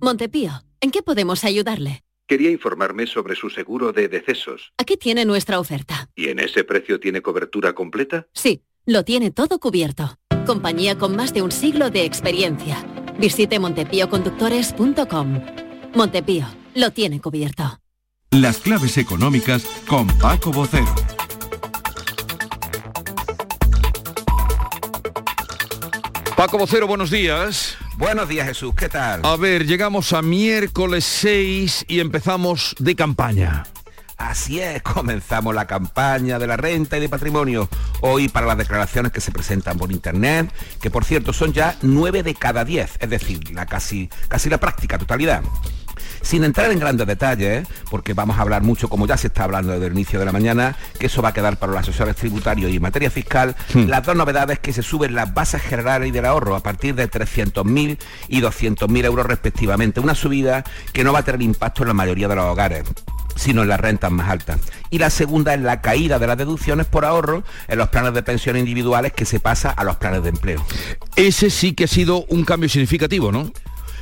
Montepío, 0.00 0.52
¿en 0.80 0.90
qué 0.90 1.02
podemos 1.02 1.44
ayudarle? 1.44 2.02
Quería 2.26 2.50
informarme 2.50 3.06
sobre 3.06 3.34
su 3.34 3.50
seguro 3.50 3.92
de 3.92 4.08
decesos. 4.08 4.72
Aquí 4.78 4.96
tiene 4.96 5.26
nuestra 5.26 5.60
oferta. 5.60 6.08
¿Y 6.14 6.28
en 6.28 6.38
ese 6.38 6.64
precio 6.64 6.98
tiene 6.98 7.20
cobertura 7.20 7.74
completa? 7.74 8.26
Sí, 8.32 8.62
lo 8.88 9.04
tiene 9.04 9.30
todo 9.30 9.60
cubierto. 9.60 10.18
Compañía 10.46 10.96
con 10.96 11.14
más 11.14 11.34
de 11.34 11.42
un 11.42 11.52
siglo 11.52 11.90
de 11.90 12.06
experiencia. 12.06 12.78
Visite 13.18 13.58
montepíoconductores.com. 13.58 15.42
Montepío, 15.94 16.46
lo 16.74 16.90
tiene 16.90 17.20
cubierto. 17.20 17.80
Las 18.30 18.56
claves 18.56 18.96
económicas 18.96 19.66
con 19.86 20.06
Paco 20.06 20.52
Vocero. 20.52 20.94
Paco 26.34 26.56
Vocero, 26.56 26.86
buenos 26.86 27.10
días. 27.10 27.76
Buenos 27.98 28.26
días 28.26 28.46
Jesús, 28.46 28.72
¿qué 28.74 28.88
tal? 28.88 29.20
A 29.22 29.36
ver, 29.36 29.66
llegamos 29.66 30.14
a 30.14 30.22
miércoles 30.22 31.04
6 31.04 31.84
y 31.88 32.00
empezamos 32.00 32.74
de 32.78 32.94
campaña. 32.94 33.64
Así 34.18 34.58
es, 34.60 34.82
comenzamos 34.82 35.54
la 35.54 35.66
campaña 35.66 36.40
de 36.40 36.46
la 36.48 36.56
renta 36.56 36.98
y 36.98 37.00
de 37.00 37.08
patrimonio. 37.08 37.68
Hoy 38.00 38.28
para 38.28 38.46
las 38.46 38.58
declaraciones 38.58 39.12
que 39.12 39.20
se 39.20 39.30
presentan 39.30 39.78
por 39.78 39.92
internet, 39.92 40.52
que 40.80 40.90
por 40.90 41.04
cierto 41.04 41.32
son 41.32 41.52
ya 41.52 41.76
9 41.82 42.24
de 42.24 42.34
cada 42.34 42.64
10, 42.64 42.96
es 42.98 43.10
decir, 43.10 43.54
la 43.54 43.64
casi, 43.66 44.10
casi 44.26 44.50
la 44.50 44.58
práctica 44.58 44.98
totalidad. 44.98 45.42
Sin 46.20 46.42
entrar 46.42 46.70
en 46.72 46.80
grandes 46.80 47.06
detalles, 47.06 47.66
porque 47.90 48.12
vamos 48.12 48.38
a 48.38 48.42
hablar 48.42 48.62
mucho, 48.62 48.88
como 48.88 49.06
ya 49.06 49.16
se 49.16 49.28
está 49.28 49.44
hablando 49.44 49.72
desde 49.72 49.86
el 49.86 49.92
inicio 49.92 50.18
de 50.18 50.24
la 50.24 50.32
mañana, 50.32 50.76
que 50.98 51.06
eso 51.06 51.22
va 51.22 51.28
a 51.28 51.32
quedar 51.32 51.56
para 51.56 51.72
los 51.72 51.80
asesores 51.80 52.16
tributarios 52.16 52.72
y 52.72 52.76
en 52.76 52.82
materia 52.82 53.10
fiscal, 53.10 53.54
Hmm. 53.72 53.86
las 53.86 54.04
dos 54.04 54.16
novedades 54.16 54.58
que 54.58 54.72
se 54.72 54.82
suben 54.82 55.14
las 55.14 55.32
bases 55.32 55.62
generales 55.62 56.08
y 56.08 56.10
del 56.10 56.26
ahorro 56.26 56.56
a 56.56 56.60
partir 56.60 56.96
de 56.96 57.08
300.000 57.08 57.98
y 58.26 58.40
200.000 58.40 59.04
euros 59.04 59.26
respectivamente. 59.26 60.00
Una 60.00 60.16
subida 60.16 60.64
que 60.92 61.04
no 61.04 61.12
va 61.12 61.20
a 61.20 61.24
tener 61.24 61.40
impacto 61.40 61.82
en 61.82 61.88
la 61.88 61.94
mayoría 61.94 62.26
de 62.26 62.34
los 62.34 62.46
hogares 62.46 62.84
sino 63.38 63.62
en 63.62 63.68
las 63.68 63.80
rentas 63.80 64.10
más 64.10 64.28
altas. 64.28 64.60
Y 64.90 64.98
la 64.98 65.10
segunda 65.10 65.54
es 65.54 65.60
la 65.60 65.80
caída 65.80 66.18
de 66.18 66.26
las 66.26 66.36
deducciones 66.36 66.86
por 66.86 67.04
ahorro 67.04 67.44
en 67.68 67.78
los 67.78 67.88
planes 67.88 68.12
de 68.14 68.22
pensión 68.22 68.56
individuales 68.56 69.12
que 69.12 69.24
se 69.24 69.40
pasa 69.40 69.70
a 69.70 69.84
los 69.84 69.96
planes 69.96 70.22
de 70.22 70.30
empleo. 70.30 70.64
Ese 71.16 71.50
sí 71.50 71.72
que 71.72 71.84
ha 71.84 71.88
sido 71.88 72.24
un 72.28 72.44
cambio 72.44 72.68
significativo, 72.68 73.32
¿no? 73.32 73.50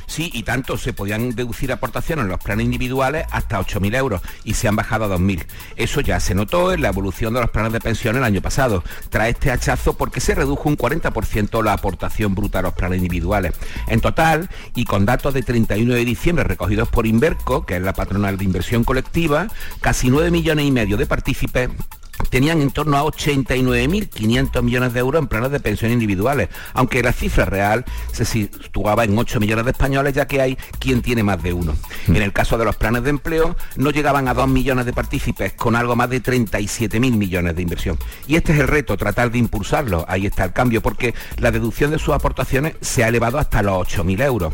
Sí, 0.07 0.31
y 0.33 0.43
tanto 0.43 0.77
se 0.77 0.93
podían 0.93 1.35
deducir 1.35 1.71
aportaciones 1.71 2.23
en 2.23 2.29
los 2.29 2.39
planes 2.39 2.65
individuales 2.65 3.27
hasta 3.29 3.59
8.000 3.59 3.95
euros 3.95 4.21
y 4.45 4.53
se 4.53 4.67
han 4.67 4.75
bajado 4.75 5.05
a 5.05 5.17
2.000. 5.17 5.45
Eso 5.75 5.99
ya 6.01 6.19
se 6.21 6.33
notó 6.33 6.71
en 6.71 6.81
la 6.81 6.87
evolución 6.87 7.33
de 7.33 7.41
los 7.41 7.51
planes 7.51 7.73
de 7.73 7.81
pensión 7.81 8.15
el 8.15 8.23
año 8.23 8.41
pasado, 8.41 8.83
tras 9.09 9.27
este 9.27 9.51
hachazo 9.51 9.97
porque 9.97 10.21
se 10.21 10.33
redujo 10.33 10.69
un 10.69 10.77
40% 10.77 11.61
la 11.61 11.73
aportación 11.73 12.35
bruta 12.35 12.59
a 12.59 12.61
los 12.61 12.73
planes 12.73 12.99
individuales. 12.99 13.53
En 13.87 13.99
total, 13.99 14.49
y 14.75 14.85
con 14.85 15.05
datos 15.05 15.33
de 15.33 15.43
31 15.43 15.93
de 15.93 16.05
diciembre 16.05 16.45
recogidos 16.45 16.87
por 16.87 17.05
Inverco, 17.05 17.65
que 17.65 17.75
es 17.75 17.81
la 17.81 17.93
patronal 17.93 18.37
de 18.37 18.45
inversión 18.45 18.85
colectiva, 18.85 19.47
casi 19.81 20.09
9 20.09 20.31
millones 20.31 20.65
y 20.65 20.71
medio 20.71 20.95
de 20.95 21.05
partícipes 21.05 21.69
tenían 22.29 22.61
en 22.61 22.71
torno 22.71 22.97
a 22.97 23.03
89.500 23.03 24.61
millones 24.63 24.93
de 24.93 24.99
euros 24.99 25.21
en 25.21 25.27
planes 25.27 25.51
de 25.51 25.59
pensión 25.59 25.91
individuales, 25.91 26.49
aunque 26.73 27.01
la 27.03 27.13
cifra 27.13 27.45
real 27.45 27.85
se 28.11 28.25
situaba 28.25 29.03
en 29.03 29.17
8 29.17 29.39
millones 29.39 29.65
de 29.65 29.71
españoles, 29.71 30.13
ya 30.13 30.27
que 30.27 30.41
hay 30.41 30.57
quien 30.79 31.01
tiene 31.01 31.23
más 31.23 31.41
de 31.41 31.53
uno. 31.53 31.75
En 32.07 32.17
el 32.17 32.33
caso 32.33 32.57
de 32.57 32.65
los 32.65 32.75
planes 32.75 33.03
de 33.03 33.09
empleo, 33.11 33.55
no 33.75 33.91
llegaban 33.91 34.27
a 34.27 34.33
2 34.33 34.47
millones 34.47 34.85
de 34.85 34.93
partícipes, 34.93 35.53
con 35.53 35.75
algo 35.75 35.95
más 35.95 36.09
de 36.09 36.21
37.000 36.21 36.99
millones 37.15 37.55
de 37.55 37.61
inversión. 37.61 37.97
Y 38.27 38.35
este 38.35 38.53
es 38.53 38.59
el 38.59 38.67
reto, 38.67 38.97
tratar 38.97 39.31
de 39.31 39.37
impulsarlo. 39.37 40.05
Ahí 40.07 40.25
está 40.25 40.43
el 40.43 40.53
cambio, 40.53 40.81
porque 40.81 41.13
la 41.37 41.51
deducción 41.51 41.91
de 41.91 41.99
sus 41.99 42.13
aportaciones 42.13 42.75
se 42.81 43.03
ha 43.03 43.07
elevado 43.07 43.37
hasta 43.39 43.61
los 43.61 43.87
8.000 43.87 44.21
euros. 44.23 44.53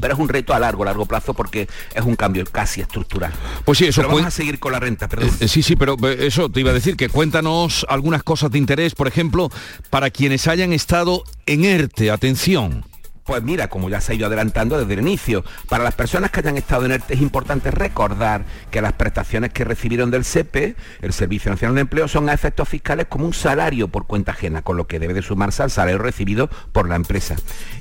Pero 0.00 0.14
es 0.14 0.20
un 0.20 0.28
reto 0.28 0.54
a 0.54 0.58
largo, 0.58 0.84
largo 0.84 1.06
plazo, 1.06 1.34
porque 1.34 1.68
es 1.94 2.04
un 2.04 2.16
cambio 2.16 2.44
casi 2.50 2.80
estructural. 2.80 3.32
Pues 3.64 3.78
sí, 3.78 3.86
eso 3.86 4.00
Pero 4.02 4.08
vamos 4.08 4.22
cuen- 4.24 4.28
a 4.28 4.30
seguir 4.30 4.58
con 4.58 4.72
la 4.72 4.80
renta, 4.80 5.08
perdón. 5.08 5.30
Eh, 5.40 5.48
Sí, 5.48 5.62
sí, 5.62 5.76
pero 5.76 5.96
eh, 6.08 6.16
eso 6.26 6.48
te 6.50 6.60
iba 6.60 6.70
a 6.70 6.74
decir, 6.74 6.96
que 6.96 7.03
cuéntanos 7.08 7.86
algunas 7.88 8.22
cosas 8.22 8.50
de 8.50 8.58
interés, 8.58 8.94
por 8.94 9.08
ejemplo, 9.08 9.50
para 9.90 10.10
quienes 10.10 10.48
hayan 10.48 10.72
estado 10.72 11.24
en 11.46 11.64
ERTE, 11.64 12.10
atención. 12.10 12.84
Pues 13.24 13.42
mira, 13.42 13.68
como 13.68 13.88
ya 13.88 14.02
se 14.02 14.12
ha 14.12 14.14
ido 14.16 14.26
adelantando 14.26 14.78
desde 14.78 14.92
el 14.92 15.00
inicio, 15.00 15.44
para 15.70 15.82
las 15.82 15.94
personas 15.94 16.30
que 16.30 16.40
hayan 16.40 16.58
estado 16.58 16.84
en 16.84 16.92
ERTE 16.92 17.14
es 17.14 17.22
importante 17.22 17.70
recordar 17.70 18.44
que 18.70 18.82
las 18.82 18.92
prestaciones 18.92 19.50
que 19.50 19.64
recibieron 19.64 20.10
del 20.10 20.26
SEPE, 20.26 20.76
el 21.00 21.12
Servicio 21.14 21.50
Nacional 21.50 21.74
de 21.76 21.80
Empleo, 21.80 22.06
son 22.06 22.28
a 22.28 22.34
efectos 22.34 22.68
fiscales 22.68 23.06
como 23.08 23.24
un 23.24 23.32
salario 23.32 23.88
por 23.88 24.06
cuenta 24.06 24.32
ajena, 24.32 24.60
con 24.60 24.76
lo 24.76 24.86
que 24.86 24.98
debe 24.98 25.14
de 25.14 25.22
sumarse 25.22 25.62
al 25.62 25.70
salario 25.70 25.98
recibido 25.98 26.50
por 26.72 26.86
la 26.86 26.96
empresa. 26.96 27.36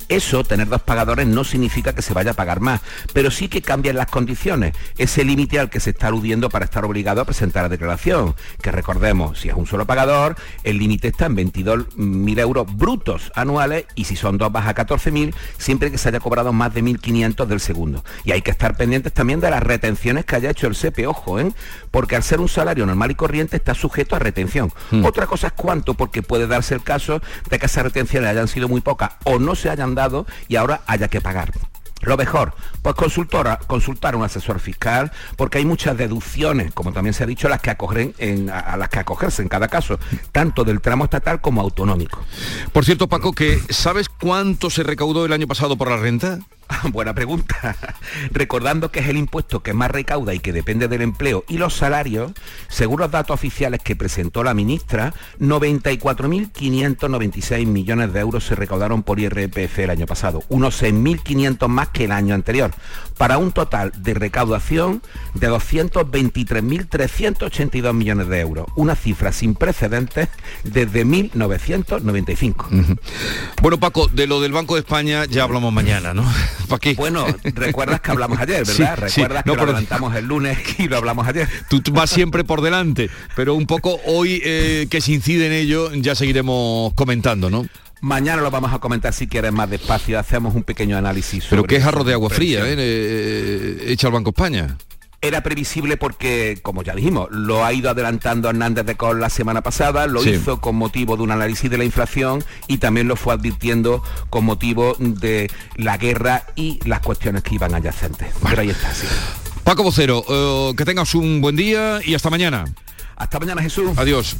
Eso, 0.07 0.45
tener 0.45 0.69
dos 0.69 0.81
pagadores, 0.81 1.27
no 1.27 1.43
significa 1.43 1.93
que 1.93 2.01
se 2.01 2.13
vaya 2.13 2.31
a 2.31 2.35
pagar 2.35 2.61
más, 2.61 2.79
pero 3.11 3.29
sí 3.29 3.49
que 3.49 3.61
cambian 3.61 3.97
las 3.97 4.07
condiciones, 4.07 4.73
ese 4.97 5.25
límite 5.25 5.59
al 5.59 5.69
que 5.69 5.81
se 5.81 5.89
está 5.89 6.07
aludiendo 6.07 6.49
para 6.49 6.63
estar 6.63 6.85
obligado 6.85 7.19
a 7.19 7.25
presentar 7.25 7.63
la 7.63 7.69
declaración, 7.69 8.33
que 8.61 8.71
recordemos, 8.71 9.39
si 9.39 9.49
es 9.49 9.55
un 9.55 9.65
solo 9.65 9.85
pagador, 9.85 10.37
el 10.63 10.77
límite 10.77 11.09
está 11.09 11.25
en 11.25 11.35
22.000 11.35 12.39
euros 12.39 12.77
brutos 12.77 13.29
anuales 13.35 13.85
y 13.95 14.05
si 14.05 14.15
son 14.15 14.37
dos 14.37 14.49
baja 14.49 14.69
a 14.69 14.75
14.000, 14.75 15.32
siempre 15.57 15.91
que 15.91 15.97
se 15.97 16.09
haya 16.09 16.19
cobrado 16.19 16.53
más 16.53 16.73
de 16.73 16.83
1.500 16.83 17.45
del 17.45 17.59
segundo. 17.59 18.03
Y 18.23 18.31
hay 18.31 18.41
que 18.41 18.51
estar 18.51 18.75
pendientes 18.77 19.13
también 19.13 19.39
de 19.39 19.49
las 19.49 19.63
retenciones 19.63 20.25
que 20.25 20.35
haya 20.35 20.49
hecho 20.49 20.67
el 20.67 20.75
SEPE, 20.75 21.07
ojo, 21.07 21.39
¿eh? 21.39 21.51
porque 21.91 22.15
al 22.15 22.23
ser 22.23 22.39
un 22.39 22.49
salario 22.49 22.85
normal 22.85 23.11
y 23.11 23.15
corriente 23.15 23.57
está 23.57 23.73
sujeto 23.73 24.15
a 24.15 24.19
retención. 24.19 24.71
Hmm. 24.91 25.05
Otra 25.05 25.27
cosa 25.27 25.47
es 25.47 25.53
cuánto, 25.53 25.93
porque 25.93 26.21
puede 26.21 26.47
darse 26.47 26.75
el 26.75 26.83
caso 26.83 27.21
de 27.49 27.59
que 27.59 27.65
esas 27.65 27.83
retenciones 27.83 28.29
hayan 28.29 28.47
sido 28.47 28.67
muy 28.67 28.81
pocas 28.81 29.11
o 29.23 29.39
no 29.39 29.55
se 29.55 29.69
hayan 29.69 29.95
dado 29.95 30.25
y 30.47 30.55
ahora 30.55 30.81
haya 30.87 31.07
que 31.07 31.21
pagar. 31.21 31.51
Lo 32.03 32.17
mejor, 32.17 32.53
pues 32.81 32.95
consultar 32.95 34.13
a 34.13 34.17
un 34.17 34.23
asesor 34.23 34.59
fiscal, 34.59 35.11
porque 35.37 35.57
hay 35.59 35.65
muchas 35.65 35.97
deducciones, 35.97 36.73
como 36.73 36.91
también 36.93 37.13
se 37.13 37.23
ha 37.23 37.27
dicho, 37.27 37.49
las 37.49 37.61
que 37.61 37.69
acogen 37.71 38.13
en- 38.17 38.49
a, 38.49 38.59
a 38.59 38.77
las 38.77 38.89
que 38.89 38.99
acogerse 38.99 39.41
en 39.41 39.49
cada 39.49 39.67
caso, 39.67 39.99
tanto 40.31 40.63
del 40.63 40.81
tramo 40.81 41.05
estatal 41.05 41.41
como 41.41 41.61
autonómico. 41.61 42.19
Por 42.71 42.85
cierto, 42.85 43.07
Paco, 43.07 43.33
que 43.33 43.59
¿sabes 43.69 44.09
cuánto 44.09 44.69
se 44.69 44.83
recaudó 44.83 45.25
el 45.25 45.33
año 45.33 45.47
pasado 45.47 45.77
por 45.77 45.89
la 45.89 45.97
renta? 45.97 46.39
Buena 46.91 47.13
pregunta. 47.13 47.77
Recordando 48.31 48.91
que 48.91 48.99
es 48.99 49.07
el 49.07 49.15
impuesto 49.17 49.63
que 49.63 49.73
más 49.73 49.89
recauda 49.91 50.33
y 50.33 50.39
que 50.39 50.53
depende 50.53 50.87
del 50.87 51.01
empleo 51.01 51.43
y 51.47 51.57
los 51.57 51.75
salarios, 51.75 52.31
según 52.69 53.01
los 53.01 53.11
datos 53.11 53.33
oficiales 53.33 53.81
que 53.83 53.95
presentó 53.95 54.43
la 54.43 54.53
ministra, 54.53 55.15
94.596 55.39 57.65
millones 57.65 58.13
de 58.13 58.19
euros 58.19 58.45
se 58.45 58.53
recaudaron 58.55 59.01
por 59.03 59.19
IRPF 59.19 59.79
el 59.79 59.89
año 59.89 60.05
pasado, 60.05 60.43
unos 60.49 60.81
6.500 60.81 61.67
más 61.67 61.89
que 61.89 62.05
el 62.05 62.11
año 62.11 62.35
anterior, 62.35 62.71
para 63.17 63.37
un 63.37 63.51
total 63.51 63.91
de 63.97 64.13
recaudación 64.13 65.01
de 65.33 65.49
223.382 65.49 67.93
millones 67.93 68.27
de 68.27 68.39
euros, 68.39 68.67
una 68.75 68.95
cifra 68.95 69.31
sin 69.31 69.55
precedentes 69.55 70.29
desde 70.63 71.05
1995. 71.05 72.69
Bueno, 73.61 73.79
Paco, 73.79 74.07
de 74.07 74.27
lo 74.27 74.41
del 74.41 74.51
Banco 74.51 74.75
de 74.75 74.81
España 74.81 75.25
ya 75.25 75.43
hablamos 75.43 75.73
mañana, 75.73 76.13
¿no? 76.13 76.23
¿Para 76.67 76.79
qué? 76.79 76.93
Bueno, 76.95 77.25
recuerdas 77.43 78.01
que 78.01 78.11
hablamos 78.11 78.39
ayer, 78.39 78.63
¿verdad? 78.67 78.97
Sí, 79.07 79.11
sí. 79.11 79.21
recuerdas 79.21 79.45
No, 79.45 79.53
que 79.53 79.57
lo 79.57 79.63
adelantamos 79.63 80.15
el 80.15 80.25
lunes 80.25 80.57
y 80.79 80.87
lo 80.87 80.97
hablamos 80.97 81.27
ayer. 81.27 81.47
Tú 81.69 81.81
tú 81.81 81.91
vas 81.91 82.09
siempre 82.09 82.43
por 82.43 82.61
delante, 82.61 83.09
pero 83.35 83.55
un 83.55 83.65
poco 83.65 83.99
hoy 84.05 84.41
eh, 84.43 84.87
que 84.89 85.01
se 85.01 85.13
incide 85.13 85.47
en 85.47 85.53
ello 85.53 85.93
ya 85.93 86.15
seguiremos 86.15 86.93
comentando, 86.93 87.49
¿no? 87.49 87.65
Mañana 88.01 88.41
lo 88.41 88.51
vamos 88.51 88.73
a 88.73 88.79
comentar 88.79 89.13
si 89.13 89.27
quieres 89.27 89.53
más 89.53 89.69
despacio, 89.69 90.19
hacemos 90.19 90.55
un 90.55 90.63
pequeño 90.63 90.97
análisis. 90.97 91.45
Pero 91.49 91.61
sobre 91.61 91.75
qué 91.75 91.81
jarro 91.81 92.03
de 92.03 92.11
agua 92.11 92.29
fría, 92.29 92.59
previsión. 92.59 92.79
¿eh? 92.79 92.85
Eh, 92.85 93.91
Echa 93.93 94.07
al 94.07 94.13
Banco 94.13 94.31
España. 94.31 94.77
Era 95.23 95.41
previsible 95.41 95.95
porque, 95.95 96.59
como 96.61 96.83
ya 96.83 96.93
dijimos, 96.93 97.29
lo 97.31 97.63
ha 97.63 97.71
ido 97.71 97.89
adelantando 97.89 98.49
Hernández 98.49 98.85
de 98.85 98.95
Col 98.97 99.21
la 99.21 99.29
semana 99.29 99.61
pasada, 99.61 100.05
lo 100.05 100.21
Sí. 100.21 100.31
hizo 100.31 100.59
con 100.59 100.75
motivo 100.75 101.15
de 101.15 101.23
un 101.23 101.31
análisis 101.31 101.71
de 101.71 101.77
la 101.77 101.85
inflación 101.85 102.43
y 102.67 102.79
también 102.79 103.07
lo 103.07 103.15
fue 103.15 103.33
advirtiendo 103.33 104.03
con 104.29 104.43
motivo 104.43 104.97
de 104.99 105.49
la 105.77 105.95
guerra 105.97 106.43
y 106.57 106.77
las 106.85 106.99
cuestiones 106.99 107.41
que 107.41 107.55
iban 107.55 107.73
adyacentes. 107.73 108.33
Pero 108.49 108.61
ahí 108.63 108.69
está, 108.71 108.93
sí. 108.93 109.07
Paco 109.63 109.83
Vocero, 109.83 110.25
eh, 110.27 110.73
que 110.75 110.83
tengas 110.83 111.15
un 111.15 111.39
buen 111.39 111.55
día 111.55 112.01
y 112.05 112.15
hasta 112.15 112.29
mañana. 112.29 112.65
Hasta 113.15 113.39
mañana, 113.39 113.61
Jesús. 113.61 113.91
Adiós. 113.95 114.35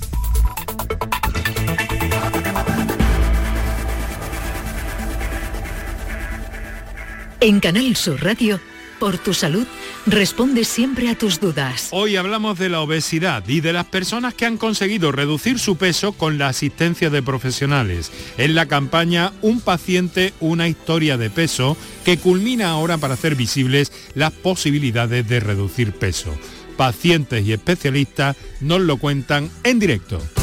En 7.39 7.59
Canal 7.59 7.95
Sur 7.95 8.23
Radio, 8.23 8.59
por 8.99 9.17
tu 9.17 9.33
salud, 9.33 9.67
responde 10.05 10.63
siempre 10.65 11.09
a 11.09 11.17
tus 11.17 11.39
dudas. 11.39 11.89
Hoy 11.91 12.15
hablamos 12.15 12.59
de 12.59 12.69
la 12.69 12.81
obesidad 12.81 13.47
y 13.47 13.61
de 13.61 13.73
las 13.73 13.85
personas 13.85 14.33
que 14.33 14.45
han 14.45 14.57
conseguido 14.57 15.11
reducir 15.11 15.59
su 15.59 15.77
peso 15.77 16.13
con 16.13 16.37
la 16.37 16.47
asistencia 16.47 17.09
de 17.09 17.21
profesionales. 17.21 18.11
En 18.37 18.55
la 18.55 18.67
campaña 18.67 19.31
Un 19.41 19.61
paciente, 19.61 20.33
una 20.39 20.67
historia 20.67 21.17
de 21.17 21.29
peso, 21.29 21.77
que 22.05 22.17
culmina 22.17 22.69
ahora 22.69 22.97
para 22.97 23.13
hacer 23.13 23.35
visibles 23.35 23.91
las 24.15 24.31
posibilidades 24.31 25.27
de 25.27 25.39
reducir 25.39 25.93
peso. 25.93 26.33
Pacientes 26.77 27.45
y 27.45 27.53
especialistas 27.53 28.35
nos 28.61 28.81
lo 28.81 28.97
cuentan 28.97 29.49
en 29.63 29.79
directo. 29.79 30.21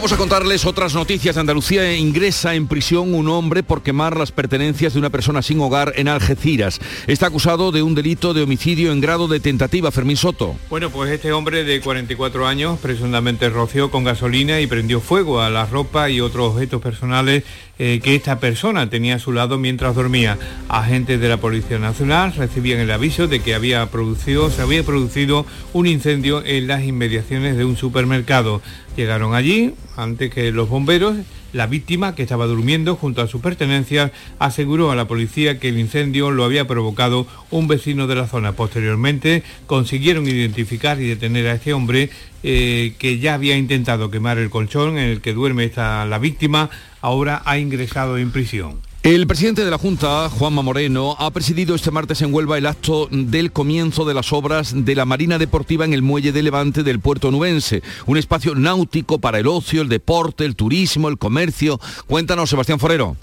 Vamos 0.00 0.12
a 0.12 0.16
contarles 0.16 0.64
otras 0.64 0.94
noticias. 0.94 1.36
Andalucía 1.36 1.94
ingresa 1.94 2.54
en 2.54 2.68
prisión 2.68 3.12
un 3.12 3.28
hombre 3.28 3.62
por 3.62 3.82
quemar 3.82 4.16
las 4.16 4.32
pertenencias 4.32 4.94
de 4.94 4.98
una 4.98 5.10
persona 5.10 5.42
sin 5.42 5.60
hogar 5.60 5.92
en 5.94 6.08
Algeciras. 6.08 6.80
Está 7.06 7.26
acusado 7.26 7.70
de 7.70 7.82
un 7.82 7.94
delito 7.94 8.32
de 8.32 8.40
homicidio 8.40 8.92
en 8.92 9.02
grado 9.02 9.28
de 9.28 9.40
tentativa. 9.40 9.90
Fermín 9.90 10.16
Soto. 10.16 10.56
Bueno, 10.70 10.88
pues 10.88 11.10
este 11.10 11.32
hombre 11.32 11.64
de 11.64 11.82
44 11.82 12.46
años 12.46 12.78
presuntamente 12.78 13.50
roció 13.50 13.90
con 13.90 14.02
gasolina 14.02 14.58
y 14.62 14.66
prendió 14.66 15.02
fuego 15.02 15.42
a 15.42 15.50
la 15.50 15.66
ropa 15.66 16.08
y 16.08 16.22
otros 16.22 16.54
objetos 16.54 16.80
personales 16.80 17.44
eh, 17.82 17.98
que 18.04 18.14
esta 18.14 18.40
persona 18.40 18.90
tenía 18.90 19.14
a 19.14 19.18
su 19.18 19.32
lado 19.32 19.56
mientras 19.56 19.94
dormía. 19.94 20.36
Agentes 20.68 21.18
de 21.18 21.30
la 21.30 21.38
Policía 21.38 21.78
Nacional 21.78 22.34
recibían 22.34 22.78
el 22.78 22.90
aviso 22.90 23.26
de 23.26 23.40
que 23.40 23.54
había 23.54 23.86
producido, 23.86 24.50
se 24.50 24.60
había 24.60 24.82
producido 24.84 25.46
un 25.72 25.86
incendio 25.86 26.44
en 26.44 26.66
las 26.66 26.84
inmediaciones 26.84 27.56
de 27.56 27.64
un 27.64 27.78
supermercado. 27.78 28.60
Llegaron 28.98 29.34
allí 29.34 29.72
antes 29.96 30.30
que 30.30 30.52
los 30.52 30.68
bomberos. 30.68 31.16
La 31.52 31.66
víctima, 31.66 32.14
que 32.14 32.22
estaba 32.22 32.46
durmiendo 32.46 32.96
junto 32.96 33.22
a 33.22 33.26
sus 33.26 33.40
pertenencias, 33.40 34.12
aseguró 34.38 34.90
a 34.90 34.96
la 34.96 35.08
policía 35.08 35.58
que 35.58 35.68
el 35.68 35.78
incendio 35.78 36.30
lo 36.30 36.44
había 36.44 36.66
provocado 36.66 37.26
un 37.50 37.66
vecino 37.66 38.06
de 38.06 38.14
la 38.14 38.28
zona. 38.28 38.52
Posteriormente 38.52 39.42
consiguieron 39.66 40.28
identificar 40.28 41.00
y 41.00 41.08
detener 41.08 41.48
a 41.48 41.54
este 41.54 41.72
hombre 41.72 42.10
eh, 42.42 42.94
que 42.98 43.18
ya 43.18 43.34
había 43.34 43.56
intentado 43.56 44.10
quemar 44.10 44.38
el 44.38 44.50
colchón 44.50 44.98
en 44.98 45.10
el 45.10 45.20
que 45.20 45.32
duerme 45.32 45.64
esta, 45.64 46.04
la 46.06 46.18
víctima. 46.18 46.70
Ahora 47.00 47.42
ha 47.44 47.58
ingresado 47.58 48.18
en 48.18 48.30
prisión. 48.30 48.89
El 49.02 49.26
presidente 49.26 49.64
de 49.64 49.70
la 49.70 49.78
Junta, 49.78 50.28
Juanma 50.28 50.60
Moreno, 50.60 51.16
ha 51.18 51.30
presidido 51.30 51.74
este 51.74 51.90
martes 51.90 52.20
en 52.20 52.34
Huelva 52.34 52.58
el 52.58 52.66
acto 52.66 53.08
del 53.10 53.50
comienzo 53.50 54.04
de 54.04 54.12
las 54.12 54.30
obras 54.30 54.74
de 54.76 54.94
la 54.94 55.06
Marina 55.06 55.38
Deportiva 55.38 55.86
en 55.86 55.94
el 55.94 56.02
muelle 56.02 56.32
de 56.32 56.42
Levante 56.42 56.82
del 56.82 57.00
puerto 57.00 57.30
nubense, 57.30 57.82
un 58.04 58.18
espacio 58.18 58.54
náutico 58.54 59.18
para 59.18 59.38
el 59.38 59.46
ocio, 59.46 59.80
el 59.80 59.88
deporte, 59.88 60.44
el 60.44 60.54
turismo, 60.54 61.08
el 61.08 61.16
comercio. 61.16 61.80
Cuéntanos, 62.08 62.50
Sebastián 62.50 62.78
Forero. 62.78 63.16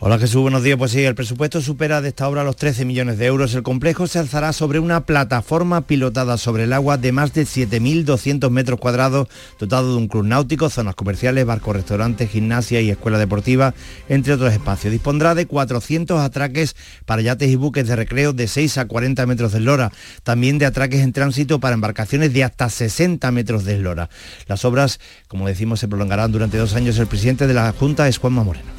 Hola 0.00 0.16
Jesús, 0.20 0.42
buenos 0.42 0.62
días. 0.62 0.78
Pues 0.78 0.92
sí, 0.92 1.02
el 1.02 1.16
presupuesto 1.16 1.60
supera 1.60 2.00
de 2.00 2.10
esta 2.10 2.28
obra 2.28 2.44
los 2.44 2.54
13 2.54 2.84
millones 2.84 3.18
de 3.18 3.26
euros. 3.26 3.52
El 3.56 3.64
complejo 3.64 4.06
se 4.06 4.20
alzará 4.20 4.52
sobre 4.52 4.78
una 4.78 5.06
plataforma 5.06 5.88
pilotada 5.88 6.38
sobre 6.38 6.64
el 6.64 6.72
agua 6.72 6.98
de 6.98 7.10
más 7.10 7.32
de 7.32 7.42
7.200 7.42 8.48
metros 8.48 8.78
cuadrados, 8.78 9.26
dotado 9.58 9.90
de 9.90 9.96
un 9.96 10.06
club 10.06 10.24
náutico, 10.24 10.70
zonas 10.70 10.94
comerciales, 10.94 11.44
barcos, 11.44 11.74
restaurantes, 11.74 12.30
gimnasia 12.30 12.80
y 12.80 12.90
escuela 12.90 13.18
deportiva, 13.18 13.74
entre 14.08 14.34
otros 14.34 14.52
espacios. 14.52 14.92
Dispondrá 14.92 15.34
de 15.34 15.46
400 15.46 16.20
atraques 16.20 16.76
para 17.04 17.20
yates 17.20 17.50
y 17.50 17.56
buques 17.56 17.88
de 17.88 17.96
recreo 17.96 18.32
de 18.32 18.46
6 18.46 18.78
a 18.78 18.84
40 18.86 19.26
metros 19.26 19.50
de 19.50 19.58
eslora, 19.58 19.90
también 20.22 20.58
de 20.58 20.66
atraques 20.66 21.00
en 21.00 21.12
tránsito 21.12 21.58
para 21.58 21.74
embarcaciones 21.74 22.32
de 22.32 22.44
hasta 22.44 22.68
60 22.68 23.28
metros 23.32 23.64
de 23.64 23.74
eslora. 23.74 24.10
Las 24.46 24.64
obras, 24.64 25.00
como 25.26 25.48
decimos, 25.48 25.80
se 25.80 25.88
prolongarán 25.88 26.30
durante 26.30 26.56
dos 26.56 26.76
años. 26.76 26.96
El 27.00 27.08
presidente 27.08 27.48
de 27.48 27.54
la 27.54 27.72
Junta 27.72 28.06
es 28.06 28.18
Juanma 28.18 28.44
Moreno 28.44 28.77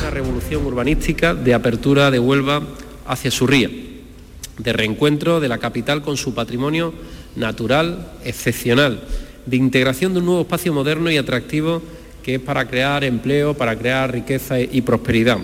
una 0.00 0.10
revolución 0.10 0.64
urbanística 0.64 1.34
de 1.34 1.54
apertura 1.54 2.10
de 2.10 2.18
Huelva 2.18 2.62
hacia 3.06 3.30
su 3.30 3.46
ría, 3.46 3.70
de 4.58 4.72
reencuentro 4.72 5.40
de 5.40 5.48
la 5.48 5.58
capital 5.58 6.02
con 6.02 6.16
su 6.16 6.34
patrimonio 6.34 6.94
natural 7.36 8.12
excepcional, 8.24 9.00
de 9.46 9.56
integración 9.56 10.12
de 10.12 10.20
un 10.20 10.26
nuevo 10.26 10.42
espacio 10.42 10.72
moderno 10.72 11.10
y 11.10 11.16
atractivo 11.16 11.82
que 12.22 12.36
es 12.36 12.40
para 12.40 12.68
crear 12.68 13.04
empleo, 13.04 13.54
para 13.54 13.76
crear 13.76 14.12
riqueza 14.12 14.60
y 14.60 14.80
prosperidad. 14.82 15.38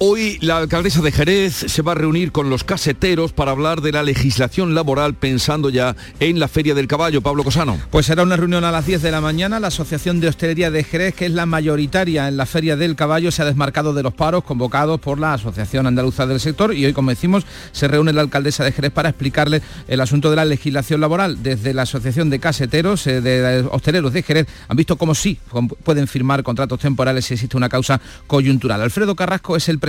Hoy 0.00 0.38
la 0.42 0.58
alcaldesa 0.58 1.02
de 1.02 1.10
Jerez 1.10 1.54
se 1.54 1.82
va 1.82 1.90
a 1.90 1.96
reunir 1.96 2.30
con 2.30 2.50
los 2.50 2.62
caseteros 2.62 3.32
para 3.32 3.50
hablar 3.50 3.80
de 3.80 3.90
la 3.90 4.04
legislación 4.04 4.72
laboral 4.72 5.14
pensando 5.14 5.70
ya 5.70 5.96
en 6.20 6.38
la 6.38 6.46
Feria 6.46 6.76
del 6.76 6.86
Caballo. 6.86 7.20
Pablo 7.20 7.42
Cosano. 7.42 7.76
Pues 7.90 8.06
será 8.06 8.22
una 8.22 8.36
reunión 8.36 8.62
a 8.62 8.70
las 8.70 8.86
10 8.86 9.02
de 9.02 9.10
la 9.10 9.20
mañana. 9.20 9.58
La 9.58 9.66
Asociación 9.66 10.20
de 10.20 10.28
Hostelería 10.28 10.70
de 10.70 10.84
Jerez, 10.84 11.16
que 11.16 11.26
es 11.26 11.32
la 11.32 11.46
mayoritaria 11.46 12.28
en 12.28 12.36
la 12.36 12.46
Feria 12.46 12.76
del 12.76 12.94
Caballo, 12.94 13.32
se 13.32 13.42
ha 13.42 13.44
desmarcado 13.44 13.92
de 13.92 14.04
los 14.04 14.14
paros 14.14 14.44
convocados 14.44 15.00
por 15.00 15.18
la 15.18 15.34
Asociación 15.34 15.88
Andaluza 15.88 16.28
del 16.28 16.38
Sector 16.38 16.74
y 16.74 16.86
hoy, 16.86 16.92
como 16.92 17.10
decimos, 17.10 17.44
se 17.72 17.88
reúne 17.88 18.12
la 18.12 18.20
alcaldesa 18.20 18.62
de 18.62 18.70
Jerez 18.70 18.92
para 18.92 19.08
explicarle 19.08 19.62
el 19.88 20.00
asunto 20.00 20.30
de 20.30 20.36
la 20.36 20.44
legislación 20.44 21.00
laboral. 21.00 21.42
Desde 21.42 21.74
la 21.74 21.82
Asociación 21.82 22.30
de 22.30 22.38
Caseteros, 22.38 23.04
eh, 23.08 23.20
de 23.20 23.66
Hosteleros 23.68 24.12
de 24.12 24.22
Jerez, 24.22 24.46
han 24.68 24.76
visto 24.76 24.94
cómo 24.94 25.16
sí 25.16 25.40
pueden 25.82 26.06
firmar 26.06 26.44
contratos 26.44 26.78
temporales 26.78 27.24
si 27.24 27.34
existe 27.34 27.56
una 27.56 27.68
causa 27.68 28.00
coyuntural. 28.28 28.80
Alfredo 28.80 29.16
Carrasco 29.16 29.56
es 29.56 29.68
el 29.68 29.80
presidente. 29.80 29.87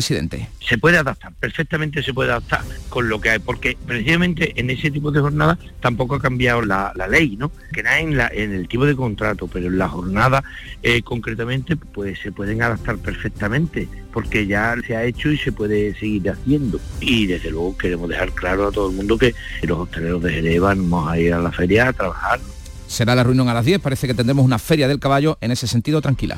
Se 0.60 0.78
puede 0.78 0.98
adaptar, 0.98 1.34
perfectamente 1.40 2.04
se 2.04 2.14
puede 2.14 2.32
adaptar 2.32 2.64
con 2.90 3.10
lo 3.10 3.20
que 3.20 3.32
hay, 3.32 3.40
porque 3.40 3.78
precisamente 3.86 4.54
en 4.60 4.70
ese 4.70 4.92
tipo 4.92 5.12
de 5.12 5.20
jornada 5.20 5.58
tampoco 5.82 6.16
ha 6.16 6.22
cambiado 6.22 6.62
la, 6.62 6.94
ley, 7.10 7.36
¿no? 7.38 7.52
Que 7.74 7.84
nada 7.84 8.00
en, 8.00 8.18
la, 8.18 8.28
en 8.34 8.54
el 8.54 8.68
tipo 8.68 8.86
de 8.86 8.96
contrato, 8.96 9.48
pero 9.48 9.68
en 9.68 9.78
la 9.78 9.90
jornada 9.90 10.44
eh, 10.84 11.02
concretamente 11.02 11.76
pues 11.76 12.20
se 12.20 12.32
pueden 12.32 12.62
adaptar 12.62 12.98
perfectamente, 12.98 13.88
porque 14.14 14.48
ya 14.48 14.76
se 14.86 14.96
ha 14.96 15.04
hecho 15.04 15.32
y 15.32 15.38
se 15.38 15.52
puede 15.52 15.94
seguir 15.96 16.30
haciendo. 16.30 16.80
Y 17.00 17.28
desde 17.28 17.52
luego 17.52 17.78
queremos 17.78 18.10
dejar 18.10 18.32
claro 18.32 18.68
a 18.68 18.72
todo 18.72 18.90
el 18.90 18.96
mundo 18.96 19.18
que 19.18 19.34
los 19.64 19.80
hosteleros 19.80 20.22
de 20.24 20.34
Jerez 20.34 20.60
vamos 20.60 21.10
a 21.10 21.20
ir 21.20 21.34
a 21.34 21.40
la 21.40 21.52
feria 21.52 21.90
a 21.90 21.94
trabajar. 21.94 22.40
Será 22.88 23.14
la 23.14 23.24
reunión 23.24 23.48
a 23.48 23.54
las 23.54 23.66
10, 23.66 23.82
parece 23.82 24.08
que 24.08 24.16
tendremos 24.16 24.44
una 24.44 24.58
feria 24.58 24.88
del 24.88 25.00
caballo 25.00 25.38
en 25.42 25.52
ese 25.52 25.68
sentido 25.68 26.02
tranquila. 26.02 26.38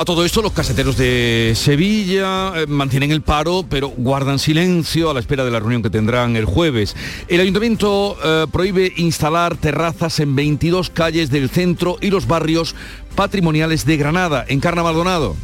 A 0.00 0.04
todo 0.06 0.24
esto, 0.24 0.40
los 0.40 0.52
caseteros 0.52 0.96
de 0.96 1.52
Sevilla 1.54 2.54
eh, 2.56 2.66
mantienen 2.66 3.10
el 3.10 3.20
paro, 3.20 3.66
pero 3.68 3.90
guardan 3.90 4.38
silencio 4.38 5.10
a 5.10 5.12
la 5.12 5.20
espera 5.20 5.44
de 5.44 5.50
la 5.50 5.60
reunión 5.60 5.82
que 5.82 5.90
tendrán 5.90 6.36
el 6.36 6.46
jueves. 6.46 6.96
El 7.28 7.38
ayuntamiento 7.38 8.16
eh, 8.24 8.46
prohíbe 8.50 8.94
instalar 8.96 9.58
terrazas 9.58 10.18
en 10.20 10.34
22 10.34 10.88
calles 10.88 11.28
del 11.28 11.50
centro 11.50 11.98
y 12.00 12.08
los 12.08 12.26
barrios 12.26 12.74
patrimoniales 13.14 13.84
de 13.84 13.98
Granada, 13.98 14.46
en 14.48 14.60
Carna 14.60 14.82
Maldonado. 14.82 15.36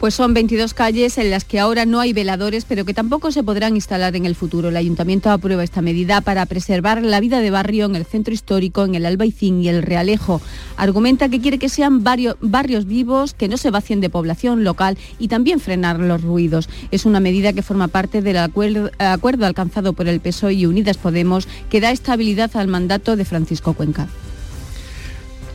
Pues 0.00 0.14
son 0.14 0.32
22 0.32 0.72
calles 0.72 1.18
en 1.18 1.28
las 1.28 1.44
que 1.44 1.60
ahora 1.60 1.84
no 1.84 2.00
hay 2.00 2.14
veladores, 2.14 2.64
pero 2.64 2.86
que 2.86 2.94
tampoco 2.94 3.30
se 3.32 3.42
podrán 3.42 3.74
instalar 3.74 4.16
en 4.16 4.24
el 4.24 4.34
futuro. 4.34 4.70
El 4.70 4.78
ayuntamiento 4.78 5.28
aprueba 5.30 5.62
esta 5.62 5.82
medida 5.82 6.22
para 6.22 6.46
preservar 6.46 7.02
la 7.02 7.20
vida 7.20 7.40
de 7.40 7.50
barrio 7.50 7.84
en 7.84 7.96
el 7.96 8.06
centro 8.06 8.32
histórico, 8.32 8.82
en 8.82 8.94
el 8.94 9.04
Albaicín 9.04 9.62
y 9.62 9.68
el 9.68 9.82
Realejo. 9.82 10.40
Argumenta 10.78 11.28
que 11.28 11.42
quiere 11.42 11.58
que 11.58 11.68
sean 11.68 12.02
barrios 12.02 12.86
vivos, 12.86 13.34
que 13.34 13.48
no 13.48 13.58
se 13.58 13.70
vacien 13.70 14.00
de 14.00 14.08
población 14.08 14.64
local 14.64 14.96
y 15.18 15.28
también 15.28 15.60
frenar 15.60 16.00
los 16.00 16.22
ruidos. 16.22 16.70
Es 16.90 17.04
una 17.04 17.20
medida 17.20 17.52
que 17.52 17.60
forma 17.60 17.88
parte 17.88 18.22
del 18.22 18.38
acuerdo, 18.38 18.90
acuerdo 18.98 19.44
alcanzado 19.44 19.92
por 19.92 20.08
el 20.08 20.20
PSOE 20.20 20.54
y 20.54 20.64
Unidas 20.64 20.96
Podemos 20.96 21.46
que 21.68 21.82
da 21.82 21.90
estabilidad 21.90 22.56
al 22.56 22.68
mandato 22.68 23.16
de 23.16 23.26
Francisco 23.26 23.74
Cuenca. 23.74 24.08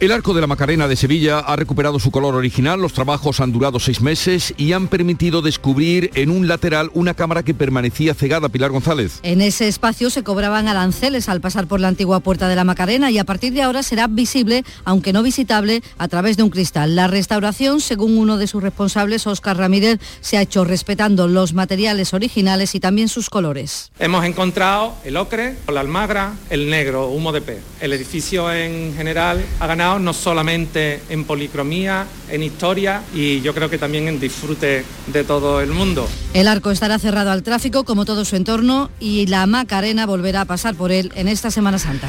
El 0.02 0.12
arco 0.12 0.34
de 0.34 0.42
la 0.42 0.48
Macarena 0.48 0.90
de 0.90 0.98
Sevilla 0.98 1.40
ha 1.40 1.56
recuperado 1.56 2.00
su 2.00 2.12
color 2.12 2.36
original, 2.36 2.82
los 2.82 2.92
trabajos 2.92 3.40
han 3.40 3.54
durado 3.54 3.80
seis 3.80 4.02
meses 4.02 4.54
y 4.58 4.74
han 4.74 4.90
permitido 4.90 5.42
descubrir 5.42 6.12
en 6.16 6.32
un 6.32 6.50
lateral 6.50 6.92
una 6.94 7.14
cámara 7.14 7.44
que 7.44 7.54
permanecía 7.54 8.14
cegada, 8.14 8.50
Pilar 8.50 8.72
González. 8.72 9.20
En 9.24 9.40
ese 9.40 9.70
espacio 9.70 10.10
se 10.10 10.22
cobraban 10.22 10.68
aranceles 10.68 11.30
al 11.30 11.40
pasar 11.40 11.68
por 11.68 11.80
la 11.80 11.88
antigua 11.88 12.20
puerta 12.20 12.50
de 12.50 12.58
la 12.58 12.66
Macarena 12.66 13.10
y 13.10 13.20
a 13.20 13.24
partir 13.24 13.54
de 13.54 13.62
ahora 13.62 13.84
será 13.84 14.08
visible, 14.08 14.66
aunque 14.84 15.14
no 15.14 15.24
visitable, 15.24 15.82
a 15.98 16.10
través 16.10 16.36
de 16.36 16.44
un 16.44 16.50
cristal. 16.50 16.98
La 16.98 17.08
restauración, 17.08 17.80
según 17.80 18.18
uno 18.18 18.36
de 18.38 18.48
sus 18.48 18.62
responsables, 18.62 19.26
Óscar 19.26 19.56
Ramírez, 19.56 20.02
se 20.20 20.38
ha 20.38 20.42
hecho 20.42 20.66
respetando 20.66 21.30
los 21.30 21.54
materiales 21.54 22.14
originales 22.14 22.76
y 22.76 22.82
también 22.82 23.08
sus 23.08 23.30
colores. 23.30 23.94
Hemos 23.98 24.26
encontrado 24.26 24.94
el 25.06 25.16
ocre, 25.16 25.56
la 25.72 25.80
almagra, 25.80 26.34
el 26.50 26.70
negro, 26.70 27.08
humo 27.08 27.32
de 27.32 27.40
pez. 27.40 27.62
El 27.80 27.94
edificio 27.94 28.52
en 28.52 28.94
general 28.94 29.42
ha 29.62 29.68
ganado 29.68 29.85
no 30.00 30.14
solamente 30.14 31.02
en 31.10 31.24
policromía, 31.24 32.08
en 32.30 32.44
historia 32.44 33.04
y 33.14 33.42
yo 33.42 33.54
creo 33.54 33.70
que 33.70 33.78
también 33.78 34.08
en 34.08 34.20
disfrute 34.20 34.84
de 35.08 35.24
todo 35.24 35.62
el 35.62 35.70
mundo. 35.70 36.08
El 36.34 36.48
arco 36.48 36.72
estará 36.72 36.98
cerrado 37.00 37.32
al 37.32 37.44
tráfico 37.44 37.84
como 37.84 38.06
todo 38.06 38.26
su 38.26 38.36
entorno 38.36 38.90
y 39.00 39.28
la 39.28 39.46
Macarena 39.46 40.06
volverá 40.06 40.42
a 40.42 40.46
pasar 40.46 40.76
por 40.76 40.92
él 40.92 41.12
en 41.16 41.28
esta 41.28 41.52
Semana 41.52 41.78
Santa. 41.78 42.08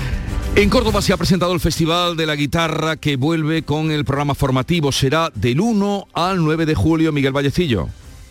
En 0.55 0.70
Córdoba 0.70 1.03
se 1.03 1.12
ha 1.12 1.18
presentado 1.18 1.53
el 1.53 1.61
Festival 1.61 2.16
de 2.16 2.24
la 2.24 2.35
Guitarra 2.35 2.97
que 2.97 3.16
vuelve 3.16 3.62
con 3.62 3.91
el 3.91 4.07
programa 4.07 4.35
formativo. 4.35 4.91
Será 4.91 5.31
del 5.35 5.61
1 5.61 6.09
al 6.14 6.43
9 6.43 6.64
de 6.64 6.74
julio, 6.74 7.12
Miguel 7.12 7.33
Vallecillo 7.33 7.89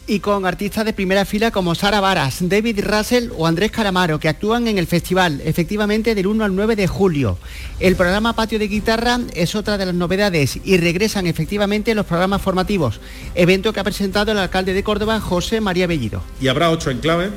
y 0.08 0.20
con 0.20 0.46
artistas 0.46 0.86
de 0.86 0.94
primera 0.94 1.26
fila 1.26 1.52
como 1.52 1.76
Sara 1.76 2.00
Varas, 2.00 2.38
David 2.42 2.84
Russell 2.84 3.30
o 3.38 3.48
Andrés 3.48 3.72
Caramaro, 3.72 4.20
que 4.20 4.30
actúan 4.30 4.68
en 4.68 4.78
el 4.78 4.88
festival, 4.88 5.42
efectivamente 5.44 6.16
del 6.16 6.28
1 6.28 6.44
al 6.44 6.56
9 6.56 6.76
de 6.76 6.88
julio. 6.88 7.38
El 7.80 7.96
programa 7.96 8.34
Patio 8.34 8.60
de 8.60 8.68
Guitarra 8.68 9.20
es 9.34 9.56
otra 9.56 9.78
de 9.78 9.86
las 9.88 9.96
novedades 9.96 10.60
y 10.64 10.78
regresan 10.78 11.28
efectivamente 11.28 11.96
los 11.96 12.06
programas 12.06 12.42
formativos, 12.42 13.00
evento 13.34 13.74
que 13.74 13.80
ha 13.80 13.84
presentado 13.84 14.32
el 14.32 14.38
alcalde 14.38 14.74
de 14.74 14.84
Córdoba, 14.84 15.20
José 15.20 15.62
María 15.62 15.88
Bellido. 15.88 16.22
Y 16.40 16.48
habrá 16.48 16.70
ocho 16.70 16.92
enclaves, 16.92 17.32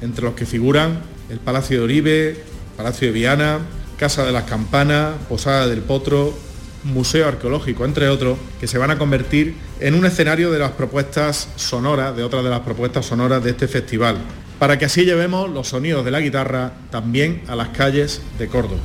entre 0.00 0.24
los 0.24 0.34
que 0.34 0.46
figuran 0.46 1.00
el 1.28 1.38
Palacio 1.38 1.78
de 1.78 1.84
Oribe, 1.84 2.44
Palacio 2.76 3.08
de 3.08 3.12
Viana, 3.12 3.58
Casa 3.96 4.24
de 4.24 4.32
las 4.32 4.44
Campanas, 4.44 5.14
Posada 5.28 5.66
del 5.66 5.80
Potro, 5.80 6.47
museo 6.84 7.28
arqueológico, 7.28 7.84
entre 7.84 8.08
otros, 8.08 8.38
que 8.60 8.66
se 8.66 8.78
van 8.78 8.90
a 8.90 8.98
convertir 8.98 9.54
en 9.80 9.94
un 9.94 10.06
escenario 10.06 10.50
de 10.50 10.58
las 10.58 10.72
propuestas 10.72 11.48
sonoras, 11.56 12.16
de 12.16 12.22
otras 12.22 12.44
de 12.44 12.50
las 12.50 12.60
propuestas 12.60 13.06
sonoras 13.06 13.42
de 13.42 13.50
este 13.50 13.68
festival, 13.68 14.18
para 14.58 14.78
que 14.78 14.84
así 14.84 15.04
llevemos 15.04 15.50
los 15.50 15.68
sonidos 15.68 16.04
de 16.04 16.10
la 16.10 16.20
guitarra 16.20 16.72
también 16.90 17.42
a 17.48 17.56
las 17.56 17.68
calles 17.68 18.22
de 18.38 18.48
Córdoba. 18.48 18.80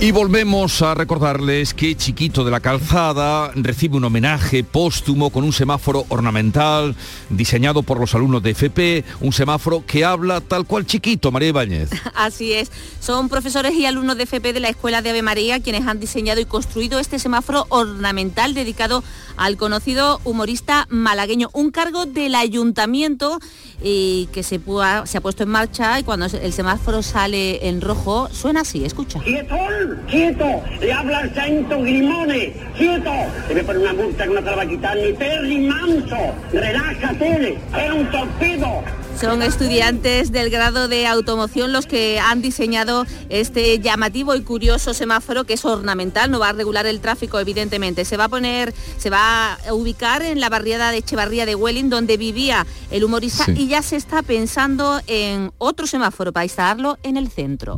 Y 0.00 0.12
volvemos 0.12 0.80
a 0.82 0.94
recordarles 0.94 1.74
que 1.74 1.96
Chiquito 1.96 2.44
de 2.44 2.52
la 2.52 2.60
Calzada 2.60 3.50
recibe 3.56 3.96
un 3.96 4.04
homenaje 4.04 4.62
póstumo 4.62 5.30
con 5.30 5.42
un 5.42 5.52
semáforo 5.52 6.04
ornamental 6.08 6.94
diseñado 7.30 7.82
por 7.82 7.98
los 7.98 8.14
alumnos 8.14 8.40
de 8.44 8.50
FP, 8.50 9.04
un 9.20 9.32
semáforo 9.32 9.84
que 9.84 10.04
habla 10.04 10.40
tal 10.40 10.66
cual 10.66 10.86
Chiquito, 10.86 11.32
María 11.32 11.48
Ibáñez. 11.48 11.90
Así 12.14 12.52
es, 12.52 12.70
son 13.00 13.28
profesores 13.28 13.74
y 13.74 13.86
alumnos 13.86 14.16
de 14.16 14.22
FP 14.22 14.52
de 14.52 14.60
la 14.60 14.68
Escuela 14.68 15.02
de 15.02 15.10
Ave 15.10 15.22
María 15.22 15.58
quienes 15.58 15.84
han 15.84 15.98
diseñado 15.98 16.40
y 16.40 16.44
construido 16.44 17.00
este 17.00 17.18
semáforo 17.18 17.66
ornamental 17.68 18.54
dedicado 18.54 19.02
al 19.36 19.56
conocido 19.56 20.20
humorista 20.22 20.86
malagueño, 20.90 21.50
un 21.52 21.72
cargo 21.72 22.06
del 22.06 22.36
ayuntamiento 22.36 23.40
y 23.82 24.28
que 24.32 24.44
se, 24.44 24.60
se 25.06 25.18
ha 25.18 25.20
puesto 25.20 25.42
en 25.42 25.48
marcha 25.48 25.98
y 25.98 26.04
cuando 26.04 26.26
el 26.26 26.52
semáforo 26.52 27.02
sale 27.02 27.68
en 27.68 27.80
rojo 27.80 28.28
suena 28.32 28.60
así, 28.60 28.84
escucha. 28.84 29.20
¡Quieto! 30.08 30.62
Le 30.80 30.92
habla 30.92 31.20
el 31.20 31.34
santo 31.34 31.80
Grimone. 31.80 32.52
¡Quieto! 32.76 33.12
Se 33.46 33.54
me 33.54 33.64
pone 33.64 33.78
una 33.80 33.92
multa 33.92 34.24
que 34.24 34.34
no 34.34 34.40
te 34.42 34.50
la 34.50 34.56
va 34.56 34.62
a 34.62 34.66
quitar 34.66 34.96
ni 34.96 35.12
Perry 35.12 35.58
Manso. 35.58 36.34
Relájate. 36.52 37.58
Era 37.74 37.94
un 37.94 38.10
torpedo. 38.10 38.82
Son 39.20 39.42
estudiantes 39.42 40.30
del 40.30 40.48
grado 40.48 40.86
de 40.86 41.08
automoción 41.08 41.72
los 41.72 41.86
que 41.86 42.20
han 42.20 42.40
diseñado 42.40 43.04
este 43.30 43.80
llamativo 43.80 44.36
y 44.36 44.42
curioso 44.42 44.94
semáforo 44.94 45.42
que 45.42 45.54
es 45.54 45.64
ornamental, 45.64 46.30
no 46.30 46.38
va 46.38 46.50
a 46.50 46.52
regular 46.52 46.86
el 46.86 47.00
tráfico 47.00 47.40
evidentemente. 47.40 48.04
Se 48.04 48.16
va 48.16 48.24
a 48.24 48.28
poner, 48.28 48.72
se 48.96 49.10
va 49.10 49.54
a 49.54 49.72
ubicar 49.72 50.22
en 50.22 50.38
la 50.38 50.48
barriada 50.48 50.92
de 50.92 50.98
Echevarría 50.98 51.46
de 51.46 51.56
Welling 51.56 51.90
donde 51.90 52.16
vivía 52.16 52.64
el 52.92 53.02
humorista 53.02 53.46
y 53.50 53.66
ya 53.66 53.82
se 53.82 53.96
está 53.96 54.22
pensando 54.22 55.00
en 55.08 55.50
otro 55.58 55.88
semáforo 55.88 56.32
para 56.32 56.44
instalarlo 56.44 56.96
en 57.02 57.16
el 57.16 57.28
centro. 57.28 57.74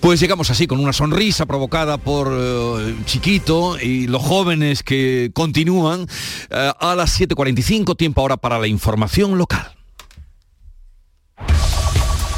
Pues 0.00 0.18
llegamos 0.18 0.50
así 0.50 0.66
con 0.66 0.80
una 0.80 0.92
sonrisa 0.92 1.46
provocada 1.46 1.96
por 1.96 2.28
eh, 2.32 2.96
Chiquito 3.04 3.78
y 3.78 4.08
los 4.08 4.22
jóvenes 4.22 4.82
que 4.82 5.30
continúan 5.32 6.08
eh, 6.50 6.72
a 6.80 6.94
las 6.96 7.20
7.45, 7.20 7.96
tiempo 7.96 8.20
ahora 8.20 8.36
para 8.36 8.58
la 8.58 8.66
información 8.66 9.38
local. 9.38 9.75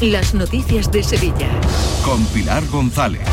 las 0.00 0.32
noticias 0.32 0.92
de 0.92 1.02
Sevilla. 1.02 1.48
Con 2.04 2.24
Pilar 2.26 2.64
González. 2.68 3.26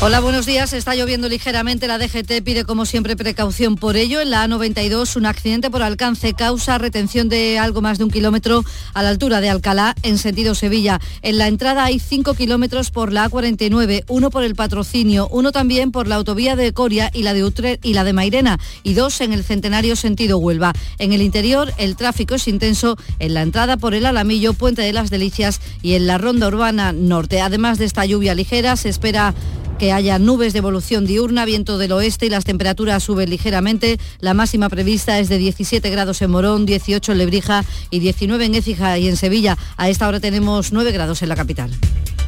Hola, 0.00 0.20
buenos 0.20 0.44
días. 0.44 0.72
Está 0.72 0.94
lloviendo 0.94 1.28
ligeramente. 1.28 1.88
La 1.88 1.98
DGT 1.98 2.42
pide 2.44 2.64
como 2.64 2.84
siempre 2.84 3.16
precaución 3.16 3.76
por 3.76 3.96
ello. 3.96 4.20
En 4.20 4.30
la 4.30 4.46
A92 4.46 5.16
un 5.16 5.26
accidente 5.26 5.70
por 5.70 5.82
alcance 5.82 6.34
causa 6.34 6.78
retención 6.78 7.28
de 7.28 7.58
algo 7.58 7.80
más 7.80 7.98
de 7.98 8.04
un 8.04 8.10
kilómetro 8.10 8.64
a 8.92 9.02
la 9.02 9.08
altura 9.08 9.40
de 9.40 9.50
Alcalá 9.50 9.94
en 10.02 10.18
sentido 10.18 10.54
Sevilla. 10.54 11.00
En 11.22 11.38
la 11.38 11.48
entrada 11.48 11.84
hay 11.84 11.98
cinco 11.98 12.34
kilómetros 12.34 12.90
por 12.90 13.12
la 13.12 13.28
A49, 13.28 14.04
uno 14.08 14.30
por 14.30 14.44
el 14.44 14.54
patrocinio, 14.54 15.28
uno 15.30 15.52
también 15.52 15.90
por 15.90 16.06
la 16.06 16.16
autovía 16.16 16.54
de 16.54 16.72
Coria 16.72 17.10
y 17.12 17.22
la 17.22 17.34
de 17.34 17.44
Utrecht 17.44 17.84
y 17.84 17.94
la 17.94 18.04
de 18.04 18.12
Mairena 18.12 18.60
y 18.82 18.94
dos 18.94 19.20
en 19.20 19.32
el 19.32 19.42
centenario 19.42 19.96
sentido 19.96 20.38
Huelva. 20.38 20.74
En 20.98 21.12
el 21.12 21.22
interior 21.22 21.72
el 21.78 21.96
tráfico 21.96 22.34
es 22.34 22.46
intenso 22.46 22.96
en 23.18 23.34
la 23.34 23.42
entrada 23.42 23.78
por 23.78 23.94
el 23.94 24.06
Alamillo, 24.06 24.52
Puente 24.52 24.82
de 24.82 24.92
las 24.92 25.10
Delicias 25.10 25.60
y 25.82 25.94
en 26.04 26.08
la 26.08 26.18
ronda 26.18 26.48
urbana 26.48 26.92
norte. 26.92 27.40
Además 27.40 27.78
de 27.78 27.86
esta 27.86 28.04
lluvia 28.04 28.34
ligera 28.34 28.76
se 28.76 28.90
espera 28.90 29.34
que 29.78 29.90
haya 29.90 30.18
nubes 30.18 30.52
de 30.52 30.58
evolución 30.58 31.06
diurna, 31.06 31.46
viento 31.46 31.78
del 31.78 31.92
oeste 31.92 32.26
y 32.26 32.28
las 32.28 32.44
temperaturas 32.44 33.02
suben 33.02 33.30
ligeramente. 33.30 33.98
La 34.20 34.34
máxima 34.34 34.68
prevista 34.68 35.18
es 35.18 35.30
de 35.30 35.38
17 35.38 35.88
grados 35.88 36.20
en 36.20 36.30
Morón, 36.30 36.66
18 36.66 37.12
en 37.12 37.18
Lebrija 37.18 37.64
y 37.88 38.00
19 38.00 38.44
en 38.44 38.54
Écija 38.54 38.98
y 38.98 39.08
en 39.08 39.16
Sevilla. 39.16 39.56
A 39.78 39.88
esta 39.88 40.06
hora 40.06 40.20
tenemos 40.20 40.72
9 40.72 40.92
grados 40.92 41.22
en 41.22 41.30
la 41.30 41.36
capital. 41.36 41.70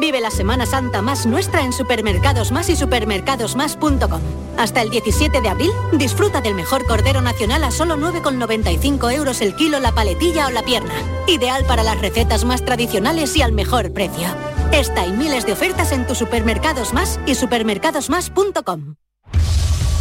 Vive 0.00 0.20
la 0.20 0.30
Semana 0.30 0.66
Santa 0.66 1.02
más 1.02 1.26
nuestra 1.26 1.62
en 1.64 1.72
Supermercados 1.72 2.52
Más 2.52 2.68
y 2.68 2.76
supermercadosmás.com. 2.76 4.20
Hasta 4.56 4.82
el 4.82 4.90
17 4.90 5.40
de 5.40 5.48
abril, 5.48 5.70
disfruta 5.92 6.40
del 6.40 6.54
mejor 6.54 6.84
cordero 6.86 7.20
nacional 7.20 7.64
a 7.64 7.70
solo 7.70 7.96
9,95 7.96 9.12
euros 9.14 9.40
el 9.40 9.54
kilo 9.56 9.80
la 9.80 9.92
paletilla 9.92 10.46
o 10.46 10.50
la 10.50 10.62
pierna. 10.62 10.94
Ideal 11.26 11.64
para 11.64 11.82
las 11.82 12.00
recetas 12.00 12.44
más 12.44 12.64
tradicionales 12.64 13.36
y 13.36 13.42
al 13.42 13.52
mejor 13.52 13.92
precio. 13.92 14.28
Esta 14.72 15.06
y 15.06 15.12
miles 15.12 15.46
de 15.46 15.52
ofertas 15.52 15.92
en 15.92 16.06
tus 16.06 16.18
Supermercados 16.18 16.92
Más 16.92 17.20
y 17.26 17.34
supermercadosmás.com. 17.34 18.96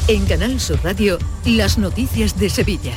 En 0.07 0.25
Canal 0.25 0.59
Sur 0.59 0.79
Radio, 0.83 1.17
las 1.45 1.77
noticias 1.77 2.37
de 2.37 2.49
Sevilla. 2.49 2.93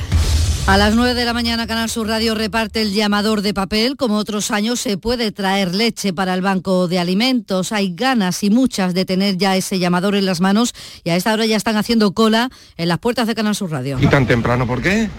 A 0.67 0.75
las 0.75 0.95
9 0.95 1.13
de 1.13 1.23
la 1.23 1.31
mañana 1.31 1.65
Canal 1.65 1.89
Sur 1.89 2.09
Radio 2.09 2.35
reparte 2.35 2.81
el 2.81 2.91
llamador 2.91 3.41
de 3.41 3.53
papel. 3.53 3.95
Como 3.95 4.17
otros 4.17 4.51
años 4.51 4.81
se 4.81 4.97
puede 4.97 5.31
traer 5.31 5.73
leche 5.73 6.11
para 6.11 6.33
el 6.33 6.41
banco 6.41 6.89
de 6.89 6.99
alimentos. 6.99 7.71
Hay 7.71 7.95
ganas 7.95 8.43
y 8.43 8.49
muchas 8.49 8.93
de 8.93 9.05
tener 9.05 9.37
ya 9.37 9.55
ese 9.55 9.79
llamador 9.79 10.17
en 10.17 10.25
las 10.25 10.41
manos 10.41 10.73
y 11.05 11.09
a 11.11 11.15
esta 11.15 11.31
hora 11.31 11.45
ya 11.45 11.55
están 11.55 11.77
haciendo 11.77 12.11
cola 12.11 12.49
en 12.75 12.89
las 12.89 12.97
puertas 12.97 13.27
de 13.27 13.35
Canal 13.35 13.55
Sur 13.55 13.71
Radio. 13.71 13.97
¿Y 14.01 14.07
tan 14.07 14.27
temprano 14.27 14.67
por 14.67 14.81
qué? 14.81 15.09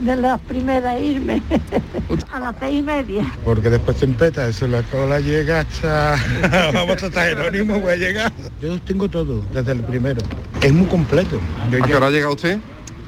de 0.00 0.16
las 0.16 0.40
primeras 0.40 0.98
irme. 0.98 1.42
a 2.32 2.40
las 2.40 2.56
seis 2.60 2.78
y 2.78 2.82
media. 2.82 3.30
Porque 3.44 3.68
después 3.68 3.98
se 3.98 4.06
empeta, 4.06 4.48
eso 4.48 4.66
la 4.68 4.82
cola 4.84 5.20
llega 5.20 5.60
hasta... 5.60 6.16
Vamos 6.72 7.02
hasta 7.02 7.24
Jerónimo, 7.24 7.78
voy 7.78 7.92
a 7.92 7.96
llegar. 7.96 8.32
Yo 8.62 8.80
tengo 8.80 9.06
todo, 9.10 9.44
desde 9.52 9.72
el 9.72 9.80
primero. 9.80 10.22
Es 10.62 10.72
muy 10.72 10.86
completo. 10.86 11.38
¿A 11.70 11.86
qué 11.86 11.94
hora 11.94 12.08
llega 12.08 12.30
usted? 12.30 12.58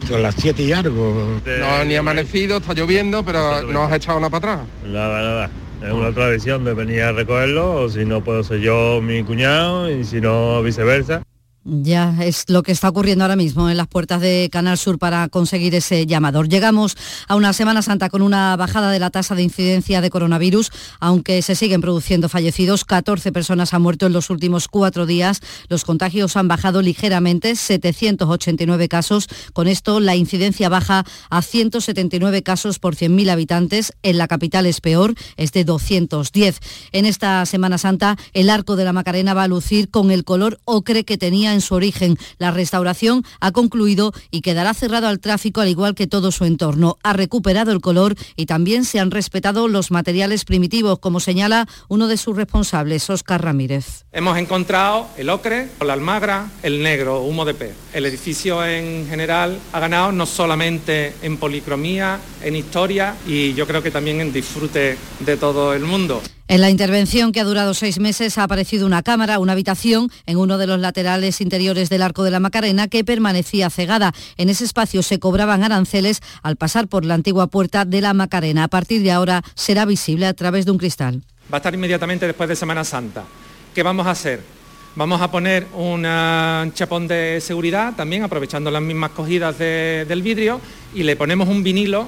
Son 0.06 0.22
las 0.22 0.34
7 0.36 0.62
y 0.62 0.72
algo. 0.72 1.40
No, 1.60 1.84
ni 1.84 1.96
amanecido, 1.96 2.58
está 2.58 2.74
lloviendo, 2.74 3.24
pero 3.24 3.62
no 3.62 3.84
has 3.84 3.92
echado 3.92 4.20
nada 4.20 4.30
para 4.30 4.52
atrás. 4.54 4.68
Nada, 4.86 5.22
nada. 5.22 5.50
Es 5.82 5.92
una 5.92 6.12
tradición 6.12 6.64
de 6.64 6.72
venir 6.74 7.02
a 7.02 7.12
recogerlo, 7.12 7.82
o 7.82 7.88
si 7.88 8.04
no 8.04 8.22
puedo 8.22 8.42
ser 8.42 8.60
yo 8.60 9.00
mi 9.02 9.22
cuñado, 9.22 9.90
y 9.90 10.04
si 10.04 10.20
no 10.20 10.62
viceversa. 10.62 11.22
Ya 11.66 12.14
es 12.20 12.44
lo 12.48 12.62
que 12.62 12.72
está 12.72 12.90
ocurriendo 12.90 13.24
ahora 13.24 13.36
mismo 13.36 13.70
en 13.70 13.78
las 13.78 13.88
puertas 13.88 14.20
de 14.20 14.50
Canal 14.52 14.76
Sur 14.76 14.98
para 14.98 15.28
conseguir 15.28 15.74
ese 15.74 16.04
llamador. 16.04 16.46
Llegamos 16.46 16.94
a 17.26 17.36
una 17.36 17.54
Semana 17.54 17.80
Santa 17.80 18.10
con 18.10 18.20
una 18.20 18.54
bajada 18.56 18.90
de 18.90 18.98
la 18.98 19.08
tasa 19.08 19.34
de 19.34 19.44
incidencia 19.44 20.02
de 20.02 20.10
coronavirus, 20.10 20.70
aunque 21.00 21.40
se 21.40 21.54
siguen 21.54 21.80
produciendo 21.80 22.28
fallecidos. 22.28 22.84
14 22.84 23.32
personas 23.32 23.72
han 23.72 23.80
muerto 23.80 24.04
en 24.04 24.12
los 24.12 24.28
últimos 24.28 24.68
cuatro 24.68 25.06
días. 25.06 25.40
Los 25.68 25.84
contagios 25.84 26.36
han 26.36 26.48
bajado 26.48 26.82
ligeramente, 26.82 27.56
789 27.56 28.88
casos. 28.90 29.26
Con 29.54 29.66
esto 29.66 30.00
la 30.00 30.16
incidencia 30.16 30.68
baja 30.68 31.06
a 31.30 31.40
179 31.40 32.42
casos 32.42 32.78
por 32.78 32.94
100.000 32.94 33.30
habitantes. 33.30 33.94
En 34.02 34.18
la 34.18 34.28
capital 34.28 34.66
es 34.66 34.82
peor, 34.82 35.14
es 35.38 35.52
de 35.52 35.64
210. 35.64 36.60
En 36.92 37.06
esta 37.06 37.46
Semana 37.46 37.78
Santa 37.78 38.18
el 38.34 38.50
arco 38.50 38.76
de 38.76 38.84
la 38.84 38.92
Macarena 38.92 39.32
va 39.32 39.44
a 39.44 39.48
lucir 39.48 39.88
con 39.88 40.10
el 40.10 40.24
color 40.24 40.60
ocre 40.66 41.04
que 41.04 41.16
tenía 41.16 41.53
en 41.54 41.60
su 41.60 41.74
origen. 41.74 42.18
La 42.38 42.50
restauración 42.50 43.24
ha 43.40 43.52
concluido 43.52 44.12
y 44.30 44.42
quedará 44.42 44.74
cerrado 44.74 45.08
al 45.08 45.20
tráfico 45.20 45.60
al 45.60 45.68
igual 45.68 45.94
que 45.94 46.06
todo 46.06 46.30
su 46.32 46.44
entorno. 46.44 46.98
Ha 47.02 47.14
recuperado 47.14 47.72
el 47.72 47.80
color 47.80 48.14
y 48.36 48.46
también 48.46 48.84
se 48.84 49.00
han 49.00 49.10
respetado 49.10 49.68
los 49.68 49.90
materiales 49.90 50.44
primitivos, 50.44 50.98
como 50.98 51.20
señala 51.20 51.66
uno 51.88 52.08
de 52.08 52.16
sus 52.16 52.36
responsables, 52.36 53.08
Óscar 53.08 53.42
Ramírez. 53.42 54.04
Hemos 54.12 54.36
encontrado 54.36 55.06
el 55.16 55.30
ocre, 55.30 55.68
la 55.80 55.94
almagra, 55.94 56.50
el 56.62 56.82
negro, 56.82 57.22
humo 57.22 57.44
de 57.44 57.54
pez. 57.54 57.74
El 57.92 58.06
edificio 58.06 58.64
en 58.64 59.06
general 59.08 59.58
ha 59.72 59.80
ganado 59.80 60.12
no 60.12 60.26
solamente 60.26 61.14
en 61.22 61.36
policromía, 61.36 62.18
en 62.42 62.56
historia 62.56 63.14
y 63.26 63.54
yo 63.54 63.66
creo 63.66 63.82
que 63.82 63.90
también 63.90 64.20
en 64.20 64.32
disfrute 64.32 64.98
de 65.20 65.36
todo 65.36 65.74
el 65.74 65.84
mundo. 65.84 66.20
En 66.46 66.60
la 66.60 66.68
intervención 66.68 67.32
que 67.32 67.40
ha 67.40 67.44
durado 67.44 67.72
seis 67.72 67.98
meses 67.98 68.36
ha 68.36 68.42
aparecido 68.42 68.84
una 68.84 69.02
cámara, 69.02 69.38
una 69.38 69.52
habitación 69.52 70.10
en 70.26 70.36
uno 70.36 70.58
de 70.58 70.66
los 70.66 70.78
laterales 70.78 71.40
interiores 71.40 71.88
del 71.88 72.02
Arco 72.02 72.22
de 72.22 72.30
la 72.30 72.38
Macarena 72.38 72.86
que 72.86 73.02
permanecía 73.02 73.70
cegada. 73.70 74.12
En 74.36 74.50
ese 74.50 74.64
espacio 74.64 75.02
se 75.02 75.18
cobraban 75.18 75.64
aranceles 75.64 76.20
al 76.42 76.56
pasar 76.56 76.86
por 76.86 77.06
la 77.06 77.14
antigua 77.14 77.46
puerta 77.46 77.86
de 77.86 78.02
la 78.02 78.12
Macarena. 78.12 78.64
A 78.64 78.68
partir 78.68 79.02
de 79.02 79.10
ahora 79.10 79.42
será 79.54 79.86
visible 79.86 80.26
a 80.26 80.34
través 80.34 80.66
de 80.66 80.72
un 80.72 80.78
cristal. 80.78 81.22
Va 81.50 81.56
a 81.56 81.60
estar 81.60 81.72
inmediatamente 81.72 82.26
después 82.26 82.48
de 82.48 82.56
Semana 82.56 82.84
Santa. 82.84 83.24
¿Qué 83.74 83.82
vamos 83.82 84.06
a 84.06 84.10
hacer? 84.10 84.42
Vamos 84.96 85.22
a 85.22 85.30
poner 85.30 85.66
un 85.74 86.02
chapón 86.74 87.08
de 87.08 87.40
seguridad, 87.40 87.94
también 87.96 88.22
aprovechando 88.22 88.70
las 88.70 88.82
mismas 88.82 89.10
cogidas 89.12 89.58
del 89.58 90.22
vidrio, 90.22 90.60
y 90.94 91.04
le 91.04 91.16
ponemos 91.16 91.48
un 91.48 91.62
vinilo 91.64 92.06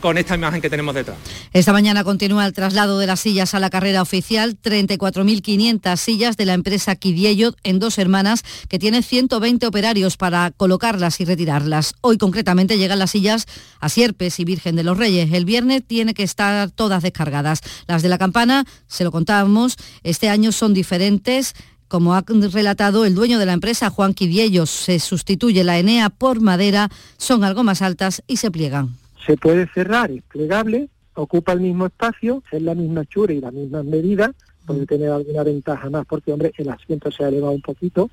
con 0.00 0.18
esta 0.18 0.34
imagen 0.34 0.60
que 0.60 0.70
tenemos 0.70 0.94
detrás. 0.94 1.16
Esta 1.52 1.72
mañana 1.72 2.04
continúa 2.04 2.46
el 2.46 2.52
traslado 2.52 2.98
de 2.98 3.06
las 3.06 3.20
sillas 3.20 3.54
a 3.54 3.60
la 3.60 3.70
carrera 3.70 4.02
oficial, 4.02 4.56
34.500 4.60 5.96
sillas 5.96 6.36
de 6.36 6.46
la 6.46 6.54
empresa 6.54 6.96
Kidiello 6.96 7.54
en 7.62 7.78
dos 7.78 7.98
hermanas, 7.98 8.42
que 8.68 8.78
tiene 8.78 9.02
120 9.02 9.66
operarios 9.66 10.16
para 10.16 10.50
colocarlas 10.50 11.20
y 11.20 11.24
retirarlas. 11.24 11.94
Hoy 12.00 12.18
concretamente 12.18 12.78
llegan 12.78 12.98
las 12.98 13.12
sillas 13.12 13.46
a 13.80 13.88
Sierpes 13.88 14.40
y 14.40 14.44
Virgen 14.44 14.76
de 14.76 14.84
los 14.84 14.96
Reyes. 14.96 15.32
El 15.32 15.44
viernes 15.44 15.82
tiene 15.86 16.14
que 16.14 16.22
estar 16.22 16.70
todas 16.70 17.02
descargadas. 17.02 17.60
Las 17.86 18.02
de 18.02 18.08
la 18.08 18.18
campana, 18.18 18.64
se 18.86 19.04
lo 19.04 19.12
contábamos, 19.12 19.76
este 20.02 20.28
año 20.28 20.52
son 20.52 20.74
diferentes 20.74 21.54
como 21.88 22.14
ha 22.14 22.22
relatado 22.22 23.04
el 23.04 23.16
dueño 23.16 23.40
de 23.40 23.46
la 23.46 23.52
empresa, 23.52 23.90
Juan 23.90 24.14
Quidiellos, 24.14 24.70
se 24.70 25.00
sustituye 25.00 25.64
la 25.64 25.76
Enea 25.76 26.08
por 26.08 26.40
madera, 26.40 26.88
son 27.18 27.42
algo 27.42 27.64
más 27.64 27.82
altas 27.82 28.22
y 28.28 28.36
se 28.36 28.52
pliegan. 28.52 28.99
Se 29.26 29.36
puede 29.36 29.66
cerrar, 29.72 30.10
es 30.10 30.22
plegable, 30.22 30.88
ocupa 31.14 31.52
el 31.52 31.60
mismo 31.60 31.86
espacio, 31.86 32.42
es 32.50 32.62
la 32.62 32.74
misma 32.74 33.04
chura 33.04 33.32
y 33.32 33.40
la 33.40 33.50
misma 33.50 33.82
medida, 33.82 34.32
puede 34.66 34.86
tener 34.86 35.10
alguna 35.10 35.42
ventaja 35.42 35.90
más 35.90 36.06
porque, 36.06 36.32
hombre, 36.32 36.52
el 36.56 36.68
asiento 36.68 37.10
se 37.10 37.24
ha 37.24 37.28
elevado 37.28 37.52
un 37.52 37.62
poquito, 37.62 38.10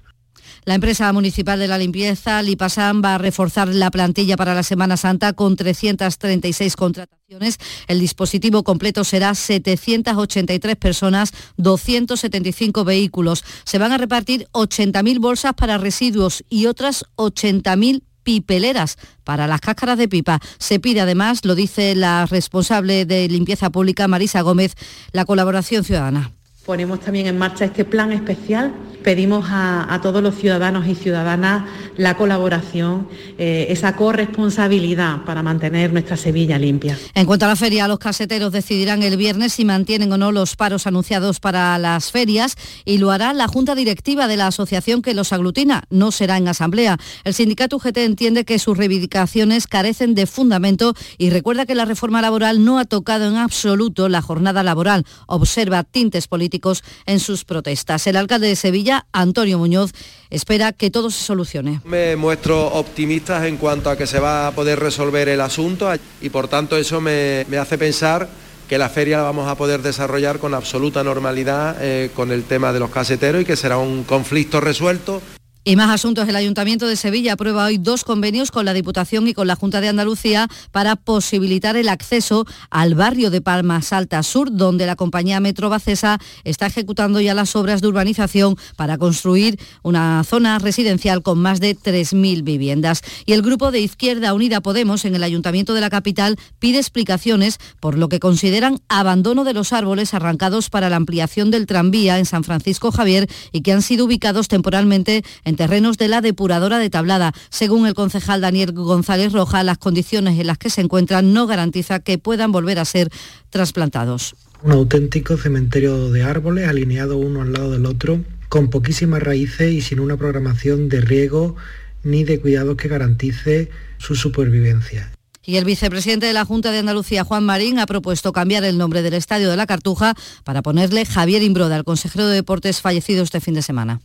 la 0.65 0.75
empresa 0.75 1.11
municipal 1.13 1.59
de 1.59 1.67
la 1.67 1.77
limpieza, 1.77 2.41
Lipasan, 2.41 3.01
va 3.03 3.15
a 3.15 3.17
reforzar 3.17 3.67
la 3.67 3.91
plantilla 3.91 4.37
para 4.37 4.53
la 4.53 4.63
Semana 4.63 4.97
Santa 4.97 5.33
con 5.33 5.55
336 5.55 6.75
contrataciones. 6.75 7.57
El 7.87 7.99
dispositivo 7.99 8.63
completo 8.63 9.03
será 9.03 9.33
783 9.35 10.75
personas, 10.75 11.33
275 11.57 12.83
vehículos. 12.83 13.43
Se 13.63 13.77
van 13.77 13.91
a 13.91 13.97
repartir 13.97 14.47
80.000 14.53 15.19
bolsas 15.19 15.53
para 15.53 15.77
residuos 15.77 16.43
y 16.49 16.65
otras 16.65 17.05
80.000 17.15 18.03
pipeleras 18.28 18.97
para 19.23 19.47
las 19.47 19.61
cáscaras 19.61 19.97
de 19.97 20.09
pipa. 20.09 20.41
Se 20.57 20.82
pide 20.82 20.99
además, 20.99 21.45
lo 21.45 21.55
dice 21.55 21.95
la 21.95 22.25
responsable 22.25 23.05
de 23.05 23.30
limpieza 23.30 23.69
pública, 23.69 24.09
Marisa 24.09 24.41
Gómez, 24.41 24.73
la 25.13 25.23
colaboración 25.23 25.86
ciudadana. 25.86 26.36
Ponemos 26.68 26.99
también 26.99 27.28
en 27.28 27.38
marcha 27.38 27.63
este 27.63 27.86
plan 27.86 28.11
especial. 28.11 28.74
Pedimos 29.01 29.45
a, 29.49 29.97
todos 30.03 30.22
los 30.22 30.36
ciudadanos 30.36 30.86
y 30.86 30.95
ciudadanas 30.95 31.63
la 31.95 32.18
colaboración, 32.18 33.07
eh, 33.38 33.68
esa 33.70 33.95
corresponsabilidad 33.95 35.24
para 35.24 35.41
mantener 35.41 35.93
nuestra 35.93 36.18
Sevilla 36.18 36.59
limpia. 36.59 36.99
En 37.13 37.26
cuanto 37.26 37.45
a 37.45 37.47
la 37.47 37.55
feria, 37.55 37.88
los 37.88 37.99
caseteros 37.99 38.51
decidirán 38.51 39.01
el 39.01 39.15
viernes 39.15 39.53
si 39.53 39.63
mantienen 39.63 40.11
o 40.11 40.18
no 40.18 40.34
los 40.34 40.57
paros 40.57 40.88
anunciados 40.88 41.39
para 41.39 41.78
las 41.78 42.11
ferias 42.11 42.55
y 42.84 42.97
lo 42.97 43.11
hará 43.11 43.32
la 43.32 43.47
Junta 43.47 43.74
Directiva 43.74 44.28
de 44.28 44.36
la 44.36 44.47
asociación 44.47 45.01
que 45.01 45.13
los 45.13 45.32
aglutina. 45.32 45.86
No 45.89 46.11
será 46.11 46.36
en 46.36 46.49
asamblea. 46.49 46.97
El 47.24 47.34
sindicato 47.34 47.78
UGT 47.78 47.99
entiende 47.99 48.43
que 48.43 48.59
sus 48.59 48.78
reivindicaciones 48.78 49.68
carecen 49.68 50.15
de 50.15 50.28
fundamento 50.28 50.95
y 51.18 51.30
recuerda 51.30 51.65
que 51.65 51.76
la 51.76 51.86
reforma 51.86 52.22
laboral 52.22 52.65
no 52.65 52.78
ha 52.78 52.84
tocado 52.84 53.30
en 53.30 53.38
absoluto 53.38 54.09
la 54.09 54.22
jornada 54.22 54.63
laboral. 54.63 55.05
Observa 55.28 55.84
tintes 55.86 56.28
políticos 56.28 56.56
en 57.05 57.19
sus 57.19 57.43
protestas. 57.43 58.07
El 58.07 58.15
alcalde 58.15 58.47
de 58.47 58.55
Sevilla, 58.55 59.05
Antonio 59.11 59.57
Muñoz, 59.57 59.91
espera 60.29 60.73
que 60.73 60.91
todo 60.91 61.09
se 61.11 61.23
solucione. 61.23 61.81
Me 61.85 62.15
muestro 62.15 62.67
optimista 62.67 63.47
en 63.47 63.57
cuanto 63.57 63.89
a 63.89 63.97
que 63.97 64.07
se 64.07 64.19
va 64.19 64.47
a 64.47 64.51
poder 64.51 64.79
resolver 64.79 65.29
el 65.29 65.41
asunto 65.41 65.89
y 66.21 66.29
por 66.29 66.47
tanto 66.47 66.77
eso 66.77 67.01
me, 67.01 67.45
hace 67.59 67.77
pensar 67.77 68.27
que 68.67 68.77
la 68.77 68.89
feria 68.89 69.17
la 69.17 69.23
vamos 69.23 69.47
a 69.47 69.55
poder 69.55 69.81
desarrollar 69.81 70.39
con 70.39 70.53
absoluta 70.53 71.03
normalidad 71.03 71.77
eh, 71.79 72.11
con 72.13 72.31
el 72.31 72.43
tema 72.43 72.73
de 72.73 72.79
los 72.79 72.89
caseteros 72.89 73.41
y 73.41 73.45
que 73.45 73.55
será 73.55 73.77
un 73.77 74.03
conflicto 74.03 74.59
resuelto 74.59 75.21
y 75.68 75.76
más 75.76 75.89
asuntos. 75.89 76.30
El 76.30 76.38
Ayuntamiento 76.38 76.88
de 76.88 76.95
Sevilla 76.95 77.34
aprueba 77.34 77.65
hoy 77.65 77.78
dos 77.78 78.05
convenios 78.05 78.51
con 78.51 78.63
la 78.63 78.74
Diputación 78.74 79.28
y 79.28 79.34
con 79.34 79.47
la 79.47 79.57
Junta 79.57 79.82
de 79.82 79.89
Andalucía 79.89 80.47
para 80.72 80.95
posibilitar 80.95 81.76
el 81.76 81.89
acceso 81.89 82.45
al 82.70 82.95
barrio 82.95 83.30
de 83.32 83.41
Palmas 83.41 83.91
Alta 83.91 84.24
Sur, 84.24 84.49
donde 84.49 84.86
la 84.86 84.95
compañía 84.95 85.41
Metro 85.41 85.70
Bacesa 85.70 86.20
está 86.45 86.68
ejecutando 86.68 87.20
ya 87.20 87.34
las 87.34 87.53
obras 87.57 87.82
de 87.82 87.89
urbanización 87.89 88.55
para 88.78 88.97
construir 88.97 89.59
una 89.84 90.24
zona 90.24 90.57
residencial 90.57 91.22
con 91.22 91.38
más 91.38 91.59
de 91.59 91.76
3.000 91.76 92.45
viviendas. 92.45 93.01
Y 93.26 93.34
el 93.34 93.41
grupo 93.41 93.70
de 93.72 93.82
Izquierda 93.82 94.34
Unida 94.34 94.61
Podemos 94.61 95.03
en 95.03 95.15
el 95.15 95.24
Ayuntamiento 95.24 95.74
de 95.74 95.82
la 95.82 95.89
capital 95.89 96.38
pide 96.59 96.78
explicaciones 96.78 97.59
por 97.82 97.97
lo 97.97 98.07
que 98.07 98.22
consideran 98.22 98.80
abandono 98.88 99.43
de 99.43 99.53
los 99.53 99.74
árboles 99.74 100.13
arrancados 100.13 100.70
para 100.70 100.89
la 100.89 100.95
ampliación 100.95 101.51
del 101.51 101.65
tranvía 101.65 102.20
en 102.20 102.26
San 102.26 102.45
Francisco 102.45 102.93
Javier 102.93 103.28
y 103.51 103.63
que 103.63 103.74
han 103.74 103.82
sido 103.82 104.05
ubicados 104.05 104.47
temporalmente 104.47 105.26
en 105.43 105.56
terrenos 105.57 105.97
de 105.97 106.07
la 106.07 106.21
depuradora 106.21 106.79
de 106.79 106.89
Tablada. 106.89 107.33
Según 107.49 107.85
el 107.85 107.93
concejal 107.93 108.39
Daniel 108.39 108.71
González 108.71 109.33
Roja, 109.33 109.63
las 109.63 109.77
condiciones 109.77 110.39
en 110.39 110.47
las 110.47 110.57
que 110.57 110.69
se 110.69 110.79
encuentran 110.79 111.33
no 111.33 111.47
garantiza 111.47 111.99
que 111.99 112.17
puedan 112.17 112.53
volver 112.53 112.79
a 112.79 112.85
ser 112.85 113.09
trasplantados. 113.49 114.35
Un 114.63 114.71
auténtico 114.71 115.35
cementerio 115.35 116.09
de 116.11 116.23
árboles 116.23 116.69
alineado 116.69 117.17
uno 117.17 117.41
al 117.41 117.51
lado 117.51 117.71
del 117.71 117.85
otro, 117.85 118.23
con 118.47 118.69
poquísimas 118.69 119.21
raíces 119.21 119.73
y 119.73 119.81
sin 119.81 119.99
una 119.99 120.15
programación 120.15 120.87
de 120.87 121.01
riego 121.01 121.57
ni 122.03 122.23
de 122.23 122.39
cuidados 122.39 122.77
que 122.77 122.87
garantice 122.87 123.69
su 123.97 124.15
supervivencia. 124.15 125.11
Y 125.43 125.55
el 125.55 125.63
vicepresidente 125.63 126.25
de 126.25 126.33
la 126.33 126.43
Junta 126.43 126.71
de 126.71 126.79
Andalucía, 126.79 127.23
Juan 127.23 127.45
Marín, 127.45 127.79
ha 127.79 127.85
propuesto 127.85 128.33
cambiar 128.33 128.65
el 128.65 128.77
nombre 128.77 129.01
del 129.01 129.13
Estadio 129.13 129.49
de 129.49 129.55
la 129.55 129.65
Cartuja 129.65 130.13
para 130.43 130.61
ponerle 130.61 131.05
Javier 131.05 131.41
Imbroda, 131.41 131.77
el 131.77 131.85
consejero 131.85 132.27
de 132.27 132.35
Deportes 132.35 132.81
fallecido 132.81 133.23
este 133.23 133.39
fin 133.39 133.53
de 133.53 133.61
semana. 133.61 134.01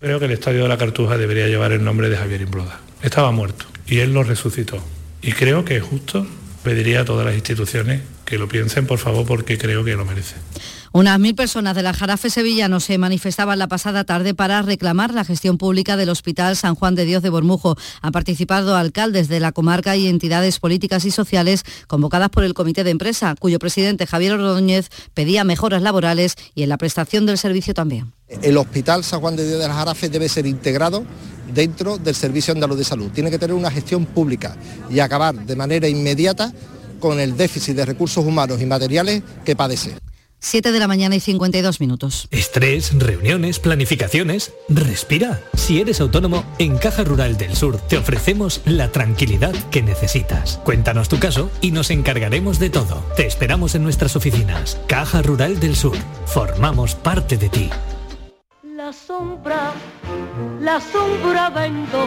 Creo 0.00 0.18
que 0.18 0.24
el 0.24 0.30
Estadio 0.30 0.62
de 0.62 0.68
la 0.68 0.78
Cartuja 0.78 1.18
debería 1.18 1.46
llevar 1.46 1.72
el 1.72 1.84
nombre 1.84 2.08
de 2.08 2.16
Javier 2.16 2.40
Imbroda. 2.40 2.80
Estaba 3.02 3.32
muerto 3.32 3.66
y 3.86 3.98
él 3.98 4.14
lo 4.14 4.22
resucitó. 4.22 4.82
Y 5.20 5.32
creo 5.32 5.66
que 5.66 5.76
es 5.76 5.82
justo, 5.82 6.26
pediría 6.64 7.02
a 7.02 7.04
todas 7.04 7.26
las 7.26 7.34
instituciones 7.34 8.00
que 8.24 8.38
lo 8.38 8.48
piensen, 8.48 8.86
por 8.86 8.98
favor, 8.98 9.26
porque 9.26 9.58
creo 9.58 9.84
que 9.84 9.94
lo 9.96 10.06
merece. 10.06 10.36
Unas 10.92 11.20
mil 11.20 11.36
personas 11.36 11.76
de 11.76 11.84
la 11.84 11.94
Jarafe 11.94 12.30
Sevillano 12.30 12.80
se 12.80 12.98
manifestaban 12.98 13.60
la 13.60 13.68
pasada 13.68 14.02
tarde 14.02 14.34
para 14.34 14.60
reclamar 14.60 15.14
la 15.14 15.24
gestión 15.24 15.56
pública 15.56 15.96
del 15.96 16.08
Hospital 16.08 16.56
San 16.56 16.74
Juan 16.74 16.96
de 16.96 17.04
Dios 17.04 17.22
de 17.22 17.30
Bormujo. 17.30 17.76
Han 18.02 18.10
participado 18.10 18.74
alcaldes 18.74 19.28
de 19.28 19.38
la 19.38 19.52
comarca 19.52 19.96
y 19.96 20.08
entidades 20.08 20.58
políticas 20.58 21.04
y 21.04 21.12
sociales 21.12 21.62
convocadas 21.86 22.30
por 22.30 22.42
el 22.42 22.54
Comité 22.54 22.82
de 22.82 22.90
Empresa, 22.90 23.36
cuyo 23.38 23.60
presidente 23.60 24.04
Javier 24.04 24.32
Ordóñez 24.32 24.88
pedía 25.14 25.44
mejoras 25.44 25.80
laborales 25.80 26.34
y 26.56 26.64
en 26.64 26.68
la 26.68 26.76
prestación 26.76 27.24
del 27.24 27.38
servicio 27.38 27.72
también. 27.72 28.12
El 28.42 28.56
Hospital 28.56 29.04
San 29.04 29.20
Juan 29.20 29.36
de 29.36 29.46
Dios 29.46 29.60
de 29.60 29.68
la 29.68 29.74
Jarafe 29.74 30.08
debe 30.08 30.28
ser 30.28 30.44
integrado 30.44 31.04
dentro 31.54 31.98
del 31.98 32.16
Servicio 32.16 32.52
Andaluz 32.52 32.78
de 32.78 32.84
Salud. 32.84 33.12
Tiene 33.12 33.30
que 33.30 33.38
tener 33.38 33.54
una 33.54 33.70
gestión 33.70 34.06
pública 34.06 34.56
y 34.90 34.98
acabar 34.98 35.36
de 35.36 35.54
manera 35.54 35.86
inmediata 35.86 36.52
con 36.98 37.20
el 37.20 37.36
déficit 37.36 37.76
de 37.76 37.86
recursos 37.86 38.24
humanos 38.24 38.60
y 38.60 38.66
materiales 38.66 39.22
que 39.44 39.54
padece. 39.54 39.94
7 40.40 40.72
de 40.72 40.78
la 40.78 40.88
mañana 40.88 41.14
y 41.14 41.20
52 41.20 41.80
minutos. 41.80 42.28
Estrés, 42.30 42.98
reuniones, 42.98 43.58
planificaciones. 43.58 44.52
Respira. 44.68 45.40
Si 45.54 45.80
eres 45.80 46.00
autónomo, 46.00 46.44
en 46.58 46.78
Caja 46.78 47.04
Rural 47.04 47.36
del 47.36 47.54
Sur 47.56 47.78
te 47.78 47.96
ofrecemos 47.96 48.62
la 48.64 48.90
tranquilidad 48.90 49.54
que 49.70 49.82
necesitas. 49.82 50.58
Cuéntanos 50.64 51.08
tu 51.08 51.18
caso 51.18 51.50
y 51.60 51.70
nos 51.70 51.90
encargaremos 51.90 52.58
de 52.58 52.70
todo. 52.70 53.04
Te 53.16 53.26
esperamos 53.26 53.74
en 53.74 53.82
nuestras 53.82 54.16
oficinas. 54.16 54.80
Caja 54.86 55.22
Rural 55.22 55.60
del 55.60 55.76
Sur. 55.76 55.96
Formamos 56.26 56.94
parte 56.94 57.36
de 57.36 57.48
ti. 57.48 57.70
La 58.76 58.92
sombra, 58.92 59.72
la 60.60 60.80
sombra 60.80 61.50
vendo 61.50 62.06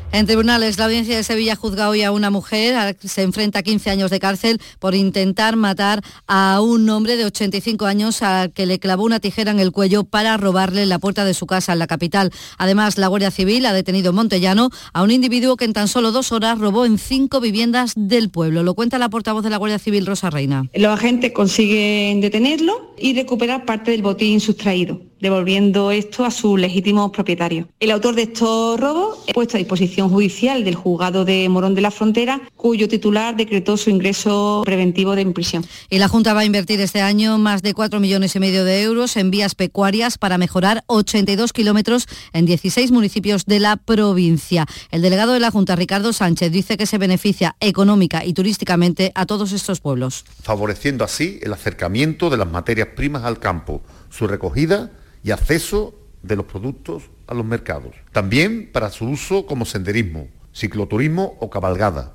En 0.13 0.25
tribunales, 0.25 0.77
la 0.77 0.85
audiencia 0.85 1.15
de 1.15 1.23
Sevilla 1.23 1.55
juzga 1.55 1.87
hoy 1.87 2.03
a 2.03 2.11
una 2.11 2.29
mujer, 2.29 2.97
se 3.01 3.21
enfrenta 3.21 3.59
a 3.59 3.63
15 3.63 3.91
años 3.91 4.11
de 4.11 4.19
cárcel 4.19 4.59
por 4.77 4.93
intentar 4.93 5.55
matar 5.55 6.01
a 6.27 6.59
un 6.61 6.89
hombre 6.89 7.15
de 7.15 7.23
85 7.23 7.85
años 7.85 8.21
al 8.21 8.51
que 8.51 8.65
le 8.65 8.77
clavó 8.77 9.05
una 9.05 9.21
tijera 9.21 9.51
en 9.51 9.61
el 9.61 9.71
cuello 9.71 10.03
para 10.03 10.35
robarle 10.35 10.85
la 10.85 10.99
puerta 10.99 11.23
de 11.23 11.33
su 11.33 11.45
casa 11.45 11.71
en 11.71 11.79
la 11.79 11.87
capital. 11.87 12.29
Además, 12.57 12.97
la 12.97 13.07
Guardia 13.07 13.31
Civil 13.31 13.65
ha 13.65 13.71
detenido 13.71 14.09
en 14.09 14.17
Montellano 14.17 14.69
a 14.91 15.01
un 15.01 15.11
individuo 15.11 15.55
que 15.55 15.63
en 15.63 15.71
tan 15.71 15.87
solo 15.87 16.11
dos 16.11 16.33
horas 16.33 16.59
robó 16.59 16.85
en 16.85 16.97
cinco 16.97 17.39
viviendas 17.39 17.93
del 17.95 18.29
pueblo. 18.29 18.63
Lo 18.63 18.73
cuenta 18.73 18.97
la 18.97 19.09
portavoz 19.09 19.43
de 19.45 19.49
la 19.49 19.57
Guardia 19.57 19.79
Civil, 19.79 20.05
Rosa 20.05 20.29
Reina. 20.29 20.65
Los 20.73 20.91
agentes 20.91 21.31
consiguen 21.31 22.19
detenerlo 22.19 22.93
y 22.97 23.13
recuperar 23.13 23.63
parte 23.63 23.91
del 23.91 24.01
botín 24.01 24.41
sustraído 24.41 25.10
devolviendo 25.21 25.91
esto 25.91 26.25
a 26.25 26.31
sus 26.31 26.59
legítimos 26.59 27.11
propietarios. 27.11 27.67
El 27.79 27.91
autor 27.91 28.15
de 28.15 28.23
estos 28.23 28.79
robos 28.79 29.19
es 29.27 29.33
puesto 29.33 29.55
a 29.55 29.59
disposición 29.59 30.09
judicial 30.09 30.63
del 30.63 30.75
juzgado 30.75 31.23
de 31.23 31.47
Morón 31.47 31.75
de 31.75 31.81
la 31.81 31.91
Frontera, 31.91 32.41
cuyo 32.57 32.87
titular 32.87 33.35
decretó 33.35 33.77
su 33.77 33.89
ingreso 33.89 34.63
preventivo 34.65 35.15
de 35.15 35.21
prisión. 35.27 35.65
Y 35.89 35.99
la 35.99 36.07
Junta 36.07 36.33
va 36.33 36.41
a 36.41 36.45
invertir 36.45 36.81
este 36.81 37.01
año 37.01 37.37
más 37.37 37.61
de 37.61 37.73
4 37.73 37.99
millones 37.99 38.35
y 38.35 38.39
medio 38.39 38.65
de 38.65 38.81
euros 38.81 39.15
en 39.17 39.31
vías 39.31 39.55
pecuarias 39.55 40.17
para 40.17 40.37
mejorar 40.37 40.83
82 40.87 41.53
kilómetros 41.53 42.07
en 42.33 42.45
16 42.45 42.91
municipios 42.91 43.45
de 43.45 43.59
la 43.59 43.77
provincia. 43.77 44.65
El 44.89 45.01
delegado 45.01 45.33
de 45.33 45.39
la 45.39 45.51
Junta, 45.51 45.75
Ricardo 45.75 46.11
Sánchez, 46.11 46.51
dice 46.51 46.77
que 46.77 46.87
se 46.87 46.97
beneficia 46.97 47.55
económica 47.59 48.25
y 48.25 48.33
turísticamente 48.33 49.11
a 49.15 49.25
todos 49.25 49.51
estos 49.51 49.79
pueblos. 49.79 50.25
Favoreciendo 50.41 51.03
así 51.03 51.39
el 51.43 51.53
acercamiento 51.53 52.29
de 52.29 52.37
las 52.37 52.49
materias 52.49 52.89
primas 52.95 53.23
al 53.23 53.39
campo, 53.39 53.83
su 54.09 54.27
recogida 54.27 54.91
y 55.23 55.31
acceso 55.31 55.95
de 56.23 56.35
los 56.35 56.45
productos 56.45 57.03
a 57.27 57.33
los 57.33 57.45
mercados. 57.45 57.95
También 58.11 58.69
para 58.71 58.89
su 58.89 59.05
uso 59.05 59.45
como 59.45 59.65
senderismo, 59.65 60.27
cicloturismo 60.53 61.37
o 61.39 61.49
cabalgada. 61.49 62.13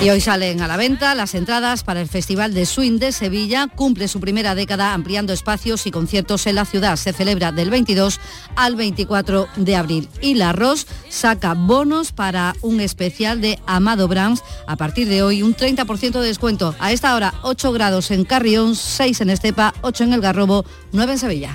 Y 0.00 0.10
hoy 0.10 0.20
salen 0.20 0.60
a 0.60 0.68
la 0.68 0.76
venta 0.76 1.14
las 1.14 1.34
entradas 1.34 1.82
para 1.82 2.00
el 2.00 2.08
Festival 2.08 2.54
de 2.54 2.66
Swing 2.66 2.98
de 2.98 3.12
Sevilla. 3.12 3.66
Cumple 3.66 4.08
su 4.08 4.20
primera 4.20 4.54
década 4.54 4.94
ampliando 4.94 5.32
espacios 5.32 5.86
y 5.86 5.90
conciertos 5.90 6.46
en 6.46 6.54
la 6.54 6.64
ciudad. 6.64 6.96
Se 6.96 7.12
celebra 7.12 7.52
del 7.52 7.70
22 7.70 8.20
al 8.56 8.76
24 8.76 9.48
de 9.56 9.76
abril. 9.76 10.08
Y 10.20 10.34
la 10.34 10.52
ROS 10.52 10.86
saca 11.08 11.54
bonos 11.54 12.12
para 12.12 12.54
un 12.62 12.80
especial 12.80 13.40
de 13.40 13.58
Amado 13.66 14.08
Brands. 14.08 14.42
A 14.66 14.76
partir 14.76 15.08
de 15.08 15.22
hoy 15.22 15.42
un 15.42 15.54
30% 15.54 16.20
de 16.20 16.26
descuento. 16.26 16.74
A 16.78 16.92
esta 16.92 17.14
hora 17.14 17.34
8 17.42 17.72
grados 17.72 18.10
en 18.10 18.24
Carrión, 18.24 18.76
6 18.76 19.20
en 19.22 19.30
Estepa, 19.30 19.74
8 19.82 20.04
en 20.04 20.12
El 20.12 20.20
Garrobo, 20.20 20.64
9 20.92 21.12
en 21.12 21.18
Sevilla. 21.18 21.54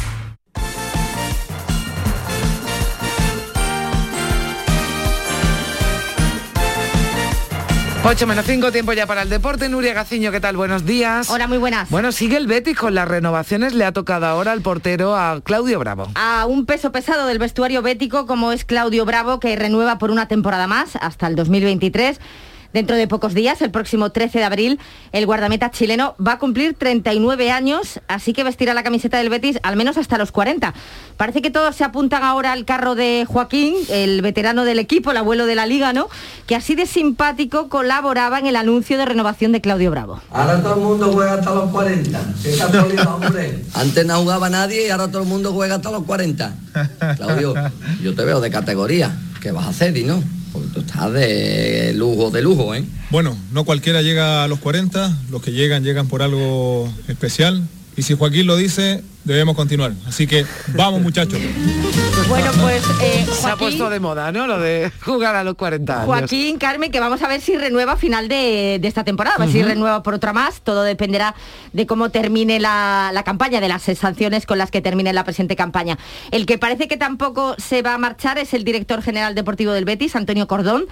8 8.03 8.25
menos 8.25 8.45
5, 8.47 8.71
tiempo 8.71 8.93
ya 8.93 9.05
para 9.05 9.21
el 9.21 9.29
deporte. 9.29 9.69
Nuria 9.69 9.93
Gaciño, 9.93 10.31
¿qué 10.31 10.39
tal? 10.39 10.57
Buenos 10.57 10.87
días. 10.87 11.29
Hola, 11.29 11.47
muy 11.47 11.59
buenas. 11.59 11.87
Bueno, 11.91 12.11
sigue 12.11 12.35
el 12.35 12.47
Betis 12.47 12.75
con 12.75 12.95
las 12.95 13.07
renovaciones. 13.07 13.75
Le 13.75 13.85
ha 13.85 13.91
tocado 13.91 14.25
ahora 14.25 14.53
al 14.53 14.61
portero 14.61 15.15
a 15.15 15.39
Claudio 15.41 15.77
Bravo. 15.77 16.07
A 16.15 16.47
un 16.47 16.65
peso 16.65 16.91
pesado 16.91 17.27
del 17.27 17.37
vestuario 17.37 17.83
bético 17.83 18.25
como 18.25 18.53
es 18.53 18.65
Claudio 18.65 19.05
Bravo, 19.05 19.39
que 19.39 19.55
renueva 19.55 19.99
por 19.99 20.09
una 20.09 20.27
temporada 20.27 20.65
más 20.65 20.95
hasta 20.95 21.27
el 21.27 21.35
2023 21.35 22.19
Dentro 22.73 22.95
de 22.95 23.07
pocos 23.07 23.33
días, 23.33 23.61
el 23.61 23.71
próximo 23.71 24.11
13 24.11 24.39
de 24.39 24.45
abril, 24.45 24.79
el 25.11 25.25
guardameta 25.25 25.71
chileno 25.71 26.15
va 26.25 26.33
a 26.33 26.39
cumplir 26.39 26.73
39 26.73 27.51
años, 27.51 27.99
así 28.07 28.33
que 28.33 28.43
vestirá 28.43 28.73
la 28.73 28.83
camiseta 28.83 29.17
del 29.17 29.29
Betis 29.29 29.59
al 29.63 29.75
menos 29.75 29.97
hasta 29.97 30.17
los 30.17 30.31
40. 30.31 30.73
Parece 31.17 31.41
que 31.41 31.51
todos 31.51 31.75
se 31.75 31.83
apuntan 31.83 32.23
ahora 32.23 32.53
al 32.53 32.63
carro 32.65 32.95
de 32.95 33.25
Joaquín, 33.27 33.75
el 33.89 34.21
veterano 34.21 34.63
del 34.63 34.79
equipo, 34.79 35.11
el 35.11 35.17
abuelo 35.17 35.45
de 35.45 35.55
la 35.55 35.65
liga, 35.65 35.91
¿no? 35.91 36.07
Que 36.47 36.55
así 36.55 36.75
de 36.75 36.85
simpático 36.85 37.67
colaboraba 37.67 38.39
en 38.39 38.47
el 38.47 38.55
anuncio 38.55 38.97
de 38.97 39.05
renovación 39.05 39.51
de 39.51 39.59
Claudio 39.59 39.91
Bravo. 39.91 40.21
Ahora 40.31 40.61
todo 40.61 40.75
el 40.75 40.81
mundo 40.81 41.11
juega 41.11 41.33
hasta 41.33 41.53
los 41.53 41.69
40. 41.71 42.19
Antes 43.73 44.05
no 44.05 44.19
jugaba 44.19 44.49
nadie 44.49 44.87
y 44.87 44.89
ahora 44.89 45.09
todo 45.09 45.23
el 45.23 45.27
mundo 45.27 45.51
juega 45.51 45.75
hasta 45.75 45.91
los 45.91 46.03
40. 46.03 46.55
Claudio, 47.17 47.53
yo 48.01 48.15
te 48.15 48.23
veo 48.23 48.39
de 48.39 48.49
categoría. 48.49 49.11
¿Qué 49.41 49.51
vas 49.51 49.65
a 49.65 49.69
hacer, 49.69 49.97
y 49.97 50.03
no? 50.03 50.23
Estás 50.75 51.13
de 51.13 51.93
lujo, 51.95 52.31
de 52.31 52.41
lujo, 52.41 52.75
¿eh? 52.75 52.83
Bueno, 53.09 53.37
no 53.51 53.63
cualquiera 53.63 54.01
llega 54.01 54.43
a 54.43 54.47
los 54.47 54.59
40, 54.59 55.17
los 55.29 55.41
que 55.41 55.51
llegan 55.51 55.83
llegan 55.83 56.07
por 56.07 56.21
algo 56.21 56.91
especial. 57.07 57.63
Y 57.97 58.03
si 58.03 58.15
Joaquín 58.15 58.47
lo 58.47 58.55
dice, 58.55 59.03
debemos 59.23 59.55
continuar. 59.55 59.91
Así 60.07 60.25
que 60.25 60.45
vamos 60.69 61.01
muchachos. 61.01 61.39
Bueno, 62.29 62.51
pues 62.61 62.83
eh, 63.01 63.25
se 63.29 63.47
ha 63.49 63.57
puesto 63.57 63.89
de 63.89 63.99
moda, 63.99 64.31
¿no? 64.31 64.47
Lo 64.47 64.59
de 64.59 64.91
jugar 65.03 65.35
a 65.35 65.43
los 65.43 65.55
40 65.55 65.93
años. 65.93 66.05
Joaquín, 66.05 66.57
Carmen, 66.57 66.91
que 66.91 66.99
vamos 66.99 67.21
a 67.21 67.27
ver 67.27 67.41
si 67.41 67.57
renueva 67.57 67.93
a 67.93 67.97
final 67.97 68.29
de, 68.29 68.79
esta 68.81 69.03
temporada, 69.03 69.35
a 69.35 69.39
ver 69.39 69.51
si 69.51 69.61
renueva 69.61 70.03
por 70.03 70.13
otra 70.13 70.31
más. 70.31 70.61
Todo 70.61 70.83
dependerá 70.83 71.35
de 71.73 71.85
cómo 71.85 72.09
termine 72.09 72.59
la, 72.59 73.11
la, 73.13 73.23
campaña, 73.23 73.59
de 73.59 73.67
las 73.67 73.83
sanciones 73.83 74.45
con 74.45 74.57
las 74.57 74.71
que 74.71 74.81
termine 74.81 75.11
la 75.11 75.23
presente 75.23 75.55
campaña. 75.55 75.97
El 76.31 76.45
que 76.45 76.57
parece 76.57 76.87
que 76.87 76.97
tampoco 76.97 77.55
se 77.57 77.81
va 77.81 77.95
a 77.95 77.97
marchar 77.97 78.37
es 78.37 78.53
el 78.53 78.63
director 78.63 79.01
general 79.01 79.35
deportivo 79.35 79.73
del 79.73 79.85
Betis, 79.85 80.15
Antonio 80.15 80.47
Cordón. 80.47 80.85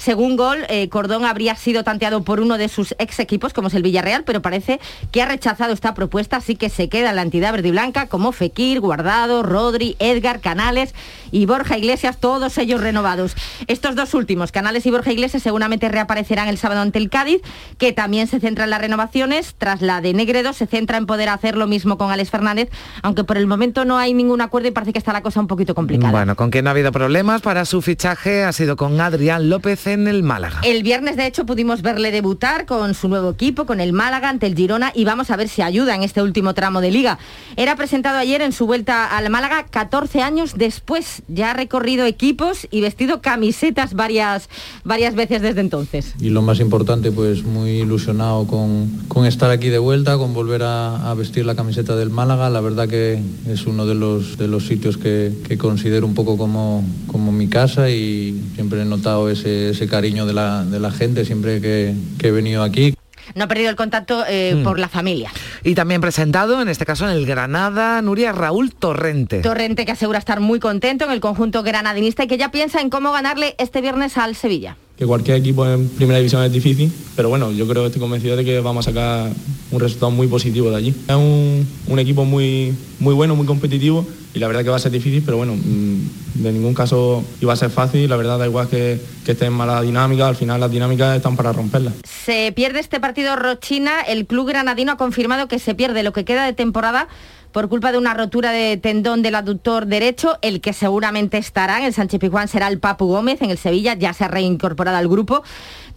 Según 0.00 0.38
Gol, 0.38 0.64
eh, 0.70 0.88
Cordón 0.88 1.26
habría 1.26 1.54
sido 1.56 1.84
tanteado 1.84 2.22
por 2.22 2.40
uno 2.40 2.56
de 2.56 2.70
sus 2.70 2.94
ex 2.98 3.20
equipos, 3.20 3.52
como 3.52 3.68
es 3.68 3.74
el 3.74 3.82
Villarreal, 3.82 4.24
pero 4.24 4.40
parece 4.40 4.80
que 5.12 5.20
ha 5.20 5.26
rechazado 5.26 5.74
esta 5.74 5.92
propuesta, 5.92 6.38
así 6.38 6.56
que 6.56 6.70
se 6.70 6.88
queda 6.88 7.12
la 7.12 7.20
entidad 7.20 7.52
verde 7.52 7.68
y 7.68 7.70
blanca 7.72 8.06
como 8.06 8.32
Fekir, 8.32 8.80
Guardado, 8.80 9.42
Rodri, 9.42 9.96
Edgar, 9.98 10.40
Canales 10.40 10.94
y 11.32 11.44
Borja 11.44 11.76
Iglesias, 11.76 12.16
todos 12.16 12.56
ellos 12.56 12.80
renovados. 12.80 13.36
Estos 13.66 13.94
dos 13.94 14.14
últimos, 14.14 14.52
Canales 14.52 14.86
y 14.86 14.90
Borja 14.90 15.12
Iglesias, 15.12 15.42
seguramente 15.42 15.90
reaparecerán 15.90 16.48
el 16.48 16.56
sábado 16.56 16.80
ante 16.80 16.98
el 16.98 17.10
Cádiz, 17.10 17.42
que 17.76 17.92
también 17.92 18.26
se 18.26 18.40
centra 18.40 18.64
en 18.64 18.70
las 18.70 18.80
renovaciones. 18.80 19.54
Tras 19.58 19.82
la 19.82 20.00
de 20.00 20.14
Negredo, 20.14 20.54
se 20.54 20.66
centra 20.66 20.96
en 20.96 21.04
poder 21.04 21.28
hacer 21.28 21.58
lo 21.58 21.66
mismo 21.66 21.98
con 21.98 22.10
Alex 22.10 22.30
Fernández, 22.30 22.70
aunque 23.02 23.24
por 23.24 23.36
el 23.36 23.46
momento 23.46 23.84
no 23.84 23.98
hay 23.98 24.14
ningún 24.14 24.40
acuerdo 24.40 24.68
y 24.68 24.70
parece 24.70 24.94
que 24.94 24.98
está 24.98 25.12
la 25.12 25.20
cosa 25.20 25.40
un 25.40 25.46
poquito 25.46 25.74
complicada. 25.74 26.10
Bueno, 26.10 26.36
con 26.36 26.50
quien 26.50 26.64
no 26.64 26.70
ha 26.70 26.72
habido 26.72 26.90
problemas 26.90 27.42
para 27.42 27.66
su 27.66 27.82
fichaje 27.82 28.44
ha 28.44 28.52
sido 28.54 28.76
con 28.76 28.98
Adrián 28.98 29.50
López 29.50 29.89
en 29.92 30.08
el 30.08 30.22
Málaga. 30.22 30.60
El 30.62 30.82
viernes, 30.82 31.16
de 31.16 31.26
hecho, 31.26 31.46
pudimos 31.46 31.82
verle 31.82 32.10
debutar 32.10 32.66
con 32.66 32.94
su 32.94 33.08
nuevo 33.08 33.30
equipo, 33.30 33.66
con 33.66 33.80
el 33.80 33.92
Málaga 33.92 34.28
ante 34.28 34.46
el 34.46 34.54
Girona 34.54 34.92
y 34.94 35.04
vamos 35.04 35.30
a 35.30 35.36
ver 35.36 35.48
si 35.48 35.62
ayuda 35.62 35.94
en 35.94 36.02
este 36.02 36.22
último 36.22 36.54
tramo 36.54 36.80
de 36.80 36.90
liga. 36.90 37.18
Era 37.56 37.76
presentado 37.76 38.18
ayer 38.18 38.42
en 38.42 38.52
su 38.52 38.66
vuelta 38.66 39.16
al 39.16 39.30
Málaga 39.30 39.66
14 39.70 40.22
años 40.22 40.54
después. 40.56 41.22
Ya 41.28 41.50
ha 41.50 41.54
recorrido 41.54 42.06
equipos 42.06 42.66
y 42.70 42.80
vestido 42.80 43.20
camisetas 43.20 43.94
varias, 43.94 44.48
varias 44.84 45.14
veces 45.14 45.42
desde 45.42 45.60
entonces. 45.60 46.14
Y 46.20 46.30
lo 46.30 46.42
más 46.42 46.60
importante, 46.60 47.12
pues 47.12 47.44
muy 47.44 47.70
ilusionado 47.80 48.46
con, 48.46 49.26
estar 49.26 49.50
aquí 49.50 49.68
de 49.68 49.78
vuelta, 49.78 50.16
con 50.16 50.34
volver 50.34 50.62
a, 50.64 51.14
vestir 51.14 51.44
la 51.44 51.54
camiseta 51.54 51.96
del 51.96 52.10
Málaga. 52.10 52.50
La 52.50 52.60
verdad 52.60 52.88
que 52.88 53.20
es 53.48 53.66
uno 53.66 53.86
de 53.86 53.94
los, 53.94 54.38
de 54.38 54.48
los 54.48 54.66
sitios 54.66 54.96
que, 54.96 55.30
considero 55.58 56.06
un 56.06 56.14
poco 56.14 56.38
como, 56.38 56.84
como 57.06 57.32
mi 57.32 57.48
casa 57.48 57.90
y 57.90 58.40
siempre 58.54 58.80
he 58.82 58.84
notado 58.84 59.28
ese, 59.28 59.70
ese 59.70 59.79
cariño 59.88 60.26
de 60.26 60.32
la, 60.32 60.90
gente 60.90 61.24
siempre 61.24 61.60
que, 61.60 61.94
he 62.22 62.30
venido 62.30 62.62
aquí 62.62 62.94
no 63.34 63.44
ha 63.44 63.46
perdido 63.46 63.70
el 63.70 63.76
contacto 63.76 64.24
eh, 64.28 64.56
hmm. 64.56 64.64
por 64.64 64.80
la 64.80 64.88
familia. 64.88 65.30
Y 65.62 65.76
también 65.76 66.00
presentado, 66.00 66.60
en 66.60 66.68
este 66.68 66.84
caso 66.84 67.08
en 67.08 67.12
el 67.14 67.26
Granada, 67.26 68.02
Nuria 68.02 68.32
Raúl 68.32 68.74
Torrente. 68.74 69.40
Torrente 69.40 69.86
que 69.86 69.92
asegura 69.92 70.18
estar 70.18 70.40
muy 70.40 70.58
contento 70.58 71.04
en 71.04 71.12
el 71.12 71.20
conjunto 71.20 71.62
granadinista 71.62 72.24
y 72.24 72.26
que 72.26 72.38
ya 72.38 72.50
piensa 72.50 72.80
en 72.80 72.90
cómo 72.90 73.12
ganarle 73.12 73.54
este 73.58 73.82
viernes 73.82 74.18
al 74.18 74.34
Sevilla 74.34 74.76
que 75.00 75.06
cualquier 75.06 75.38
equipo 75.38 75.66
en 75.66 75.88
primera 75.88 76.18
división 76.18 76.42
es 76.42 76.52
difícil, 76.52 76.92
pero 77.16 77.30
bueno, 77.30 77.50
yo 77.52 77.66
creo 77.66 77.84
que 77.84 77.86
estoy 77.86 78.00
convencido 78.00 78.36
de 78.36 78.44
que 78.44 78.60
vamos 78.60 78.86
a 78.86 78.90
sacar 78.90 79.30
un 79.70 79.80
resultado 79.80 80.10
muy 80.10 80.26
positivo 80.26 80.68
de 80.68 80.76
allí. 80.76 80.94
Es 81.08 81.16
un, 81.16 81.98
equipo 81.98 82.26
muy, 82.26 82.74
muy 82.98 83.14
bueno, 83.14 83.34
muy 83.34 83.46
competitivo 83.46 84.06
y 84.34 84.38
la 84.38 84.46
verdad 84.46 84.62
que 84.62 84.68
va 84.68 84.76
a 84.76 84.78
ser 84.78 84.92
difícil, 84.92 85.22
pero 85.24 85.38
bueno, 85.38 85.54
mm, 85.54 86.42
de 86.42 86.52
ningún 86.52 86.74
caso 86.74 87.24
iba 87.40 87.50
a 87.50 87.56
ser 87.56 87.70
fácil, 87.70 88.10
la 88.10 88.16
verdad 88.16 88.38
da 88.38 88.46
igual 88.46 88.68
que, 88.68 89.00
que 89.24 89.32
esté 89.32 89.46
en 89.46 89.54
mala 89.54 89.80
dinámica, 89.80 90.28
al 90.28 90.36
final 90.36 90.60
las 90.60 90.70
dinámicas 90.70 91.16
están 91.16 91.34
para 91.34 91.50
romperlas. 91.54 91.94
Se 92.04 92.52
pierde 92.52 92.80
este 92.80 93.00
partido 93.00 93.36
Rochina, 93.36 94.02
el 94.02 94.26
club 94.26 94.48
granadino 94.48 94.92
ha 94.92 94.96
confirmado 94.98 95.48
que 95.48 95.58
se 95.58 95.74
pierde 95.74 96.02
lo 96.02 96.12
que 96.12 96.26
queda 96.26 96.44
de 96.44 96.52
temporada 96.52 97.08
por 97.52 97.68
culpa 97.68 97.92
de 97.92 97.98
una 97.98 98.14
rotura 98.14 98.52
de 98.52 98.76
tendón 98.76 99.22
del 99.22 99.34
aductor 99.34 99.86
derecho. 99.86 100.38
El 100.42 100.60
que 100.60 100.72
seguramente 100.72 101.38
estará 101.38 101.78
en 101.78 101.84
el 101.84 101.94
Sánchez 101.94 102.20
Pizjuán 102.20 102.48
será 102.48 102.68
el 102.68 102.78
Papu 102.78 103.06
Gómez 103.06 103.42
en 103.42 103.50
el 103.50 103.58
Sevilla, 103.58 103.94
ya 103.94 104.12
se 104.12 104.24
ha 104.24 104.28
reincorporado 104.28 104.96
al 104.96 105.08
grupo 105.08 105.42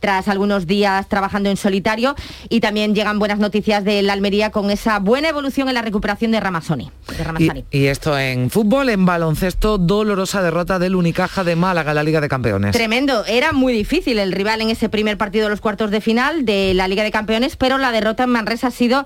tras 0.04 0.28
algunos 0.28 0.68
días 0.68 1.08
trabajando 1.08 1.50
en 1.50 1.56
solitario 1.56 2.14
y 2.50 2.60
también 2.60 2.94
llegan 2.94 3.20
buenas 3.20 3.40
noticias 3.40 3.86
de 3.86 4.02
la 4.02 4.12
Almería 4.12 4.50
con 4.50 4.70
esa 4.70 5.00
buena 5.00 5.30
evolución 5.30 5.70
en 5.70 5.76
la 5.76 5.82
recuperación 5.82 6.32
de 6.32 6.42
Ramazzoni. 6.42 6.92
De 7.08 7.64
Y, 7.72 7.86
esto 7.86 8.20
en 8.20 8.50
fútbol, 8.50 8.90
en 8.90 9.06
baloncesto, 9.06 9.78
dolorosa 9.78 10.42
derrota 10.42 10.78
del 10.78 10.96
Unicaja 10.96 11.46
de 11.46 11.56
Málaga, 11.56 11.94
la 11.94 12.04
Liga 12.04 12.20
de 12.20 12.28
Campeones. 12.28 12.74
Tremendo, 12.74 13.24
era 13.28 13.54
muy 13.54 13.72
difícil 13.72 14.20
el 14.20 14.34
rival 14.34 14.60
en 14.60 14.72
ese 14.72 14.90
primer 14.90 15.18
partido 15.18 15.46
de 15.46 15.52
los 15.52 15.62
cuartos 15.62 15.90
de 15.90 16.02
final 16.02 16.44
de 16.44 16.74
la 16.74 16.90
Liga 16.90 17.04
de 17.04 17.12
Campeones, 17.12 17.56
pero 17.56 17.78
la 17.78 17.94
derrota 17.94 18.24
en 18.24 18.32
Manresa 18.32 18.68
ha 18.68 18.72
sido 18.72 19.06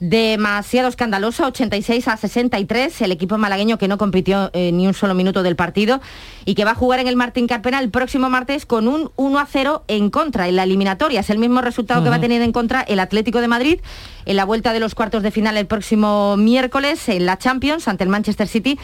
demasiado 0.00 0.88
escandalosa, 0.88 1.46
86 1.46 2.08
a 2.08 2.16
63, 2.16 3.02
el 3.02 3.12
equipo 3.12 3.38
malagueño 3.38 3.78
que 3.78 3.88
no 3.88 3.98
compitió 3.98 4.50
eh, 4.52 4.72
ni 4.72 4.86
un 4.86 4.94
solo 4.94 5.14
minuto 5.14 5.42
del 5.42 5.56
partido 5.56 6.00
y 6.44 6.54
que 6.54 6.64
va 6.64 6.72
a 6.72 6.74
jugar 6.74 7.00
en 7.00 7.08
el 7.08 7.16
Martín 7.16 7.46
Carpena 7.46 7.80
el 7.80 7.90
próximo 7.90 8.30
martes 8.30 8.66
con 8.66 8.88
un 8.88 9.10
1 9.16 9.38
a 9.38 9.46
0 9.46 9.84
en 9.88 10.10
contra 10.10 10.48
en 10.48 10.56
la 10.56 10.62
eliminatoria. 10.62 11.20
Es 11.20 11.30
el 11.30 11.38
mismo 11.38 11.60
resultado 11.60 12.02
que 12.02 12.10
va 12.10 12.16
a 12.16 12.20
tener 12.20 12.42
en 12.42 12.52
contra 12.52 12.82
el 12.82 13.00
Atlético 13.00 13.40
de 13.40 13.48
Madrid 13.48 13.80
en 14.24 14.36
la 14.36 14.44
vuelta 14.44 14.72
de 14.72 14.80
los 14.80 14.94
cuartos 14.94 15.22
de 15.22 15.30
final 15.30 15.56
el 15.56 15.66
próximo 15.66 16.36
miércoles 16.36 17.08
en 17.08 17.26
la 17.26 17.38
Champions 17.38 17.88
ante 17.88 18.04
el 18.04 18.10
Manchester 18.10 18.46
City 18.46 18.78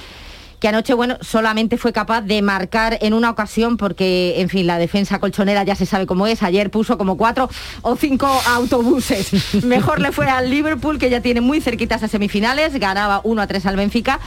que 0.64 0.68
anoche, 0.68 0.94
bueno, 0.94 1.18
solamente 1.20 1.76
fue 1.76 1.92
capaz 1.92 2.22
de 2.22 2.40
marcar 2.40 2.96
en 3.02 3.12
una 3.12 3.28
ocasión 3.28 3.76
porque, 3.76 4.40
en 4.40 4.48
fin, 4.48 4.66
la 4.66 4.78
defensa 4.78 5.18
colchonera 5.18 5.62
ya 5.62 5.74
se 5.74 5.84
sabe 5.84 6.06
cómo 6.06 6.26
es. 6.26 6.42
Ayer 6.42 6.70
puso 6.70 6.96
como 6.96 7.18
cuatro 7.18 7.50
o 7.82 7.96
cinco 7.96 8.26
autobuses. 8.46 9.30
Mejor 9.62 10.00
le 10.00 10.10
fue 10.10 10.26
al 10.26 10.48
Liverpool, 10.48 10.98
que 10.98 11.10
ya 11.10 11.20
tiene 11.20 11.42
muy 11.42 11.60
cerquitas 11.60 12.02
a 12.02 12.08
semifinales, 12.08 12.80
ganaba 12.80 13.20
1 13.24 13.42
a 13.42 13.46
3 13.46 13.66
al 13.66 13.76
Benfica. 13.76 14.20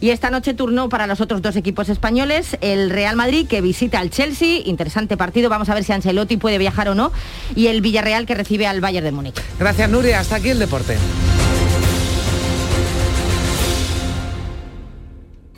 Y 0.00 0.08
esta 0.08 0.30
noche 0.30 0.54
turno 0.54 0.88
para 0.88 1.06
los 1.06 1.20
otros 1.20 1.42
dos 1.42 1.56
equipos 1.56 1.90
españoles, 1.90 2.56
el 2.62 2.88
Real 2.88 3.14
Madrid 3.14 3.46
que 3.46 3.60
visita 3.60 4.00
al 4.00 4.08
Chelsea, 4.08 4.62
interesante 4.64 5.18
partido, 5.18 5.50
vamos 5.50 5.68
a 5.68 5.74
ver 5.74 5.84
si 5.84 5.92
Ancelotti 5.92 6.38
puede 6.38 6.56
viajar 6.56 6.88
o 6.88 6.94
no, 6.94 7.12
y 7.54 7.66
el 7.66 7.82
Villarreal 7.82 8.24
que 8.24 8.34
recibe 8.34 8.66
al 8.66 8.80
Bayern 8.80 9.04
de 9.04 9.12
Múnich. 9.12 9.42
Gracias 9.58 9.90
Nuria, 9.90 10.20
hasta 10.20 10.36
aquí 10.36 10.48
el 10.48 10.58
deporte. 10.58 10.96